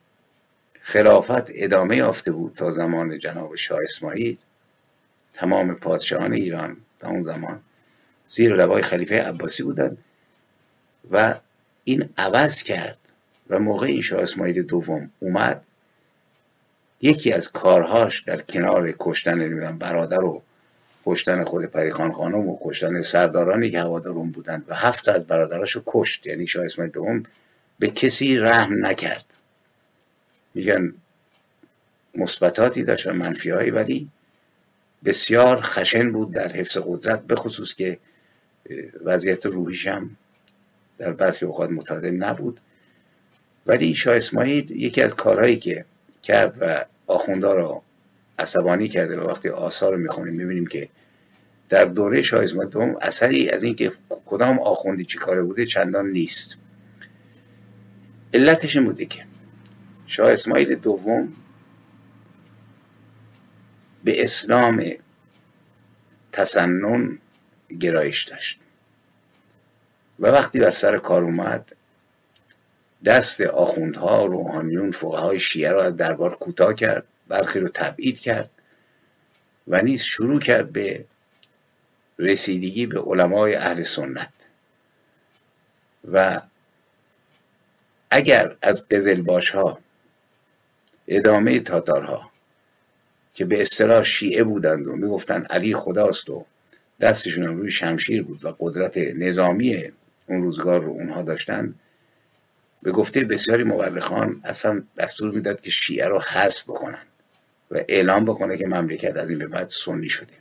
خلافت 0.88 1.52
ادامه 1.56 1.98
یافته 1.98 2.32
بود 2.32 2.54
تا 2.54 2.72
زمان 2.72 3.20
جناب 3.20 3.56
شاه 3.56 3.80
اسماعیل. 3.84 4.38
تمام 5.34 5.76
پادشاهان 5.76 6.34
ایران 6.34 6.78
تا 7.00 7.08
اون 7.08 7.22
زمان 7.22 7.62
زیر 8.28 8.56
لوای 8.56 8.82
خلیفه 8.82 9.22
عباسی 9.22 9.64
بودند 9.64 9.98
و 11.12 11.36
این 11.84 12.10
عوض 12.18 12.64
کرد 12.64 12.98
و 13.50 13.60
موقع 13.60 13.88
این 13.88 14.02
شاه 14.02 14.22
اسماعیل 14.22 14.64
دوم 14.64 15.12
اومد 15.20 15.64
یکی 17.02 17.34
از 17.34 17.52
کارهاش 17.52 18.22
در 18.22 18.42
کنار 18.42 18.96
کشتن 19.00 19.78
برادر 19.78 20.24
و 20.24 20.42
کشتن 21.06 21.44
خود 21.44 21.66
پریخان 21.66 22.12
خانم 22.12 22.50
و 22.50 22.58
کشتن 22.62 23.02
سردارانی 23.02 23.70
که 23.70 23.80
هوادارون 23.80 24.32
بودند 24.32 24.66
و 24.68 24.76
هفت 24.76 25.10
از 25.10 25.28
برادراشو 25.28 25.84
کشت. 25.86 26.28
یعنی 26.28 26.48
شاه 26.48 26.66
اسماعیل 26.66 26.92
دوم 26.94 27.24
به 27.80 27.88
کسی 27.88 28.38
رحم 28.38 28.86
نکرد. 28.86 29.37
میگن 30.58 30.94
مثبتاتی 32.16 32.84
داشت 32.84 33.08
و 33.08 33.14
منفیهایی 33.14 33.72
ولی 33.72 34.10
بسیار 35.06 35.62
خشن 35.62 36.12
بود 36.12 36.32
در 36.32 36.48
حفظ 36.48 36.78
قدرت 36.86 37.22
به 37.22 37.36
خصوص 37.36 37.74
که 37.76 37.98
وضعیت 39.04 39.46
روحیش 39.46 39.88
هم 39.88 40.18
در 40.98 41.12
برخی 41.12 41.46
اوقات 41.46 41.70
متعادل 41.70 42.12
نبود. 42.12 42.60
ولی 43.66 43.96
شاه 43.96 44.16
اسماعیل 44.16 44.72
یکی 44.72 45.02
از 45.02 45.16
کارهایی 45.16 45.56
که 45.56 45.86
کرد 46.24 46.58
و 46.62 46.86
آخوندا 47.08 47.54
رو 47.54 47.84
عصبانی 48.40 48.88
کرده 48.88 49.20
و 49.20 49.28
وقتی 49.28 49.50
آثار 49.50 49.94
رو 49.94 50.00
می‌خونیم 50.00 50.34
می‌بینیم 50.34 50.68
که 50.68 50.90
در 51.70 51.86
دوره 51.86 52.22
شاه 52.22 52.44
اسماعیل 52.44 52.72
دوم 52.72 52.96
اثری 53.02 53.50
از 53.50 53.64
اینکه 53.64 53.92
کدام 54.26 54.60
آخوندی 54.60 55.06
چی 55.06 55.18
کاره 55.18 55.42
بوده 55.42 55.66
چندان 55.66 56.10
نیست. 56.10 56.58
علتش 58.34 58.76
این 58.76 58.86
بوده 58.86 59.06
که 59.06 59.26
شاه 60.08 60.32
اسماعیل 60.32 60.76
دوم 60.76 61.34
به 64.04 64.24
اسلام 64.24 64.84
تسنن 66.32 67.20
گرایش 67.80 68.24
داشت. 68.24 68.60
و 70.20 70.28
وقتی 70.28 70.60
بر 70.60 70.70
سر 70.70 70.98
کار 70.98 71.24
اومد 71.24 71.76
دست 73.06 73.42
آخوندها 73.42 74.26
روحانیون 74.26 74.92
فقهای 74.92 75.40
شیعه 75.40 75.72
را 75.72 75.84
از 75.84 75.98
دربار 75.98 76.36
کوتاه 76.36 76.74
کرد 76.74 77.04
برخی 77.28 77.60
رو 77.60 77.68
تبعید 77.68 78.20
کرد 78.20 78.50
و 79.68 79.82
نیز 79.82 80.02
شروع 80.02 80.40
کرد 80.40 80.72
به 80.72 81.06
رسیدگی 82.20 82.86
به 82.86 83.00
علمای 83.00 83.56
اهل 83.56 83.84
سنت. 83.84 84.30
و 86.12 86.42
اگر 88.10 88.56
از 88.62 88.88
قزلباش 88.90 89.50
ها 89.50 89.80
ادامه 91.08 91.60
تاتارها 91.60 92.32
که 93.34 93.46
به 93.46 93.62
اصطلاح 93.62 94.04
شیعه 94.04 94.44
بودند 94.44 94.88
و 94.88 94.96
می‌گفتند 94.96 95.46
علی 95.50 95.74
خداست 95.74 96.30
و 96.30 96.46
دستشون 97.02 97.46
روی 97.46 97.70
شمشیر 97.70 98.24
بود 98.24 98.46
و 98.46 98.56
قدرت 98.60 98.98
نظامی 98.98 99.92
اون 100.28 100.42
روزگار 100.42 100.80
رو 100.80 100.92
اونها 100.92 101.22
داشتند 101.22 101.80
به 102.84 102.92
گفته 102.92 103.24
بسیاری 103.24 103.64
مورخان 103.64 104.42
اصلا 104.44 104.84
دستور 104.98 105.36
می‌داد 105.36 105.62
که 105.62 105.70
شیعه 105.70 106.08
رو 106.08 106.22
حذف 106.22 106.64
بکنن 106.64 107.04
و 107.72 107.80
اعلام 107.88 108.26
بکنه 108.26 108.58
که 108.58 108.68
مملکت 108.68 109.18
از 109.18 109.30
این 109.30 109.40
به 109.40 109.48
بعد 109.48 109.70
سنی 109.70 110.10
شده. 110.10 110.34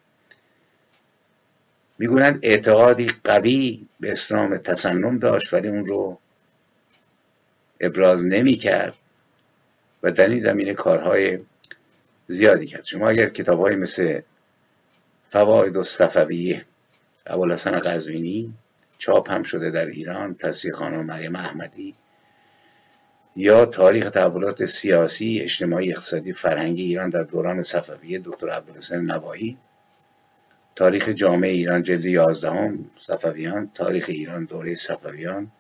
می‌گویند 1.98 2.38
اعتقادی 2.42 3.10
قوی 3.24 3.86
به 4.00 4.12
اسلام 4.12 4.56
تسنن 4.56 5.18
داشت 5.18 5.54
ولی 5.54 5.68
اون 5.68 5.86
رو 5.86 6.18
ابراز 7.80 8.24
نمی 8.24 8.54
کرد 8.54 8.94
در 10.10 10.28
این 10.28 10.40
زمینه 10.40 10.74
کارهای 10.74 11.38
زیادی 12.28 12.66
کرد. 12.66 12.84
شما 12.84 13.08
اگر 13.08 13.28
کتاب 13.28 13.60
های 13.60 13.76
مثل 13.76 14.20
فواید 15.24 15.76
و 15.76 15.82
صفویه 15.82 16.62
ابوالحسن 17.26 17.78
قزوینی 17.78 18.54
چاپ 18.98 19.30
هم 19.30 19.42
شده 19.42 19.70
در 19.70 19.86
ایران 19.86 20.34
تصویر 20.34 20.74
خانم 20.74 21.06
مریم 21.06 21.36
احمدی 21.36 21.94
یا 23.36 23.66
تاریخ 23.66 24.10
تحولات 24.10 24.64
سیاسی 24.64 25.40
اجتماعی 25.40 25.92
اقتصادی 25.92 26.32
فرهنگی 26.32 26.82
ایران 26.82 27.10
در 27.10 27.22
دوران 27.22 27.62
صفویه 27.62 28.18
دکتر 28.18 28.50
عبدالحسین 28.50 29.00
نوایی 29.00 29.58
تاریخ 30.76 31.08
جامعه 31.08 31.50
ایران 31.50 31.82
جلد 31.82 32.04
یازدهم 32.04 32.90
صفویان 32.96 33.70
تاریخ 33.74 34.06
ایران 34.08 34.44
دوره 34.44 34.74
صفویان 34.74 35.50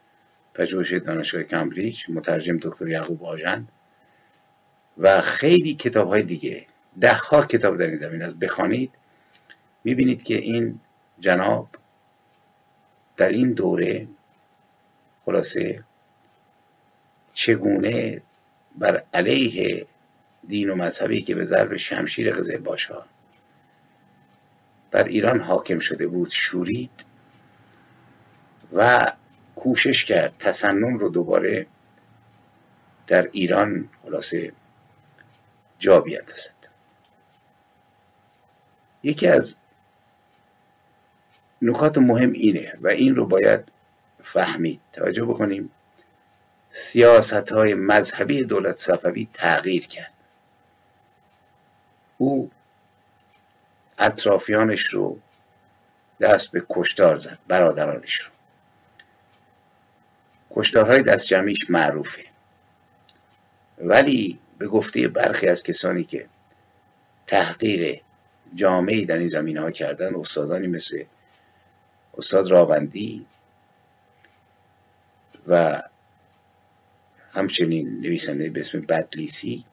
پژوهش 0.54 0.92
دانشگاه 0.92 1.42
کمبریج 1.42 2.02
مترجم 2.08 2.56
دکتر 2.56 2.88
یعقوب 2.88 3.24
آژند. 3.24 3.68
و 4.98 5.20
خیلی 5.20 5.74
کتاب 5.74 6.08
های 6.08 6.22
دیگه. 6.22 6.66
ده 7.00 7.14
ها 7.14 7.46
کتاب 7.46 7.76
در 7.76 7.86
این 7.86 7.96
زمین 7.96 8.22
از 8.22 8.38
بخوانید 8.38 8.90
می‌بینید 9.84 10.22
که 10.22 10.34
این 10.34 10.80
جناب 11.18 11.68
در 13.16 13.28
این 13.28 13.52
دوره 13.52 14.08
خلاصه 15.24 15.84
چگونه 17.34 18.22
بر 18.78 19.02
علیه 19.14 19.86
دین 20.48 20.70
و 20.70 20.74
مذهبی 20.74 21.20
که 21.20 21.34
به 21.34 21.44
ضرب 21.44 21.76
شمشیر 21.76 22.32
قزل 22.32 22.56
باشا 22.56 23.02
بر 24.90 25.04
ایران 25.04 25.40
حاکم 25.40 25.78
شده 25.78 26.06
بود 26.06 26.30
شورید 26.30 27.04
و 28.72 29.12
کوشش 29.56 30.04
کرد 30.04 30.34
تسنن 30.38 30.98
رو 30.98 31.08
دوباره 31.08 31.66
در 33.06 33.28
ایران 33.32 33.88
خلاصه 34.02 34.52
جا 35.78 36.00
بیاندازد 36.00 36.68
یکی 39.02 39.28
از 39.28 39.56
نکات 41.62 41.98
مهم 41.98 42.32
اینه 42.32 42.72
و 42.82 42.88
این 42.88 43.14
رو 43.14 43.26
باید 43.26 43.72
فهمید 44.20 44.80
توجه 44.92 45.24
بکنیم. 45.24 45.70
سیاست 46.70 47.52
های 47.52 47.74
مذهبی 47.74 48.44
دولت 48.44 48.76
صفوی 48.76 49.28
تغییر 49.32 49.86
کرد. 49.86 50.12
او 52.18 52.50
اطرافیانش 53.98 54.86
رو 54.86 55.18
دست 56.20 56.52
به 56.52 56.66
کشتار 56.70 57.16
زد 57.16 57.38
برادرانش 57.48 58.14
رو. 58.14 58.30
کشتارهای 60.50 61.02
دست 61.02 61.26
جمعیش 61.26 61.70
معروفه. 61.70 62.22
ولی 63.78 64.38
به 64.58 64.66
گفته 64.66 65.08
برخی 65.08 65.48
از 65.48 65.62
کسانی 65.62 66.04
که 66.04 66.26
تحقیق 67.26 68.00
جامعی 68.54 69.04
در 69.04 69.18
این 69.18 69.28
زمین 69.28 69.58
ها 69.58 69.70
کردن 69.70 70.14
استادانی 70.14 70.66
مثل 70.66 71.04
استاد 72.18 72.50
راوندی 72.50 73.26
و 75.48 75.82
همچنین 77.32 78.00
نویسنده 78.00 78.50
به 78.50 78.60
اسم 78.60 78.80
بدلیسی 78.80 79.64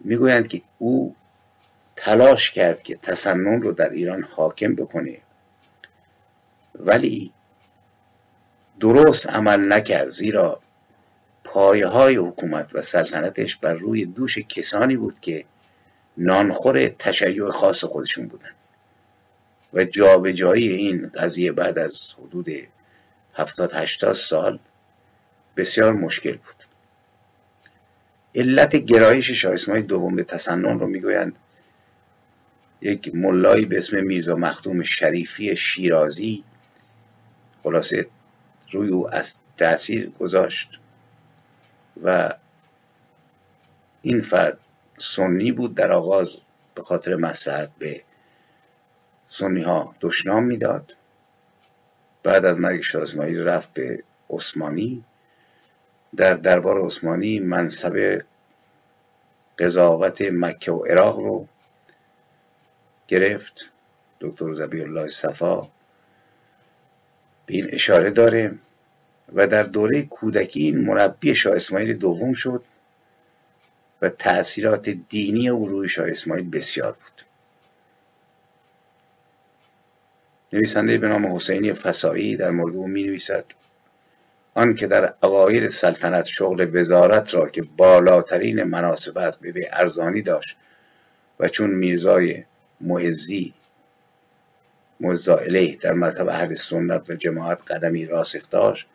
می‌گویند 0.00 0.48
که 0.48 0.62
او 0.78 1.16
تلاش 1.96 2.50
کرد 2.50 2.82
که 2.82 2.96
تسنن 2.96 3.62
رو 3.62 3.72
در 3.72 3.90
ایران 3.90 4.22
حاکم 4.22 4.74
بکنه. 4.74 5.18
ولی 6.74 7.32
درست 8.80 9.28
عمل 9.28 9.72
نکرد 9.72 10.08
زیرا 10.08 10.60
پایه 11.56 11.86
های 11.86 12.16
حکومت 12.16 12.74
و 12.74 12.82
سلطنتش 12.82 13.56
بر 13.56 13.72
روی 13.72 14.06
دوش 14.06 14.38
کسانی 14.38 14.96
بود 14.96 15.20
که 15.20 15.44
نانخور 16.16 16.88
تشیع 16.88 17.50
خاص 17.50 17.84
خودشون 17.84 18.28
بودن. 18.28 18.50
و 19.72 19.84
جابجایی 19.84 20.68
این 20.68 21.08
قضیه 21.14 21.52
بعد 21.52 21.78
از 21.78 22.14
حدود 22.14 22.48
هفتاد 23.34 23.72
هشتاد 23.72 24.12
سال 24.12 24.58
بسیار 25.56 25.92
مشکل 25.92 26.32
بود. 26.32 26.64
علت 28.34 28.76
گرایش 28.76 29.30
شاه 29.30 29.52
اسماعیل 29.52 29.86
دوم 29.86 30.16
به 30.16 30.24
تسنن 30.24 30.78
رو 30.78 30.86
می‌گویند 30.86 31.36
یک 32.80 33.14
ملایی 33.14 33.64
به 33.64 33.78
اسم 33.78 34.04
میرزا 34.04 34.36
مختوم 34.36 34.82
شریفی 34.82 35.56
شیرازی 35.56 36.44
خلاصه 37.62 38.06
روی 38.72 38.88
او 38.88 39.14
از 39.14 39.38
تاثیر 39.56 40.10
گذاشت. 40.10 40.80
و 42.04 42.34
این 44.02 44.20
فرد 44.20 44.58
سنی 44.98 45.52
بود 45.52 45.74
در 45.74 45.92
آغاز 45.92 46.40
به 46.74 46.82
خاطر 46.82 47.14
مسلحت 47.14 47.70
به 47.78 48.02
سنی 49.28 49.62
ها 49.62 49.94
دشنام 50.00 50.44
می‌داد. 50.44 50.96
بعد 52.22 52.44
از 52.44 52.60
مرگ 52.60 52.80
شاه 52.80 53.02
اسماعیل 53.02 53.42
رفت 53.42 53.72
به 53.72 54.04
عثمانی. 54.30 55.04
در 56.16 56.34
دربار 56.34 56.84
عثمانی 56.84 57.40
منصب 57.40 58.22
قضاوت 59.58 60.22
مکه 60.22 60.72
و 60.72 60.84
عراق 60.84 61.18
رو 61.18 61.46
گرفت. 63.08 63.70
دکتر 64.20 64.52
زبی 64.52 64.80
الله 64.80 65.06
صفا 65.06 65.60
به 67.46 67.54
این 67.54 67.66
اشاره 67.72 68.10
داره. 68.10 68.58
و 69.32 69.46
در 69.46 69.62
دوره 69.62 70.02
کودکی 70.02 70.62
این 70.62 70.80
مربی 70.80 71.34
شاه 71.34 71.56
اسماعیل 71.56 71.92
دوم 71.92 72.32
شد 72.32 72.64
و 74.02 74.08
تأثیرات 74.08 74.90
دینی 74.90 75.48
او 75.48 75.68
روی 75.68 75.88
شاه 75.88 76.10
اسماعیل 76.10 76.50
بسیار 76.50 76.92
بود. 76.92 77.22
نویسنده 80.52 80.98
به 80.98 81.08
نام 81.08 81.26
حسینی 81.26 81.72
فسایی 81.72 82.36
در 82.36 82.50
مورد 82.50 82.74
او 82.74 82.88
می 82.88 83.04
نویسد 83.04 83.44
آن 84.54 84.74
که 84.74 84.86
در 84.86 85.14
اوایل 85.22 85.68
سلطنت 85.68 86.24
شغل 86.24 86.70
وزارت 86.74 87.34
را 87.34 87.48
که 87.48 87.62
بالاترین 87.76 88.62
مناسب 88.62 89.18
است 89.18 89.40
به 89.40 89.68
ارزانی 89.72 90.22
داشت 90.22 90.56
و 91.40 91.48
چون 91.48 91.70
میرزای 91.70 92.44
معزی 92.80 93.54
مزا 95.00 95.40
در 95.82 95.92
مذهب 95.92 96.28
اهل 96.28 96.54
سنت 96.54 97.10
و 97.10 97.14
جماعت 97.14 97.70
قدمی 97.70 98.06
راسخ 98.06 98.50
داشت 98.50 98.86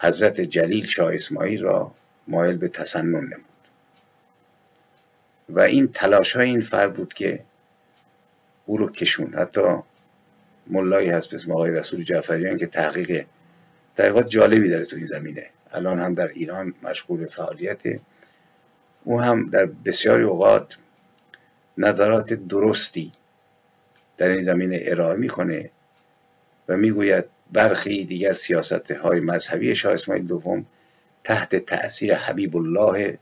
حضرت 0.00 0.40
جلیل 0.40 0.86
شاه 0.86 1.14
اسماعیل 1.14 1.62
را 1.62 1.92
مایل 2.28 2.56
به 2.56 2.68
تسنن 2.68 3.24
نمود. 3.24 3.44
و 5.48 5.60
این 5.60 5.88
تلاش 5.88 6.36
های 6.36 6.46
این 6.46 6.60
فرد 6.60 6.92
بود 6.92 7.14
که 7.14 7.42
او 8.66 8.76
رو 8.76 8.90
کشوند. 8.90 9.36
حتی 9.36 9.82
ملایی 10.66 11.08
هست 11.08 11.30
به 11.30 11.36
اسم 11.36 11.52
آقای 11.52 11.70
رسول 11.70 12.04
جعفریان 12.04 12.58
که 12.58 12.66
تحقیق 12.66 13.26
تحقیقات 13.96 14.30
جالبی 14.30 14.68
داره 14.68 14.84
تو 14.84 14.96
این 14.96 15.06
زمینه. 15.06 15.46
الان 15.72 15.98
هم 16.00 16.14
در 16.14 16.28
ایران 16.28 16.74
مشغول 16.82 17.26
فعالیت. 17.26 17.82
او 19.04 19.20
هم 19.20 19.46
در 19.46 19.66
بسیاری 19.66 20.24
اوقات 20.24 20.78
نظرات 21.78 22.32
درستی 22.32 23.12
در 24.16 24.28
این 24.28 24.42
زمینه 24.42 24.80
ارائه 24.82 25.16
می‌کنه 25.16 25.70
و 26.68 26.76
می‌گوید 26.76 27.24
برخی 27.52 28.04
دیگر 28.04 28.32
سیاست 28.32 28.90
های 28.90 29.20
مذهبی 29.20 29.74
شاه 29.74 29.92
اسماعیل 29.92 30.26
دوم 30.26 30.66
تحت 31.24 31.56
تأثیر 31.56 32.14
حبیب 32.14 32.56
الله 32.56 33.18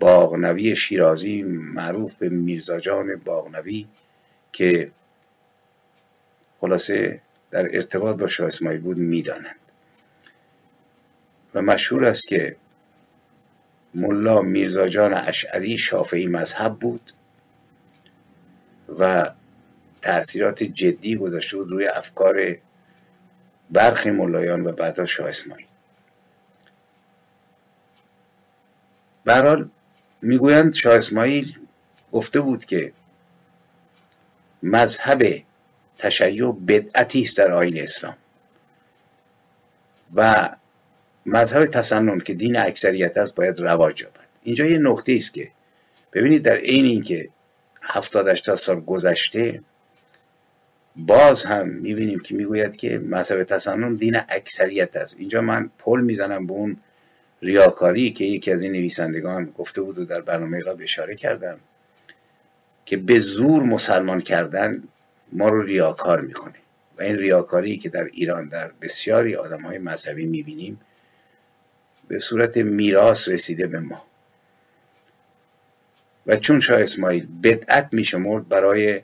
باغنوی 0.00 0.76
شیرازی 0.76 1.42
معروف 1.42 2.16
به 2.16 2.28
میرزاجان 2.28 3.16
باغنوی 3.16 3.86
که 4.52 4.92
خلاصه 6.60 7.20
در 7.50 7.76
ارتباط 7.76 8.16
با 8.16 8.26
شاه 8.26 8.46
اسماعیل 8.46 8.80
بود 8.80 8.98
می‌دانند. 8.98 9.56
و 11.54 11.62
مشهور 11.62 12.04
است 12.04 12.28
که 12.28 12.56
ملا 13.94 14.42
میرزاجان 14.42 15.14
اشعری 15.14 15.78
شافعی 15.78 16.26
مذهب 16.26 16.74
بود 16.74 17.10
و 18.98 19.30
تأثیرات 20.02 20.62
جدی 20.62 21.16
گذاشته 21.16 21.56
بود 21.56 21.70
روی 21.70 21.86
افکار 21.88 22.56
برخی 23.70 24.10
ملایان 24.10 24.62
و 24.62 24.72
بعدا 24.72 25.04
شاه 25.04 25.28
اسماعیل. 25.28 25.66
برحال 29.24 29.70
می‌گویند 30.22 30.74
شاه 30.74 30.94
اسماعیل 30.94 31.56
گفته 32.12 32.40
بود 32.40 32.64
که 32.64 32.92
مذهب 34.62 35.42
تشیع 35.98 36.52
بدعتی 36.52 37.22
است 37.22 37.38
در 37.38 37.52
آین 37.52 37.82
اسلام 37.82 38.16
و 40.14 40.50
مذهب 41.26 41.66
تسنن 41.66 42.20
که 42.20 42.34
دین 42.34 42.56
اکثریت 42.56 43.18
است 43.18 43.34
باید 43.34 43.60
رواج 43.60 44.02
یابد. 44.02 44.28
اینجا 44.42 44.66
یه 44.66 44.78
نقطه 44.78 45.12
است 45.12 45.34
که 45.34 45.50
ببینید 46.12 46.42
در 46.42 46.56
عین 46.56 46.84
اینکه 46.84 47.28
هفتاد 47.82 48.28
80 48.28 48.54
سال 48.56 48.80
گذشته 48.80 49.62
باز 51.06 51.44
هم 51.44 51.68
می‌بینیم 51.68 52.18
که 52.20 52.34
می‌گوید 52.34 52.76
که 52.76 52.98
مذهب 52.98 53.44
تسنن 53.44 53.94
دین 53.94 54.16
اکثریت 54.28 54.96
است. 54.96 55.16
اینجا 55.18 55.40
من 55.40 55.70
پل 55.78 56.00
می‌زنم 56.00 56.46
به 56.46 56.52
اون 56.52 56.76
ریاکاری 57.42 58.10
که 58.10 58.24
یکی 58.24 58.52
از 58.52 58.62
این 58.62 58.72
نویسندگان 58.72 59.44
گفته 59.58 59.82
بود 59.82 59.98
و 59.98 60.04
در 60.04 60.20
برنامه 60.20 60.60
قبل 60.60 60.82
اشاره 60.82 61.14
کردم 61.14 61.58
که 62.84 62.96
به 62.96 63.18
زور 63.18 63.62
مسلمان 63.62 64.20
کردن 64.20 64.82
ما 65.32 65.48
رو 65.48 65.62
ریاکار 65.62 66.20
می‌کنه. 66.20 66.54
و 66.98 67.02
این 67.02 67.16
ریاکاری 67.16 67.78
که 67.78 67.88
در 67.88 68.04
ایران 68.04 68.48
در 68.48 68.70
بسیاری 68.82 69.36
آدم 69.36 69.62
های 69.62 69.78
مذهبی 69.78 70.26
می‌بینیم 70.26 70.80
به 72.08 72.18
صورت 72.18 72.56
میراث 72.56 73.28
رسیده 73.28 73.66
به 73.66 73.80
ما. 73.80 74.04
و 76.26 76.36
چون 76.36 76.60
شاه 76.60 76.80
اسماعیل 76.80 77.26
بدعت 77.42 77.88
میشمرد 77.92 78.48
برای 78.48 79.02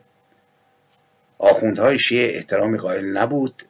آخوندهای 1.38 1.98
شیعه 1.98 2.36
احترامی 2.36 2.78
قائل 2.78 3.04
نبود. 3.04 3.62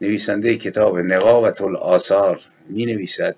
نویسنده 0.00 0.56
کتاب 0.56 0.98
نقاوت 0.98 1.60
آثار 1.62 2.40
می 2.68 2.86
نویسد 2.86 3.36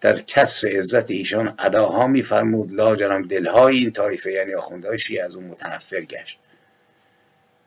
در 0.00 0.20
کسر 0.20 0.68
عزت 0.68 1.10
ایشان 1.10 1.54
اداها 1.58 2.06
میفرمود 2.06 2.72
لاجرم 2.72 3.22
دلهای 3.22 3.76
این 3.76 3.90
طایفه 3.90 4.32
یعنی 4.32 4.54
آخوندهای 4.54 4.98
شیعه 4.98 5.24
از 5.24 5.36
اون 5.36 5.44
متنفر 5.44 6.00
گشت. 6.00 6.38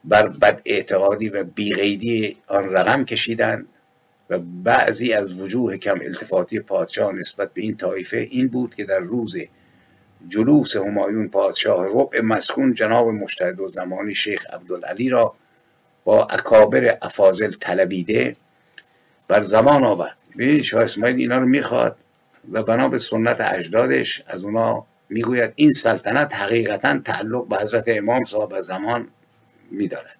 بر 0.04 0.28
بد 0.28 0.62
اعتقادی 0.66 1.30
و 1.30 1.44
بیغیدی 1.44 2.38
آن 2.48 2.70
رقم 2.70 3.06
کشیدند 3.06 3.68
و 4.30 4.40
بعضی 4.40 5.14
از 5.14 5.40
وجوه 5.40 5.78
کم 5.78 6.00
التفاتی 6.02 6.60
پادشاه 6.60 7.12
نسبت 7.12 7.54
به 7.54 7.62
این 7.62 7.78
طایفه 7.78 8.18
این 8.18 8.48
بود 8.48 8.76
که 8.76 8.84
در 8.84 9.00
روز 9.00 9.36
جلوس 10.28 10.78
همایون 10.78 11.28
پادشاه 11.28 11.88
ربع 11.90 12.22
مسکون 12.22 12.74
جناب 12.74 13.08
مشتهد 13.08 13.60
و 13.60 13.68
زمانی 13.68 14.14
شیخ 14.14 14.46
عبدالعلی 14.54 15.10
را 15.10 15.34
با 16.04 16.26
اکابر 16.26 16.98
افاضل 17.02 17.52
طلبیده 17.52 18.36
بر 19.28 19.42
زمان 19.42 19.84
آورد. 19.84 20.18
ببینید 20.34 20.62
شاه 20.62 20.84
اسماعیل 20.84 21.16
اینا 21.18 21.38
رو 21.38 21.46
می‌خواد 21.46 21.98
و 22.52 22.64
بنا 22.64 22.88
به 22.88 23.00
سنت 23.00 23.42
اجدادش 23.42 24.24
از 24.28 24.44
اونا 24.44 24.86
می‌گوید 25.10 25.54
این 25.56 25.72
سلطنت 25.72 26.34
حقیقتا 26.34 27.00
تعلق 27.00 27.48
به 27.48 27.58
حضرت 27.58 27.84
امام 27.88 28.24
صاحب 28.24 28.60
زمان 28.60 29.08
میدارد. 29.72 30.18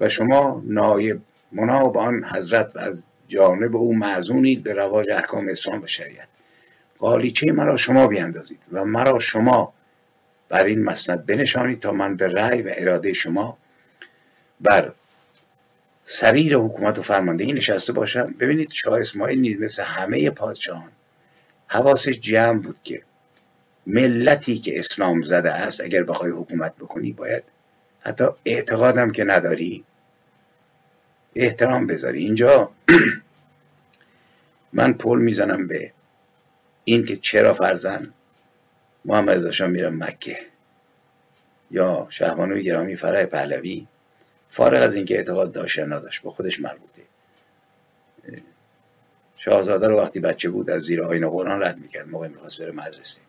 و 0.00 0.08
شما 0.08 0.62
نایب 0.66 1.20
مناب 1.52 1.98
آن 1.98 2.24
حضرت 2.24 2.76
و 2.76 2.78
از 2.78 3.06
جانب 3.28 3.76
او 3.76 3.96
معزونید 3.96 4.62
به 4.62 4.74
رواج 4.74 5.10
احکام 5.10 5.48
اسلام 5.48 5.82
و 5.82 5.86
شریعت. 5.86 6.28
قالیچه 7.00 7.52
مرا 7.52 7.76
شما 7.76 8.06
بیاندازید 8.06 8.58
و 8.72 8.84
مرا 8.84 9.18
شما 9.18 9.72
بر 10.48 10.64
این 10.64 10.84
مسند 10.84 11.26
بنشانید 11.26 11.80
تا 11.80 11.92
من 11.92 12.16
به 12.16 12.28
رأی 12.28 12.62
و 12.62 12.70
اراده 12.76 13.12
شما 13.12 13.58
بر 14.60 14.92
سریر 16.04 16.56
حکومت 16.56 16.98
و 16.98 17.02
فرماندهی 17.02 17.52
نشسته 17.52 17.92
باشم. 17.92 18.34
ببینید 18.40 18.70
شاه 18.70 19.00
اسماعیل 19.00 19.40
نیز 19.40 19.60
مثل 19.60 19.82
همه 19.82 20.30
پادشاهان 20.30 20.90
حواسش 21.66 22.18
جمع 22.18 22.62
بود 22.62 22.76
که 22.84 23.02
ملتی 23.86 24.58
که 24.58 24.78
اسلام 24.78 25.20
زده 25.20 25.52
است 25.52 25.80
اگر 25.80 26.02
بخوای 26.02 26.30
حکومت 26.30 26.76
بکنی 26.76 27.12
باید 27.12 27.42
حتی 28.00 28.24
اعتقادم 28.44 29.10
که 29.10 29.24
نداری. 29.24 29.84
احترام 31.34 31.86
بذاری. 31.86 32.24
اینجا 32.24 32.70
من 34.72 34.92
پل 34.92 35.18
می‌زنم 35.18 35.66
به 35.66 35.92
این 36.84 37.04
که 37.04 37.16
چرا 37.16 37.52
فرزن 37.52 38.12
محمد 39.04 39.46
رضا 39.46 39.66
میرم 39.66 40.04
مکه 40.04 40.38
یا 41.70 42.06
شهبانوی 42.10 42.62
گرامی 42.62 42.96
فرح 42.96 43.24
پهلوی 43.24 43.86
فارغ 44.48 44.82
از 44.82 44.94
اینکه 44.94 45.16
اعتقاد 45.16 45.52
داشت 45.52 45.78
یا 45.78 45.84
نداشت 45.84 46.22
با 46.22 46.30
خودش 46.30 46.60
مربوطه. 46.60 47.02
شاهزاده 49.36 49.88
رو 49.88 50.00
وقتی 50.00 50.20
بچه 50.20 50.50
بود 50.50 50.70
از 50.70 50.82
زیر 50.82 51.02
آین 51.02 51.28
قرآن 51.28 51.62
رد 51.62 51.78
می‌کرد 51.78 52.08
موقع 52.08 52.28
می‌خواست 52.28 52.62
بره 52.62 52.72
مدرسه. 52.72 53.20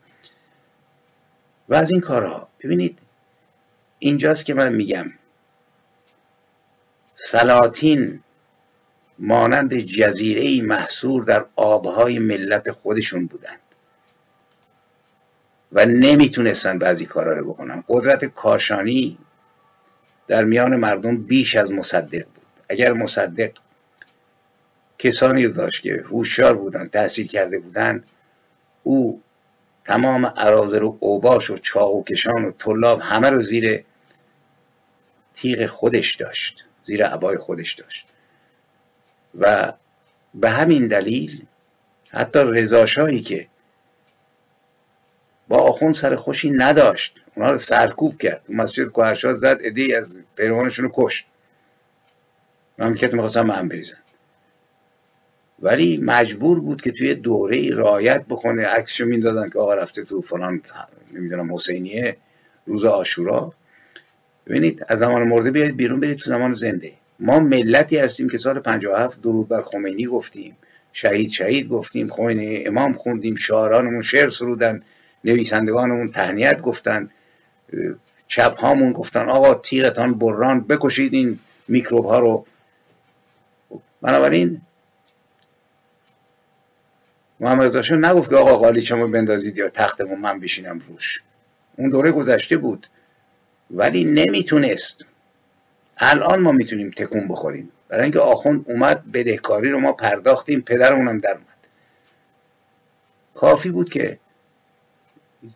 و 1.69 1.75
از 1.75 1.91
این 1.91 2.01
کارها 2.01 2.47
ببینید 2.63 2.99
اینجاست 3.99 4.45
که 4.45 4.53
من 4.53 4.73
میگم 4.73 5.11
سلاطین 7.15 8.23
مانند 9.23 9.77
جزیره 9.77 10.67
محصور 10.67 11.23
در 11.23 11.45
آبهای 11.55 12.19
ملت 12.19 12.71
خودشون 12.71 13.25
بودند. 13.25 13.59
و 15.71 15.85
نمی‌تونستن 15.85 16.79
بعضی 16.79 17.05
کارا 17.05 17.37
رو 17.37 17.53
بکنن. 17.53 17.83
قدرت 17.87 18.25
کاشانی 18.25 19.17
در 20.27 20.43
میان 20.43 20.75
مردم 20.75 21.17
بیش 21.17 21.55
از 21.55 21.71
مصدق 21.71 22.25
بود. 22.25 22.45
اگر 22.69 22.93
مصدق 22.93 23.51
کسانی 24.99 25.45
رو 25.45 25.51
داشت 25.51 25.83
که 25.83 26.03
هوشیار 26.09 26.55
بودن 26.55 26.87
تحصیل 26.87 27.27
کرده 27.27 27.59
بودن 27.59 28.03
او 28.83 29.21
تمام 29.85 30.25
عرازل 30.25 30.81
و 30.81 30.97
اوباش 30.99 31.49
و 31.49 31.57
چاق 31.57 31.95
و 31.95 32.03
کشان 32.03 32.45
و 32.45 32.51
طلاب 32.51 32.99
همه 33.01 33.29
رو 33.29 33.41
زیر 33.41 33.83
تیغ 35.33 35.65
خودش 35.65 36.15
داشت 36.15 36.65
زیر 36.83 37.05
عبای 37.05 37.37
خودش 37.37 37.73
داشت. 37.73 38.07
و 39.35 39.73
به 40.33 40.49
همین 40.49 40.87
دلیل 40.87 41.45
حتی 42.09 42.39
رضاشاهی 42.39 43.21
که 43.21 43.47
با 45.47 45.57
آخوند 45.57 45.93
سر 45.93 46.15
خوشی 46.15 46.49
نداشت 46.49 47.23
اونا 47.35 47.51
رو 47.51 47.57
سرکوب 47.57 48.17
کرد. 48.17 48.45
مسجد 48.49 48.83
کوهرشاد 48.87 49.35
زد 49.35 49.57
ادهی 49.61 49.95
از 49.95 50.15
پیروانشون 50.35 50.85
رو 50.85 50.91
کشت. 50.95 51.25
مملکت 52.79 53.13
می‌خواستن 53.13 53.47
به 53.47 53.53
هم 53.53 53.67
بریزن 53.67 53.97
ولی 55.59 55.97
مجبور 55.97 56.61
بود 56.61 56.81
که 56.81 56.91
توی 56.91 57.15
دوره 57.15 57.69
رایت 57.73 58.25
بکنه. 58.29 58.67
عکسشو 58.67 59.05
می‌دادن 59.05 59.49
که 59.49 59.59
آقا 59.59 59.73
رفته 59.73 60.03
تو 60.03 60.21
فلان 60.21 60.61
نمی‌دونم 61.13 61.53
حسینیه 61.53 62.17
روز 62.65 62.85
آشورا 62.85 63.53
ببینید 64.47 64.85
از 64.87 64.99
زمان 64.99 65.23
مرده 65.23 65.51
بیاید 65.51 65.77
بیرون 65.77 65.99
برید 65.99 66.17
تو 66.17 66.29
زمان 66.29 66.53
زنده. 66.53 66.93
ما 67.21 67.39
ملتی 67.39 67.97
هستیم 67.97 68.29
که 68.29 68.37
سال 68.37 68.59
57 68.59 69.21
درود 69.21 69.47
بر 69.47 69.61
خمینی 69.61 70.05
گفتیم. 70.05 70.57
شهید 70.93 71.29
شهید 71.29 71.67
گفتیم 71.67 72.07
خوین 72.07 72.67
امام 72.67 72.93
خوندیم 72.93 73.35
شاعرانمون 73.35 74.01
شعر 74.01 74.29
سرودن 74.29 74.83
نویسندگانمون 75.23 76.11
تهنیت 76.11 76.61
گفتن 76.61 77.09
چپ 78.27 78.59
هامون 78.59 78.91
گفتن 78.91 79.29
آقا 79.29 79.55
تیغتان 79.55 80.13
بران 80.13 80.61
بکشید 80.61 81.13
این 81.13 81.39
میکروب 81.67 82.05
ها 82.05 82.19
رو. 82.19 82.45
بنابراین 84.01 84.61
محمد 87.39 87.77
رضا 87.77 87.95
نگفت 87.95 88.29
که 88.29 88.35
آقا 88.35 88.57
قالیچمو 88.57 89.07
بندازید 89.07 89.57
یا 89.57 89.69
تختمو 89.69 90.15
من 90.15 90.39
بشینم 90.39 90.79
روش. 90.79 91.23
اون 91.75 91.89
دوره 91.89 92.11
گذشته 92.11 92.57
بود. 92.57 92.87
ولی 93.71 94.03
نمی‌تونست. 94.03 95.05
الان 95.97 96.41
ما 96.41 96.51
می‌تونیم 96.51 96.91
تکون 96.91 97.27
بخوریم. 97.27 97.71
برای 97.89 98.03
اینکه 98.03 98.19
آخوند 98.19 98.63
اومد 98.67 99.11
بدهکاری 99.11 99.69
رو 99.69 99.79
ما 99.79 99.93
پرداختیم 99.93 100.61
پدرمونم 100.61 101.17
در 101.17 101.31
اومد. 101.31 101.67
کافی 103.33 103.69
بود 103.69 103.89
که 103.89 104.19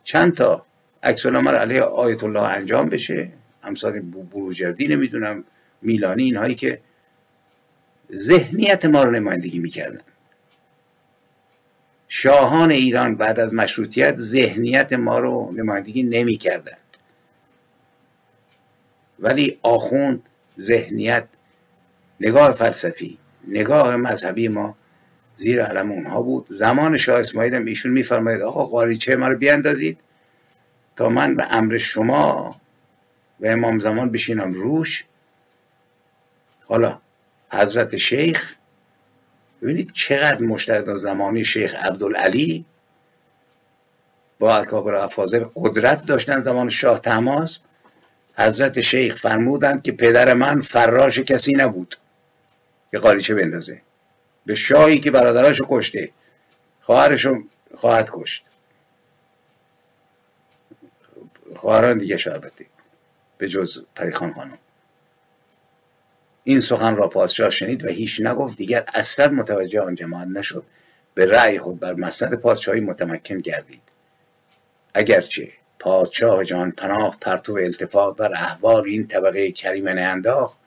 چند 0.03 0.35
تا 0.35 0.65
عکس 1.03 1.25
علیه 1.25 1.81
آیت 1.81 2.23
الله 2.23 2.41
انجام 2.41 2.89
بشه. 2.89 3.31
امثال 3.63 3.99
بروجردی 3.99 4.87
نمی‌دونم 4.87 5.43
میلانی 5.81 6.23
اینهایی 6.23 6.55
که 6.55 6.81
ذهنیت 8.13 8.85
ما 8.85 9.03
رو 9.03 9.11
نمایندگی 9.11 9.59
می‌کردن. 9.59 10.01
شاهان 12.07 12.71
ایران 12.71 13.15
بعد 13.15 13.39
از 13.39 13.53
مشروطیت 13.53 14.15
ذهنیت 14.15 14.93
ما 14.93 15.19
رو 15.19 15.51
نمایندگی 15.51 16.03
نمی‌کردن. 16.03 16.77
ولی 19.19 19.59
آخوند 19.63 20.29
ذهنیت 20.59 21.27
نگاه 22.19 22.51
فلسفی 22.51 23.17
نگاه 23.47 23.95
مذهبی 23.95 24.47
ما 24.47 24.75
زیر 25.37 25.63
علم 25.63 25.91
اونها 25.91 26.21
بود. 26.21 26.45
زمان 26.49 26.97
شاه 26.97 27.19
اسماعیل 27.19 27.55
هم 27.55 27.65
ایشون 27.65 27.91
میفرماید 27.91 28.41
آقا 28.41 28.65
قاریچه 28.65 29.15
ما 29.15 29.27
رو 29.27 29.37
بیاندازید؟ 29.37 29.97
تا 30.95 31.09
من 31.09 31.35
به 31.35 31.55
امر 31.55 31.77
شما 31.77 32.55
و 33.39 33.47
امام 33.47 33.79
زمان 33.79 34.11
بشینم 34.11 34.51
روش. 34.51 35.05
حالا 36.67 36.99
حضرت 37.51 37.95
شیخ 37.95 38.55
ببینید 39.61 39.91
چقدر 39.91 40.43
مشتهد 40.43 40.95
زمانی 40.95 41.43
شیخ 41.43 41.75
عبدالعلی 41.75 42.65
با 44.39 44.57
اکابر 44.57 44.95
افاظر 44.95 45.45
قدرت 45.55 46.05
داشتن 46.05 46.39
زمان 46.39 46.69
شاه 46.69 46.99
تماس. 46.99 47.59
حضرت 48.37 48.79
شیخ 48.79 49.15
فرمودند 49.15 49.81
که 49.81 49.91
پدر 49.91 50.33
من 50.33 50.61
فراش 50.61 51.19
کسی 51.19 51.53
نبود 51.53 51.95
که 52.91 52.97
قالیچه 52.97 53.35
بندازه. 53.35 53.81
به 54.45 54.55
شاهی 54.55 54.99
که 54.99 55.11
برادراشو 55.11 55.65
کشته. 55.69 56.09
خواهرشو 56.81 57.43
خواهد 57.73 58.09
کشت. 58.13 58.45
خواهران 61.55 61.97
دیگه 61.97 62.17
البته. 62.25 62.65
به 63.37 63.49
جز 63.49 63.83
پریخان 63.95 64.31
خانم. 64.31 64.57
این 66.43 66.59
سخن 66.59 66.95
را 66.95 67.07
پادشاه 67.07 67.49
شنید 67.49 67.85
و 67.85 67.87
هیچ 67.87 68.21
نگفت. 68.21 68.57
دیگر 68.57 68.85
اصلا 68.93 69.27
متوجه 69.27 69.81
آن 69.81 69.95
جماعت 69.95 70.27
نشد. 70.27 70.65
به 71.13 71.25
رأی 71.25 71.59
خود 71.59 71.79
بر 71.79 71.93
مسند 71.93 72.33
پادشاهی 72.33 72.79
متمکن 72.81 73.37
گردید. 73.37 73.81
اگرچه 74.93 75.51
پادشاه 75.85 76.43
جان 76.43 76.71
پناه 76.71 77.17
پرتو 77.21 77.53
التفات 77.53 78.17
بر 78.17 78.33
احوال 78.33 78.85
این 78.85 79.07
طبقه 79.07 79.51
کریمه 79.51 79.91
انداخت 79.91 80.57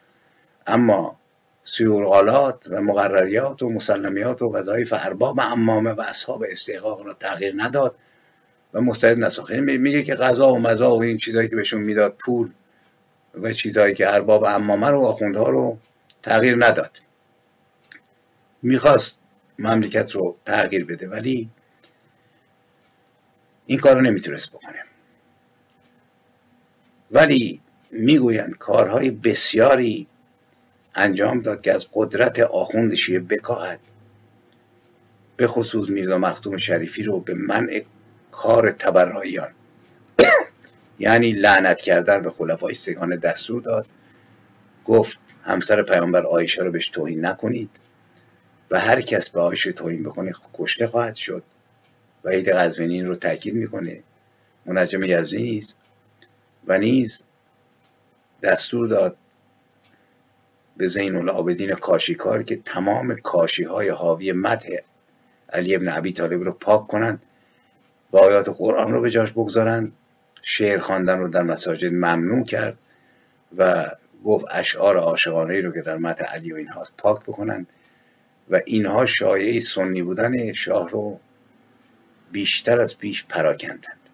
اما 0.66 1.16
سیورغالات 1.62 2.66
و 2.70 2.82
مقرریات 2.82 3.62
و 3.62 3.70
مسلمیات 3.70 4.42
و 4.42 4.56
وظایف 4.56 4.94
ارباب 4.96 5.40
امامه 5.40 5.90
و 5.90 6.00
اصحاب 6.00 6.44
استحقاق 6.50 7.06
را 7.06 7.14
تغییر 7.14 7.54
نداد 7.56 7.94
و 8.74 8.80
مستعد 8.80 9.18
نساخت 9.18 9.50
یعنی 9.50 9.78
میگه 9.78 10.02
که 10.02 10.14
غذا 10.14 10.52
و 10.52 10.58
مزا 10.58 10.96
و 10.96 11.02
این 11.02 11.16
چیزهایی 11.16 11.48
که 11.48 11.56
بهشون 11.56 11.80
می‌داد 11.80 12.14
پول 12.18 12.50
و 13.34 13.52
چیزهایی 13.52 13.94
که 13.94 14.14
ارباب 14.14 14.44
امامه 14.44 14.90
رو 14.90 15.04
آخوندها 15.04 15.48
رو 15.48 15.78
تغییر 16.22 16.66
نداد. 16.66 16.98
می‌خواست 18.62 19.18
مملکت 19.58 20.12
رو 20.12 20.36
تغییر 20.46 20.84
بده 20.84 21.08
ولی 21.08 21.50
این 23.66 23.78
کار 23.78 23.94
رو 23.94 24.00
نمی‌تونست 24.00 24.52
بکنه. 24.52 24.84
ولی 27.10 27.60
می‌گویند 27.90 28.58
کارهای 28.58 29.10
بسیاری 29.10 30.06
انجام 30.94 31.40
داد 31.40 31.62
که 31.62 31.74
از 31.74 31.86
قدرت 31.92 32.40
آخوند 32.40 32.94
شیعه 32.94 33.20
بکاهد. 33.20 33.80
به 35.36 35.46
خصوص 35.46 35.90
میرزا 35.90 36.18
مختوم 36.18 36.56
شریفی 36.56 37.02
رو 37.02 37.20
به 37.20 37.34
منع 37.34 37.82
کار 38.32 38.72
تبراییان 38.72 39.50
یعنی 40.98 41.32
لعنت 41.32 41.80
کردن 41.80 42.22
به 42.22 42.30
خلفای 42.30 42.74
سگان 42.74 43.16
دستور 43.16 43.62
داد. 43.62 43.86
گفت 44.84 45.18
همسر 45.42 45.82
پیامبر 45.82 46.26
آیشه 46.26 46.62
رو 46.62 46.70
بهش 46.70 46.88
توهین 46.88 47.26
نکنید 47.26 47.70
و 48.70 48.80
هر 48.80 49.00
کس 49.00 49.30
به 49.30 49.40
آیشه 49.40 49.72
توهین 49.72 50.02
بکنه 50.02 50.32
کشته 50.54 50.86
خواهد 50.86 51.14
شد. 51.14 51.42
و 52.24 52.28
عید 52.28 52.48
قزوینی 52.48 53.02
رو 53.02 53.14
تاکید 53.14 53.54
می‌کنه. 53.54 54.02
منجم 54.66 55.02
یزدی 55.02 55.42
نیز 55.42 55.76
و 56.68 56.78
نیز 56.78 57.24
دستور 58.42 58.88
داد 58.88 59.16
به 60.76 60.86
زین 60.86 61.16
العابدین 61.16 61.74
کاشیکار 61.74 62.42
که 62.42 62.56
تمام 62.56 63.16
کاشی 63.16 63.64
های 63.64 63.88
حاوی 63.88 64.32
مدح 64.32 64.76
علی 65.52 65.74
ابن 65.74 65.88
عبی 65.88 66.12
طالب 66.12 66.42
رو 66.42 66.52
پاک 66.52 66.86
کنند 66.86 67.22
و 68.12 68.16
آیات 68.16 68.48
قرآن 68.58 68.92
رو 68.92 69.00
به 69.00 69.10
جاش 69.10 69.32
بگذارند 69.32 69.92
شعر 70.42 70.78
خواندن 70.78 71.18
رو 71.18 71.28
در 71.28 71.42
مساجد 71.42 71.92
ممنوع 71.92 72.44
کرد 72.44 72.78
و 73.56 73.90
گفت 74.24 74.46
اشعار 74.50 74.96
عاشقانه 74.96 75.60
رو 75.60 75.72
که 75.72 75.82
در 75.82 75.96
متن 75.96 76.24
علی 76.24 76.52
و 76.52 76.56
اینها 76.56 76.84
پاک 76.98 77.22
بکنند 77.22 77.66
و 78.50 78.60
اینها 78.66 79.06
شایعه 79.06 79.60
سنی 79.60 80.02
بودن 80.02 80.52
شاه 80.52 80.88
رو 80.88 81.20
بیشتر 82.32 82.80
از 82.80 82.98
پیش 82.98 83.26
پراکندند. 83.26 84.07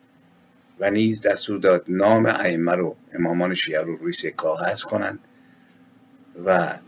و 0.84 0.90
نیز 0.90 1.20
دستور 1.20 1.58
داد 1.58 1.84
نام 1.88 2.26
ائمه 2.26 2.72
رو 2.72 2.96
امامان 3.12 3.54
شیعه 3.54 3.80
رو 3.80 3.96
روی 3.96 4.12
سکه 4.12 4.48
حذف 4.66 4.84
کنند 4.84 5.18
و 6.44 6.78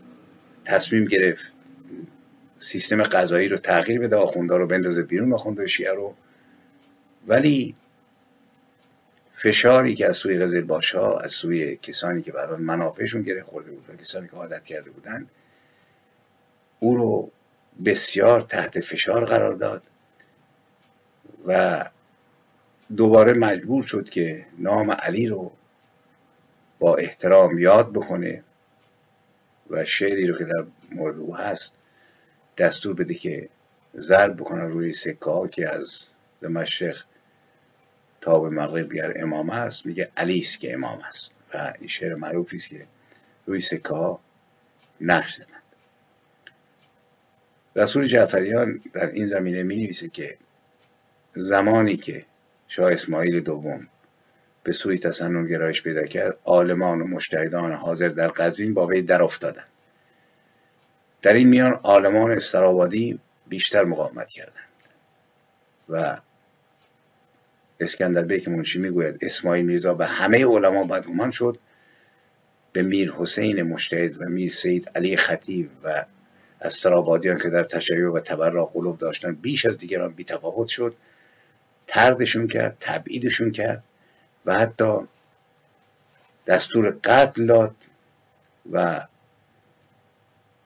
تصمیم 0.64 1.04
گرفت 1.04 1.54
سیستم 2.60 3.02
قضایی 3.02 3.48
رو 3.48 3.56
تغییر 3.56 4.00
بده 4.00 4.16
آخونده 4.16 4.56
رو 4.56 4.66
بندازه 4.66 5.02
بیرون 5.02 5.32
آخونده 5.32 5.66
شیعه 5.66 5.92
رو. 5.92 6.14
ولی 7.26 7.74
فشاری 9.32 9.94
که 9.94 10.06
از 10.06 10.16
سوی 10.16 10.38
غزل 10.38 10.60
باشا 10.60 11.18
از 11.18 11.30
سوی 11.30 11.76
کسانی 11.76 12.22
که 12.22 12.32
برای 12.32 12.60
منافعشون 12.60 13.22
گره 13.22 13.42
خورده 13.42 13.70
بود 13.70 13.90
و 13.90 13.96
کسانی 13.96 14.28
که 14.28 14.36
عادت 14.36 14.64
کرده 14.64 14.90
بودن 14.90 15.26
او 16.80 16.96
رو 16.96 17.30
بسیار 17.84 18.40
تحت 18.40 18.80
فشار 18.80 19.24
قرار 19.24 19.54
داد 19.54 19.82
و 21.46 21.84
دوباره 22.96 23.32
مجبور 23.32 23.82
شد 23.82 24.08
که 24.08 24.46
نام 24.58 24.90
علی 24.90 25.26
رو 25.26 25.52
با 26.78 26.96
احترام 26.96 27.58
یاد 27.58 27.92
بکنه 27.92 28.42
و 29.70 29.84
شعری 29.84 30.26
رو 30.26 30.38
که 30.38 30.44
در 30.44 30.66
مورد 30.92 31.18
او 31.18 31.36
هست 31.36 31.74
دستور 32.56 32.94
بده 32.94 33.14
که 33.14 33.48
ضرب 33.96 34.36
بکنن 34.36 34.68
روی 34.68 34.92
سکه 34.92 35.48
که 35.52 35.74
از 35.74 36.00
مشرق 36.42 36.96
تا 38.20 38.40
به 38.40 38.50
مغرب 38.50 38.88
بیار 38.88 39.12
امام 39.16 39.50
است. 39.50 39.86
میگه 39.86 40.10
علی 40.16 40.38
است 40.38 40.60
که 40.60 40.74
امام 40.74 41.00
است 41.00 41.30
و 41.54 41.72
این 41.78 41.88
شعر 41.88 42.14
معروفی 42.14 42.56
است 42.56 42.68
که 42.68 42.86
روی 43.46 43.60
سکه 43.60 43.88
ها 43.88 44.20
نقش 45.00 45.34
زدند 45.34 45.62
رسول 47.76 48.06
جعفریان 48.06 48.80
در 48.92 49.06
این 49.06 49.26
زمینه 49.26 49.62
می 49.62 49.76
نویسه 49.76 50.08
که 50.08 50.36
زمانی 51.34 51.96
که 51.96 52.24
شاه 52.68 52.92
اسماعیل 52.92 53.40
دوم. 53.40 53.88
به 54.62 54.72
سوی 54.72 54.98
تسنن 54.98 55.46
گرایش 55.46 55.82
پیدا 55.82 56.06
کرد 56.06 56.38
عالمان 56.44 57.00
و 57.00 57.06
مشتهدان 57.06 57.72
حاضر 57.72 58.08
در 58.08 58.28
قزوین 58.28 58.74
با 58.74 58.86
وی 58.86 59.02
در 59.02 59.22
افتادند. 59.22 59.68
در 61.22 61.32
این 61.32 61.48
میان 61.48 61.72
عالمان 61.72 62.30
استرابادی 62.30 63.18
بیشتر 63.48 63.84
مقاومت 63.84 64.28
کردند 64.28 64.66
و 65.88 66.18
اسکندر 67.80 68.22
بیک 68.22 68.48
منشی 68.48 68.78
می‌گوید 68.78 69.18
اسماعیل 69.20 69.64
میرزا 69.64 69.94
به 69.94 70.06
همه 70.06 70.46
علما 70.46 70.84
بدگمان 70.84 71.30
شد. 71.30 71.58
به 72.72 72.82
میر 72.82 73.12
حسین 73.12 73.62
مشتهد 73.62 74.22
و 74.22 74.24
میر 74.24 74.52
سید 74.52 74.90
علی 74.94 75.16
خطیب 75.16 75.70
و 75.84 76.04
از 76.60 76.74
سرابادیان 76.74 77.38
که 77.38 77.50
در 77.50 77.64
تشیع 77.64 78.10
و 78.10 78.20
تبرع 78.20 78.64
قلوب 78.64 78.98
داشتن 78.98 79.34
بیش 79.34 79.66
از 79.66 79.78
دیگران 79.78 80.12
بیتفاوت 80.12 80.66
شد. 80.66 80.94
تردشون 81.86 82.48
کرد 82.48 82.76
تبعیدشون 82.80 83.50
کرد 83.50 83.82
و 84.46 84.58
حتی 84.58 84.98
دستور 86.46 86.96
قتل 87.04 87.46
داد 87.46 87.74
و 88.72 89.06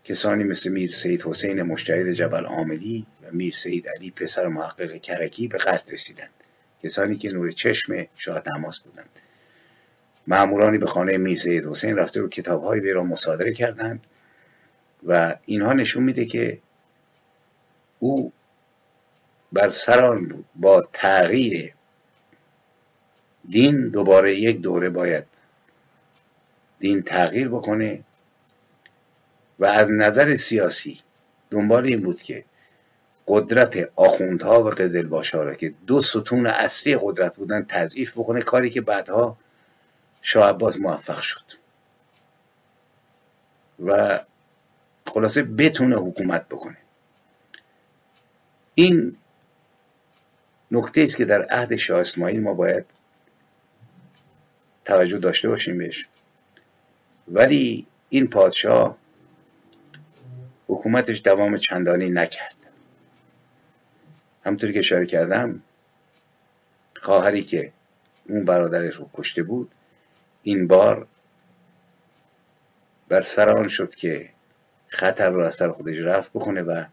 کسانی 0.05 0.45
مثل 0.45 0.71
میر 0.71 0.91
سید 0.91 1.23
حسین 1.23 1.63
مشتهد 1.63 2.13
جبل 2.13 2.45
عاملی 2.45 3.07
و 3.23 3.27
میر 3.33 3.55
سید 3.55 3.89
علی 3.89 4.11
پسر 4.11 4.47
محقق 4.47 5.01
کرکی 5.01 5.49
به 5.49 5.59
قتل 5.59 5.93
رسیدند. 5.93 6.31
کسانی 6.83 7.17
که 7.17 7.31
نور 7.31 7.51
چشم 7.51 8.07
شاه 8.17 8.41
تماس 8.41 8.81
بودند. 8.81 9.09
معمورانی 10.27 10.79
به 10.79 10.87
خانه 10.87 11.19
میر 11.19 11.39
سید 11.39 11.67
حسین 11.67 11.97
رفته 11.97 12.23
و 12.23 12.29
کتابهای 12.29 12.81
وی 12.81 12.93
را 12.93 13.03
مصادره 13.03 13.53
کردند 13.53 14.01
و 15.03 15.37
اینها 15.47 15.73
نشون 15.73 16.03
میده 16.03 16.25
که 16.25 16.59
او 17.99 18.33
بر 19.53 19.71
سران 19.71 20.29
بود. 20.29 20.45
با 20.57 20.89
تغییر 20.93 21.75
دین 23.49 23.89
دوباره 23.89 24.37
یک 24.37 24.61
دوره 24.61 24.91
باید 24.91 25.25
دین 26.79 27.03
تغییر 27.03 27.49
بکنه 27.49 28.05
و 29.59 29.65
از 29.65 29.91
نظر 29.93 30.35
سیاسی 30.35 31.01
دنبال 31.51 31.85
این 31.85 32.03
بود 32.03 32.23
که 32.23 32.45
قدرت 33.27 33.91
آخوندها 33.97 34.65
و 34.65 34.71
قزل 34.71 35.09
را 35.33 35.55
که 35.55 35.75
دو 35.87 36.01
ستون 36.01 36.47
اصلی 36.47 36.99
قدرت 37.03 37.37
بودن 37.37 37.65
تضعیف 37.69 38.19
بکنه 38.19 38.43
کاری 38.43 38.71
که 38.71 38.81
بعدها 38.81 39.37
شاه 40.23 40.49
عباس 40.49 40.81
موفق 40.81 41.21
شد. 41.21 41.45
و 43.85 44.21
خلاصه 45.07 45.43
بتونه 45.43 45.97
حکومت 45.97 46.49
بکنه. 46.49 46.77
این 48.75 49.17
نکته 50.71 51.03
است 51.03 51.17
که 51.17 51.25
در 51.25 51.43
عهد 51.43 51.77
شاه 51.77 52.01
اسماعیل 52.01 52.41
ما 52.41 52.55
باید 52.55 52.87
توجه 54.85 55.19
داشته 55.19 55.49
باشیم 55.49 55.79
بهش. 55.79 56.09
ولی 57.29 57.87
این 58.09 58.27
پادشاه 58.27 58.97
حکومتش 60.69 61.23
دوام 61.25 61.57
چندانی 61.57 62.11
نکرد. 62.11 62.57
همطوری 64.45 64.73
که 64.73 64.79
اشاره 64.79 65.07
کردم 65.07 65.63
خواهری 66.97 67.43
که 67.43 67.73
اون 68.29 68.43
برادرش 68.43 68.95
رو 68.95 69.11
کشته 69.15 69.43
بود 69.43 69.71
این 70.43 70.67
بار 70.67 71.07
بر 73.09 73.21
سر 73.21 73.51
آن 73.51 73.69
شد 73.69 73.95
که 73.95 74.31
خطر 74.89 75.31
رو 75.31 75.47
از 75.47 75.55
سر 75.55 75.71
خودش 75.71 75.99
رفت 75.99 76.33
بکنه 76.33 76.63
و 76.63 76.85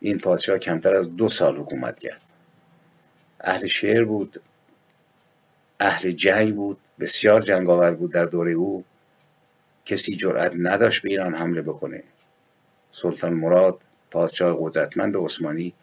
این 0.00 0.18
پادشاه 0.18 0.58
کمتر 0.58 0.94
از 0.94 1.16
دو 1.16 1.28
سال 1.28 1.56
حکومت 1.56 1.98
کرد. 1.98 2.20
اهل 3.44 3.66
شعر 3.66 4.04
بود 4.04 4.40
اهل 5.80 6.10
جنگ 6.10 6.54
بود 6.54 6.78
بسیار 7.00 7.40
جنگاور 7.40 7.94
بود 7.94 8.12
در 8.12 8.24
دوره 8.24 8.52
او. 8.52 8.84
کسی 9.84 10.16
جرأت 10.16 10.52
نداشت 10.58 11.02
به 11.02 11.10
ایران 11.10 11.34
حمله 11.34 11.62
بکنه. 11.62 12.02
سلطان 12.90 13.32
مراد 13.32 13.78
پادشاه 14.10 14.56
قدرتمند 14.60 15.16
عثمانی 15.16 15.74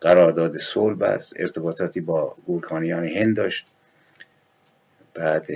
قرارداد 0.00 0.56
صلح 0.56 0.96
بست 0.96 1.32
ارتباطاتی 1.36 2.00
با 2.00 2.36
گورکانیان 2.46 3.04
هند 3.04 3.36
داشت. 3.36 3.66
بعد 5.14 5.46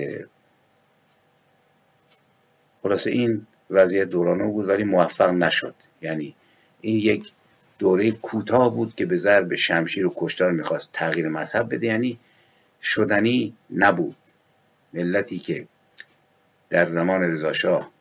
خلاصه 2.83 3.11
این 3.11 3.47
وضعیت 3.69 4.09
دوران 4.09 4.51
بود 4.51 4.69
ولی 4.69 4.83
موفق 4.83 5.29
نشد. 5.29 5.75
یعنی 6.01 6.35
این 6.81 6.97
یک 6.97 7.31
دوره 7.79 8.11
کوتاه 8.11 8.75
بود 8.75 8.95
که 8.95 9.05
به 9.05 9.17
ضرب 9.17 9.55
شمشیر 9.55 10.07
و 10.07 10.13
کشتار 10.15 10.51
می‌خواست 10.51 10.89
تغییر 10.93 11.27
مذهب 11.27 11.73
بده. 11.73 11.87
یعنی 11.87 12.19
شدنی 12.81 13.53
نبود. 13.75 14.15
ملتی 14.93 15.39
که 15.39 15.67
در 16.69 16.85
زمان 16.85 17.21
رضاشاه 17.21 17.91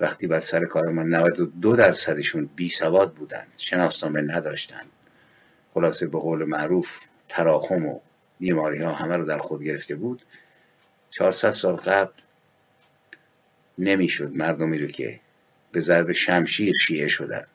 وقتی 0.00 0.26
بر 0.26 0.40
سر 0.40 0.64
کار 0.64 0.88
من 0.88 1.08
92 1.08 1.76
درصدشون 1.76 2.50
بی 2.56 2.68
سواد 2.68 3.12
بودند 3.12 3.52
شناسنامه 3.56 4.20
نداشتند. 4.20 4.86
خلاصه 5.74 6.06
به 6.06 6.18
قول 6.18 6.44
معروف 6.44 7.04
تراخم 7.28 7.86
و 7.86 8.00
بیماری 8.40 8.82
ها 8.82 8.92
همه 8.92 9.16
رو 9.16 9.24
در 9.24 9.38
خود 9.38 9.62
گرفته 9.62 9.94
بود. 9.94 10.22
400 11.10 11.50
سال 11.50 11.76
قبل 11.76 12.12
نمی‌شد 13.78 14.30
مردمی 14.34 14.78
رو 14.78 14.86
که 14.86 15.20
به 15.72 15.80
ضرب 15.80 16.12
شمشیر 16.12 16.72
شیعه 16.86 17.08
شدن. 17.08 17.46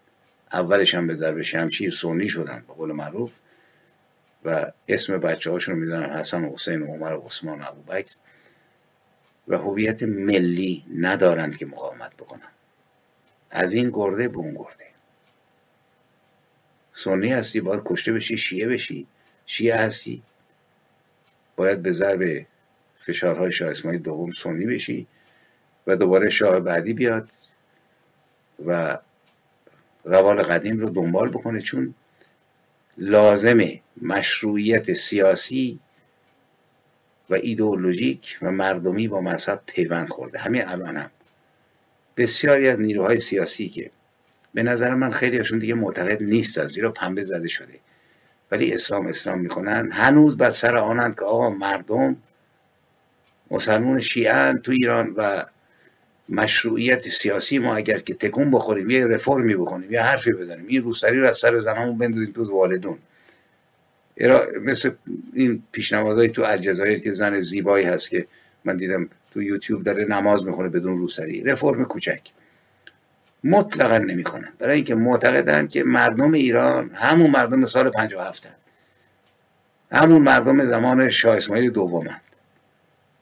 اولش 0.54 0.96
هم 0.96 1.08
به 1.08 1.16
ضرب 1.16 1.42
شمشیر 1.42 1.92
سنی 1.92 2.30
شدن 2.30 2.64
به 2.68 2.74
قول 2.74 2.92
معروف 2.92 3.40
و 4.46 4.72
اسم 4.88 5.18
بچه 5.18 5.52
هاشون 5.52 5.76
می‌دونن 5.76 6.10
حسن 6.10 6.44
و 6.44 6.54
حسین 6.54 6.82
و 6.82 6.86
عمر 6.86 7.14
و 7.14 7.22
عثمان 7.22 7.62
و 7.62 7.66
ابوبکر 7.68 8.16
و 9.48 9.58
هویت 9.58 10.04
ملی 10.04 10.86
ندارند 10.96 11.58
که 11.58 11.66
مقاومت 11.66 12.14
بکنن. 12.14 12.52
از 13.52 13.74
این 13.74 13.90
گرده 13.94 14.28
به 14.28 14.38
اون 14.38 14.54
گرده. 14.54 14.88
سنی 16.94 17.34
هستی 17.34 17.62
باید 17.62 17.82
کشته 17.86 18.14
بشی 18.14 18.38
شیعه 18.38 18.68
بشی. 18.68 19.08
شیعه 19.46 19.76
هستی 19.76 20.24
باید 21.56 21.82
به 21.82 21.92
ضرب 21.92 22.46
فشارهای 22.98 23.52
شاه 23.52 23.70
اسماعیل 23.70 24.02
دوم 24.02 24.32
سنی 24.32 24.66
بشی 24.66 25.08
و 25.88 25.96
دوباره 25.96 26.30
شاه 26.30 26.60
بعدی 26.60 26.94
بیاد 26.94 27.30
و 28.66 28.98
روال 30.04 30.42
قدیم 30.42 30.78
رو 30.78 30.90
دنبال 30.90 31.30
بکنه 31.30 31.62
چون 31.62 31.94
لازمه 32.98 33.82
مشروعیت 34.02 34.94
سیاسی 34.94 35.80
و 37.30 37.36
ایدئولوژیک 37.36 38.38
و 38.42 38.52
مردمی 38.52 39.08
با 39.08 39.22
مذهب 39.22 39.62
پیوند 39.66 40.10
خورده. 40.10 40.40
همین 40.40 40.68
الان 40.68 40.98
هم. 40.98 41.12
بسیاری 42.18 42.68
از 42.68 42.80
نیروهای 42.80 43.18
سیاسی 43.18 43.70
که 43.70 43.92
به 44.54 44.64
نظر 44.64 44.96
من 44.96 45.10
خیلیشون 45.10 45.60
دیگه 45.60 45.74
معتقد 45.74 46.24
نیست 46.24 46.68
زیرا 46.68 46.92
پنبه 46.92 47.24
زده 47.24 47.48
شده. 47.48 47.80
ولی 48.52 48.74
اسلام 48.74 49.08
اسلام 49.08 49.40
می‌کنن 49.40 49.92
هنوز 49.92 50.38
بر 50.38 50.52
سر 50.52 50.78
آنند 50.78 51.16
که 51.16 51.26
آقا 51.26 51.50
مردم 51.50 52.18
مسلمون 53.52 54.00
شیعه 54.00 54.54
تو 54.54 54.72
ایران 54.72 55.14
و 55.18 55.46
مشروعیت 56.32 57.08
سیاسی 57.08 57.60
ما 57.60 57.76
اگر 57.76 58.00
که 58.00 58.14
تکون 58.14 58.52
بخوریم 58.52 58.90
یه 58.90 59.08
رفرمی 59.08 59.56
بکنیم 59.56 59.94
یه 59.94 60.02
حرفی 60.02 60.34
بزنیم 60.34 60.66
این 60.68 60.82
روسری 60.82 61.20
رو 61.20 61.28
از 61.28 61.38
سر 61.38 61.60
زنمون 61.60 61.98
بندازیم 61.98 62.32
تو 62.34 62.44
والدون. 62.44 62.98
مثل 64.62 64.92
این 65.34 65.64
پیشنوازایی 65.72 66.30
تو 66.30 66.42
الجزایر 66.42 67.00
که 67.00 67.12
زن 67.12 67.40
زیبایی 67.40 67.86
هست 67.86 68.10
که 68.10 68.28
من 68.66 68.78
دیدم 68.78 69.10
تو 69.32 69.42
یوتیوب 69.42 69.84
داره 69.84 70.06
نماز 70.06 70.46
می‌خونه 70.46 70.70
بدون 70.70 70.98
روسری. 70.98 71.44
رفرم 71.44 71.86
کوچک. 71.86 72.22
مطلقا 73.44 73.98
نمی‌کنن. 73.98 74.54
برای 74.60 74.76
اینکه 74.76 74.96
معتقدن 74.96 75.68
که 75.68 75.84
مردم 75.84 76.32
ایران 76.34 76.92
همون 76.94 77.32
مردم 77.32 77.66
سال 77.66 77.90
57 77.90 78.46
هن. 78.46 78.56
همون 79.92 80.22
مردم 80.22 80.66
زمان 80.66 81.10
شاه 81.10 81.38
اسماعیل 81.38 81.72
دومند 81.72 82.22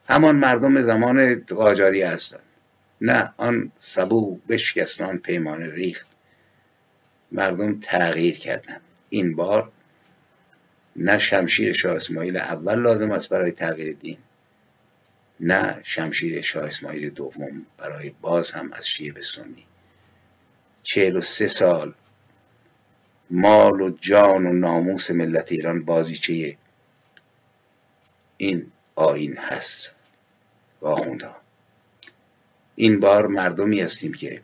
همان 0.10 0.36
مردم 0.36 0.82
زمان 0.82 1.36
قاجاری 1.36 2.02
هستند 2.02 2.42
نه 3.02 3.34
آن 3.38 3.72
سبو 3.80 4.40
بشکست 4.50 5.02
آن 5.02 5.18
پیمان 5.18 5.62
ریخت. 5.62 6.08
مردم 7.32 7.80
تغییر 7.80 8.38
کردند. 8.38 8.82
این 9.10 9.36
بار 9.36 9.72
نه 10.96 11.18
شمشیر 11.18 11.74
شاه 11.74 11.96
اسماعیل 11.96 12.38
اول 12.38 12.80
لازم 12.80 13.12
است 13.12 13.30
برای 13.30 13.52
تغییر 13.52 13.96
دین 13.96 14.18
نه 15.40 15.80
شمشیر 15.84 16.42
شاه 16.42 16.66
اسماعیل 16.66 17.10
دوم 17.10 17.66
برای 17.78 18.10
باز 18.22 18.52
هم 18.52 18.74
از 18.74 18.88
شیعه 18.88 19.12
به 19.12 19.22
سنی. 19.22 19.66
چهل 20.84 21.18
و 21.18 21.22
سه 21.22 21.48
سال 21.48 21.94
مال 23.30 23.82
و 23.82 23.90
جان 23.90 24.46
و 24.46 24.54
ناموس 24.54 25.12
ملت 25.12 25.52
ایران 25.52 25.86
بازیچه 25.86 26.58
این 28.38 28.72
آین 28.96 29.38
هست. 29.38 29.96
با 30.80 30.92
آخوندها 30.92 31.39
این 32.80 33.00
بار 33.00 33.28
مردمی 33.28 33.82
هستیم 33.82 34.14
که 34.14 34.42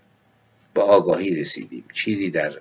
با 0.73 0.83
آگاهی 0.83 1.35
رسیدیم. 1.35 1.83
چیزی 1.93 2.29
در 2.29 2.53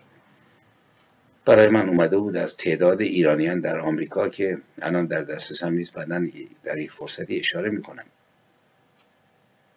برای 1.44 1.68
من 1.68 1.88
اومده 1.88 2.18
بود 2.18 2.36
از 2.36 2.56
تعداد 2.56 3.00
ایرانیان 3.00 3.60
در 3.60 3.78
آمریکا 3.78 4.28
که 4.28 4.58
الان 4.82 5.06
در 5.06 5.22
دسترسم 5.22 5.72
نیست 5.72 5.92
بعدا 5.92 6.26
در 6.64 6.78
یک 6.78 6.90
فرصتی 6.90 7.38
اشاره 7.38 7.70
می‌کنم. 7.70 8.04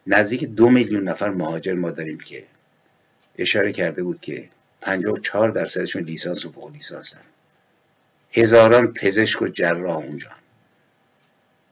نزدیک 0.07 0.43
دو 0.43 0.69
میلیون 0.69 1.03
نفر 1.03 1.29
مهاجر 1.29 1.73
ما 1.73 1.91
داریم 1.91 2.17
که 2.17 2.43
اشاره 3.37 3.73
کرده 3.73 4.03
بود 4.03 4.19
که 4.19 4.49
54 4.81 5.49
درصدشون 5.51 6.03
لیسانس 6.03 6.45
و 6.45 6.51
فوق 6.51 6.71
لیسانس 6.71 7.13
دارن. 7.13 7.25
هزاران 8.31 8.93
پزشک 8.93 9.41
و 9.41 9.47
جراح 9.47 9.97
اونجا. 9.97 10.31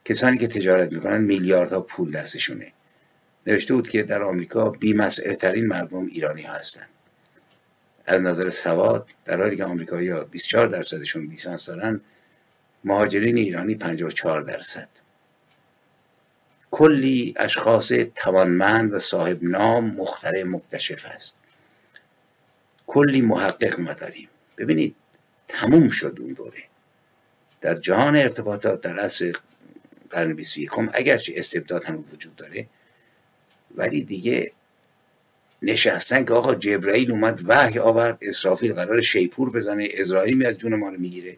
کسانی 0.05 0.38
که 0.38 0.47
تجارت 0.47 0.93
می‌کنن 0.93 1.21
میلیاردها 1.21 1.82
پول 1.82 2.11
دستشونه. 2.11 2.71
نوشته 3.48 3.74
بود 3.74 3.89
که 3.89 4.04
در 4.04 4.24
آمریکا 4.24 4.70
بیمسئله 4.70 5.36
ترین 5.36 5.68
مردم 5.68 6.06
ایرانی 6.06 6.41
هستند. 6.41 6.89
از 8.06 8.22
نظر 8.22 8.50
سواد 8.50 9.10
در 9.26 9.41
حالی 9.41 9.58
که 9.58 9.64
آمریکایی 9.64 10.10
ها 10.10 10.24
24 10.24 10.68
درصدشون 10.68 11.26
لیسانس 11.26 11.66
دارن 11.66 12.02
مهاجرین 12.84 13.38
ایرانی 13.38 13.76
54 13.76 14.41
درصد. 14.41 14.89
کلی 16.72 17.34
اشخاص 17.38 17.91
توانمند 18.16 18.93
و 18.93 19.00
صاحب 19.00 19.43
نام 19.43 19.86
مخترع 19.86 20.43
مکتشف 20.43 21.06
است. 21.06 21.36
کلی 22.88 23.22
محقق 23.22 23.80
ما 23.80 23.93
داریم 23.93 24.30
ببینید 24.58 24.96
تموم 25.48 25.89
شد 25.89 26.18
اون 26.20 26.34
دوره. 26.34 26.64
در 27.62 27.76
جهان 27.76 28.16
ارتباطات 28.16 28.82
در 28.82 29.00
عصر 29.00 29.34
قرن 30.10 30.34
21 30.34 30.72
اگرچه 30.93 31.34
استبداد 31.36 31.84
هم 31.84 32.00
وجود 32.14 32.36
داره 32.36 32.68
ولی 33.78 34.03
دیگه 34.03 34.51
نشستن 35.61 36.26
که 36.26 36.34
آقا 36.34 36.55
جبرائیل 36.55 37.11
اومد 37.11 37.41
وحی 37.47 37.80
آورد 37.80 38.17
اسرافیل 38.21 38.73
قرار 38.73 39.01
شیپور 39.01 39.51
بزنه 39.51 39.88
اسرائیل 39.91 40.38
میاد 40.38 40.53
جون 40.53 40.76
ما 40.76 40.89
رو 40.89 40.97
می‌گیره. 40.97 41.38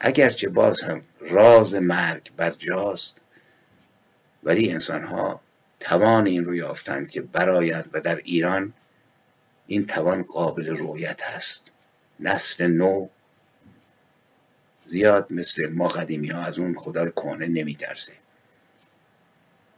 اگرچه 0.00 0.48
باز 0.48 0.82
هم 0.82 1.02
راز 1.20 1.74
مرگ 1.74 2.30
بر 2.36 2.50
جاست 2.50 3.16
ولی 4.44 4.70
انسان 4.70 5.04
ها 5.04 5.40
توان 5.80 6.26
این 6.26 6.44
رو 6.44 6.54
یافتند 6.54 7.10
که 7.10 7.20
برایند 7.20 7.90
و 7.92 8.00
در 8.00 8.16
ایران 8.16 8.72
این 9.66 9.86
توان 9.86 10.22
قابل 10.22 10.66
رویت 10.66 11.22
هست. 11.22 11.72
نسل 12.20 12.66
نو 12.66 13.08
زیاد 14.84 15.32
مثل 15.32 15.66
ما 15.66 15.88
قدیمی 15.88 16.28
ها 16.28 16.42
از 16.42 16.58
اون 16.58 16.74
خدای 16.74 17.10
کهنه 17.10 17.46
نمیدرسه 17.46 18.12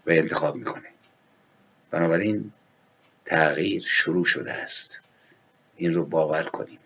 و 0.06 0.10
انتخاب 0.10 0.56
می‌کنه. 0.56 0.88
بنابراین 1.90 2.52
تغییر 3.24 3.82
شروع 3.86 4.24
شده 4.24 4.52
است. 4.52 5.00
این 5.76 5.92
رو 5.92 6.04
باور 6.04 6.42
کنیم. 6.42 6.78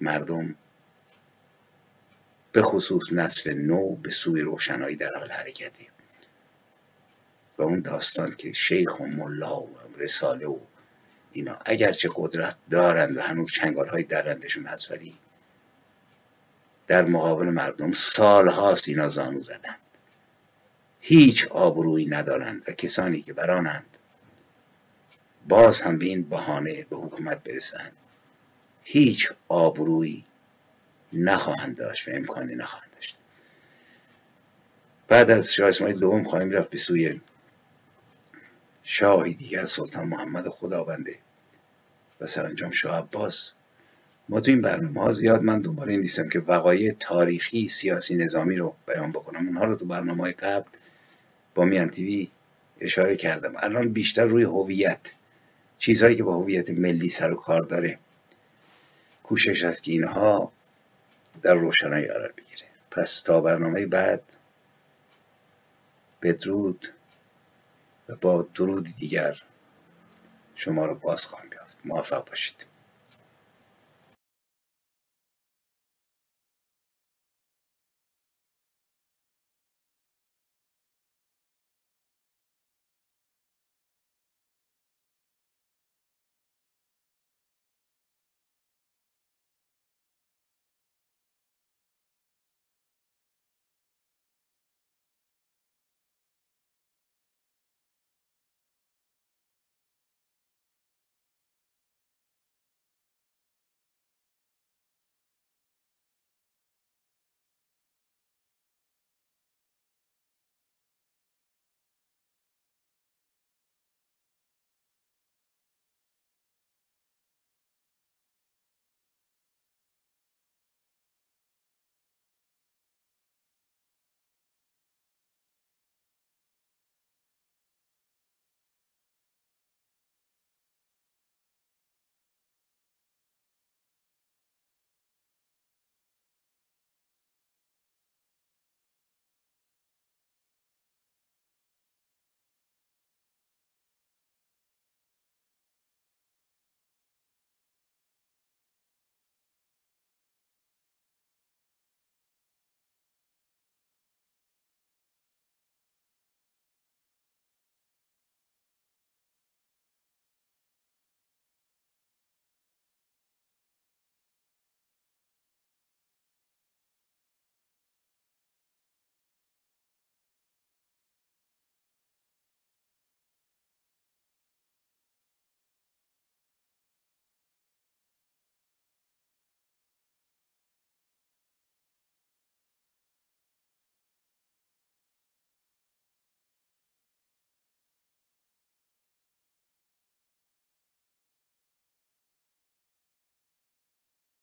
مردم 0.00 0.54
به 2.52 2.62
خصوص 2.62 3.12
نسل 3.12 3.54
نو 3.54 3.96
به 3.96 4.10
سوی 4.10 4.40
روشنایی 4.40 4.96
در 4.96 5.14
حال 5.14 5.30
حرکتی 5.30 5.88
و 7.58 7.62
اون 7.62 7.80
داستان 7.80 8.34
که 8.34 8.52
شیخ 8.52 9.00
و 9.00 9.06
ملا 9.06 9.60
و 9.60 9.76
رساله 9.96 10.46
و 10.46 10.58
اینا 11.32 11.58
اگرچه 11.64 12.08
قدرت 12.16 12.56
دارند 12.70 13.16
و 13.16 13.20
هنوز 13.20 13.52
چنگال 13.52 13.88
های 13.88 14.02
درندشون 14.02 14.66
هست 14.66 14.90
ولی 14.90 15.14
در 16.86 17.04
مقابل 17.04 17.46
مردم 17.48 17.92
سال 17.92 18.48
هاست 18.48 18.88
اینا 18.88 19.08
زانو 19.08 19.40
زدند 19.40 19.78
هیچ 21.08 21.46
آبرویی 21.46 22.06
ندارند 22.06 22.64
و 22.68 22.72
کسانی 22.72 23.22
که 23.22 23.32
برانند 23.32 23.84
باز 25.48 25.82
هم 25.82 25.98
به 25.98 26.04
این 26.04 26.22
بهانه 26.22 26.86
به 26.90 26.96
حکومت 26.96 27.44
برسند. 27.44 27.92
هیچ 28.84 29.32
آبرویی 29.48 30.24
نخواهند 31.12 31.76
داشت 31.76 32.08
و 32.08 32.10
امکانی 32.14 32.54
نخواهند 32.54 32.90
داشت. 32.94 33.16
بعد 35.08 35.30
از 35.30 35.52
شاه 35.52 35.68
اسماعیل 35.68 35.98
دوم 35.98 36.22
خواهیم 36.22 36.50
رفت 36.50 36.70
به 36.70 36.78
سوی 36.78 37.20
شاهی 38.82 39.34
دیگر 39.34 39.64
سلطان 39.64 40.08
محمد 40.08 40.48
خداونده 40.48 41.18
و 42.20 42.26
سرانجام 42.26 42.70
شاه 42.70 42.98
عباس. 42.98 43.52
ما 44.28 44.40
تو 44.40 44.50
این 44.50 44.60
برنامه 44.60 45.00
ها 45.00 45.12
زیاد 45.12 45.42
من 45.42 45.62
این 45.88 46.00
نیستم 46.00 46.28
که 46.28 46.38
وقایع 46.38 46.92
تاریخی 47.00 47.68
سیاسی 47.68 48.14
نظامی 48.14 48.56
رو 48.56 48.74
بیان 48.86 49.12
بکنم. 49.12 49.46
اونها 49.46 49.64
رو 49.64 49.76
تو 49.76 49.86
برنامه 49.86 50.22
های 50.22 50.32
قبل 50.32 50.68
با 51.56 51.64
میان 51.64 51.90
تیوی 51.90 52.30
اشاره 52.80 53.16
کردم. 53.16 53.52
الان 53.56 53.92
بیشتر 53.92 54.24
روی 54.24 54.44
هویت. 54.44 55.12
چیزهایی 55.78 56.16
که 56.16 56.22
با 56.22 56.36
هویت 56.36 56.70
ملی 56.70 57.08
سر 57.08 57.32
و 57.32 57.36
کار 57.36 57.62
داره. 57.62 57.98
کوشش 59.22 59.64
هست 59.64 59.82
که 59.82 59.92
اینها 59.92 60.52
در 61.42 61.54
روشنایی 61.54 62.06
قرار 62.06 62.32
بگیره. 62.36 62.68
پس 62.90 63.22
تا 63.22 63.40
برنامه 63.40 63.86
بعد 63.86 64.22
بدرود 66.22 66.88
و 68.08 68.16
با 68.16 68.48
درود 68.54 68.96
دیگر 68.96 69.42
شما 70.54 70.86
رو 70.86 70.94
باز 70.94 71.26
خواهم 71.26 71.48
یافت. 71.52 71.78
موفق 71.84 72.28
باشید. 72.28 72.66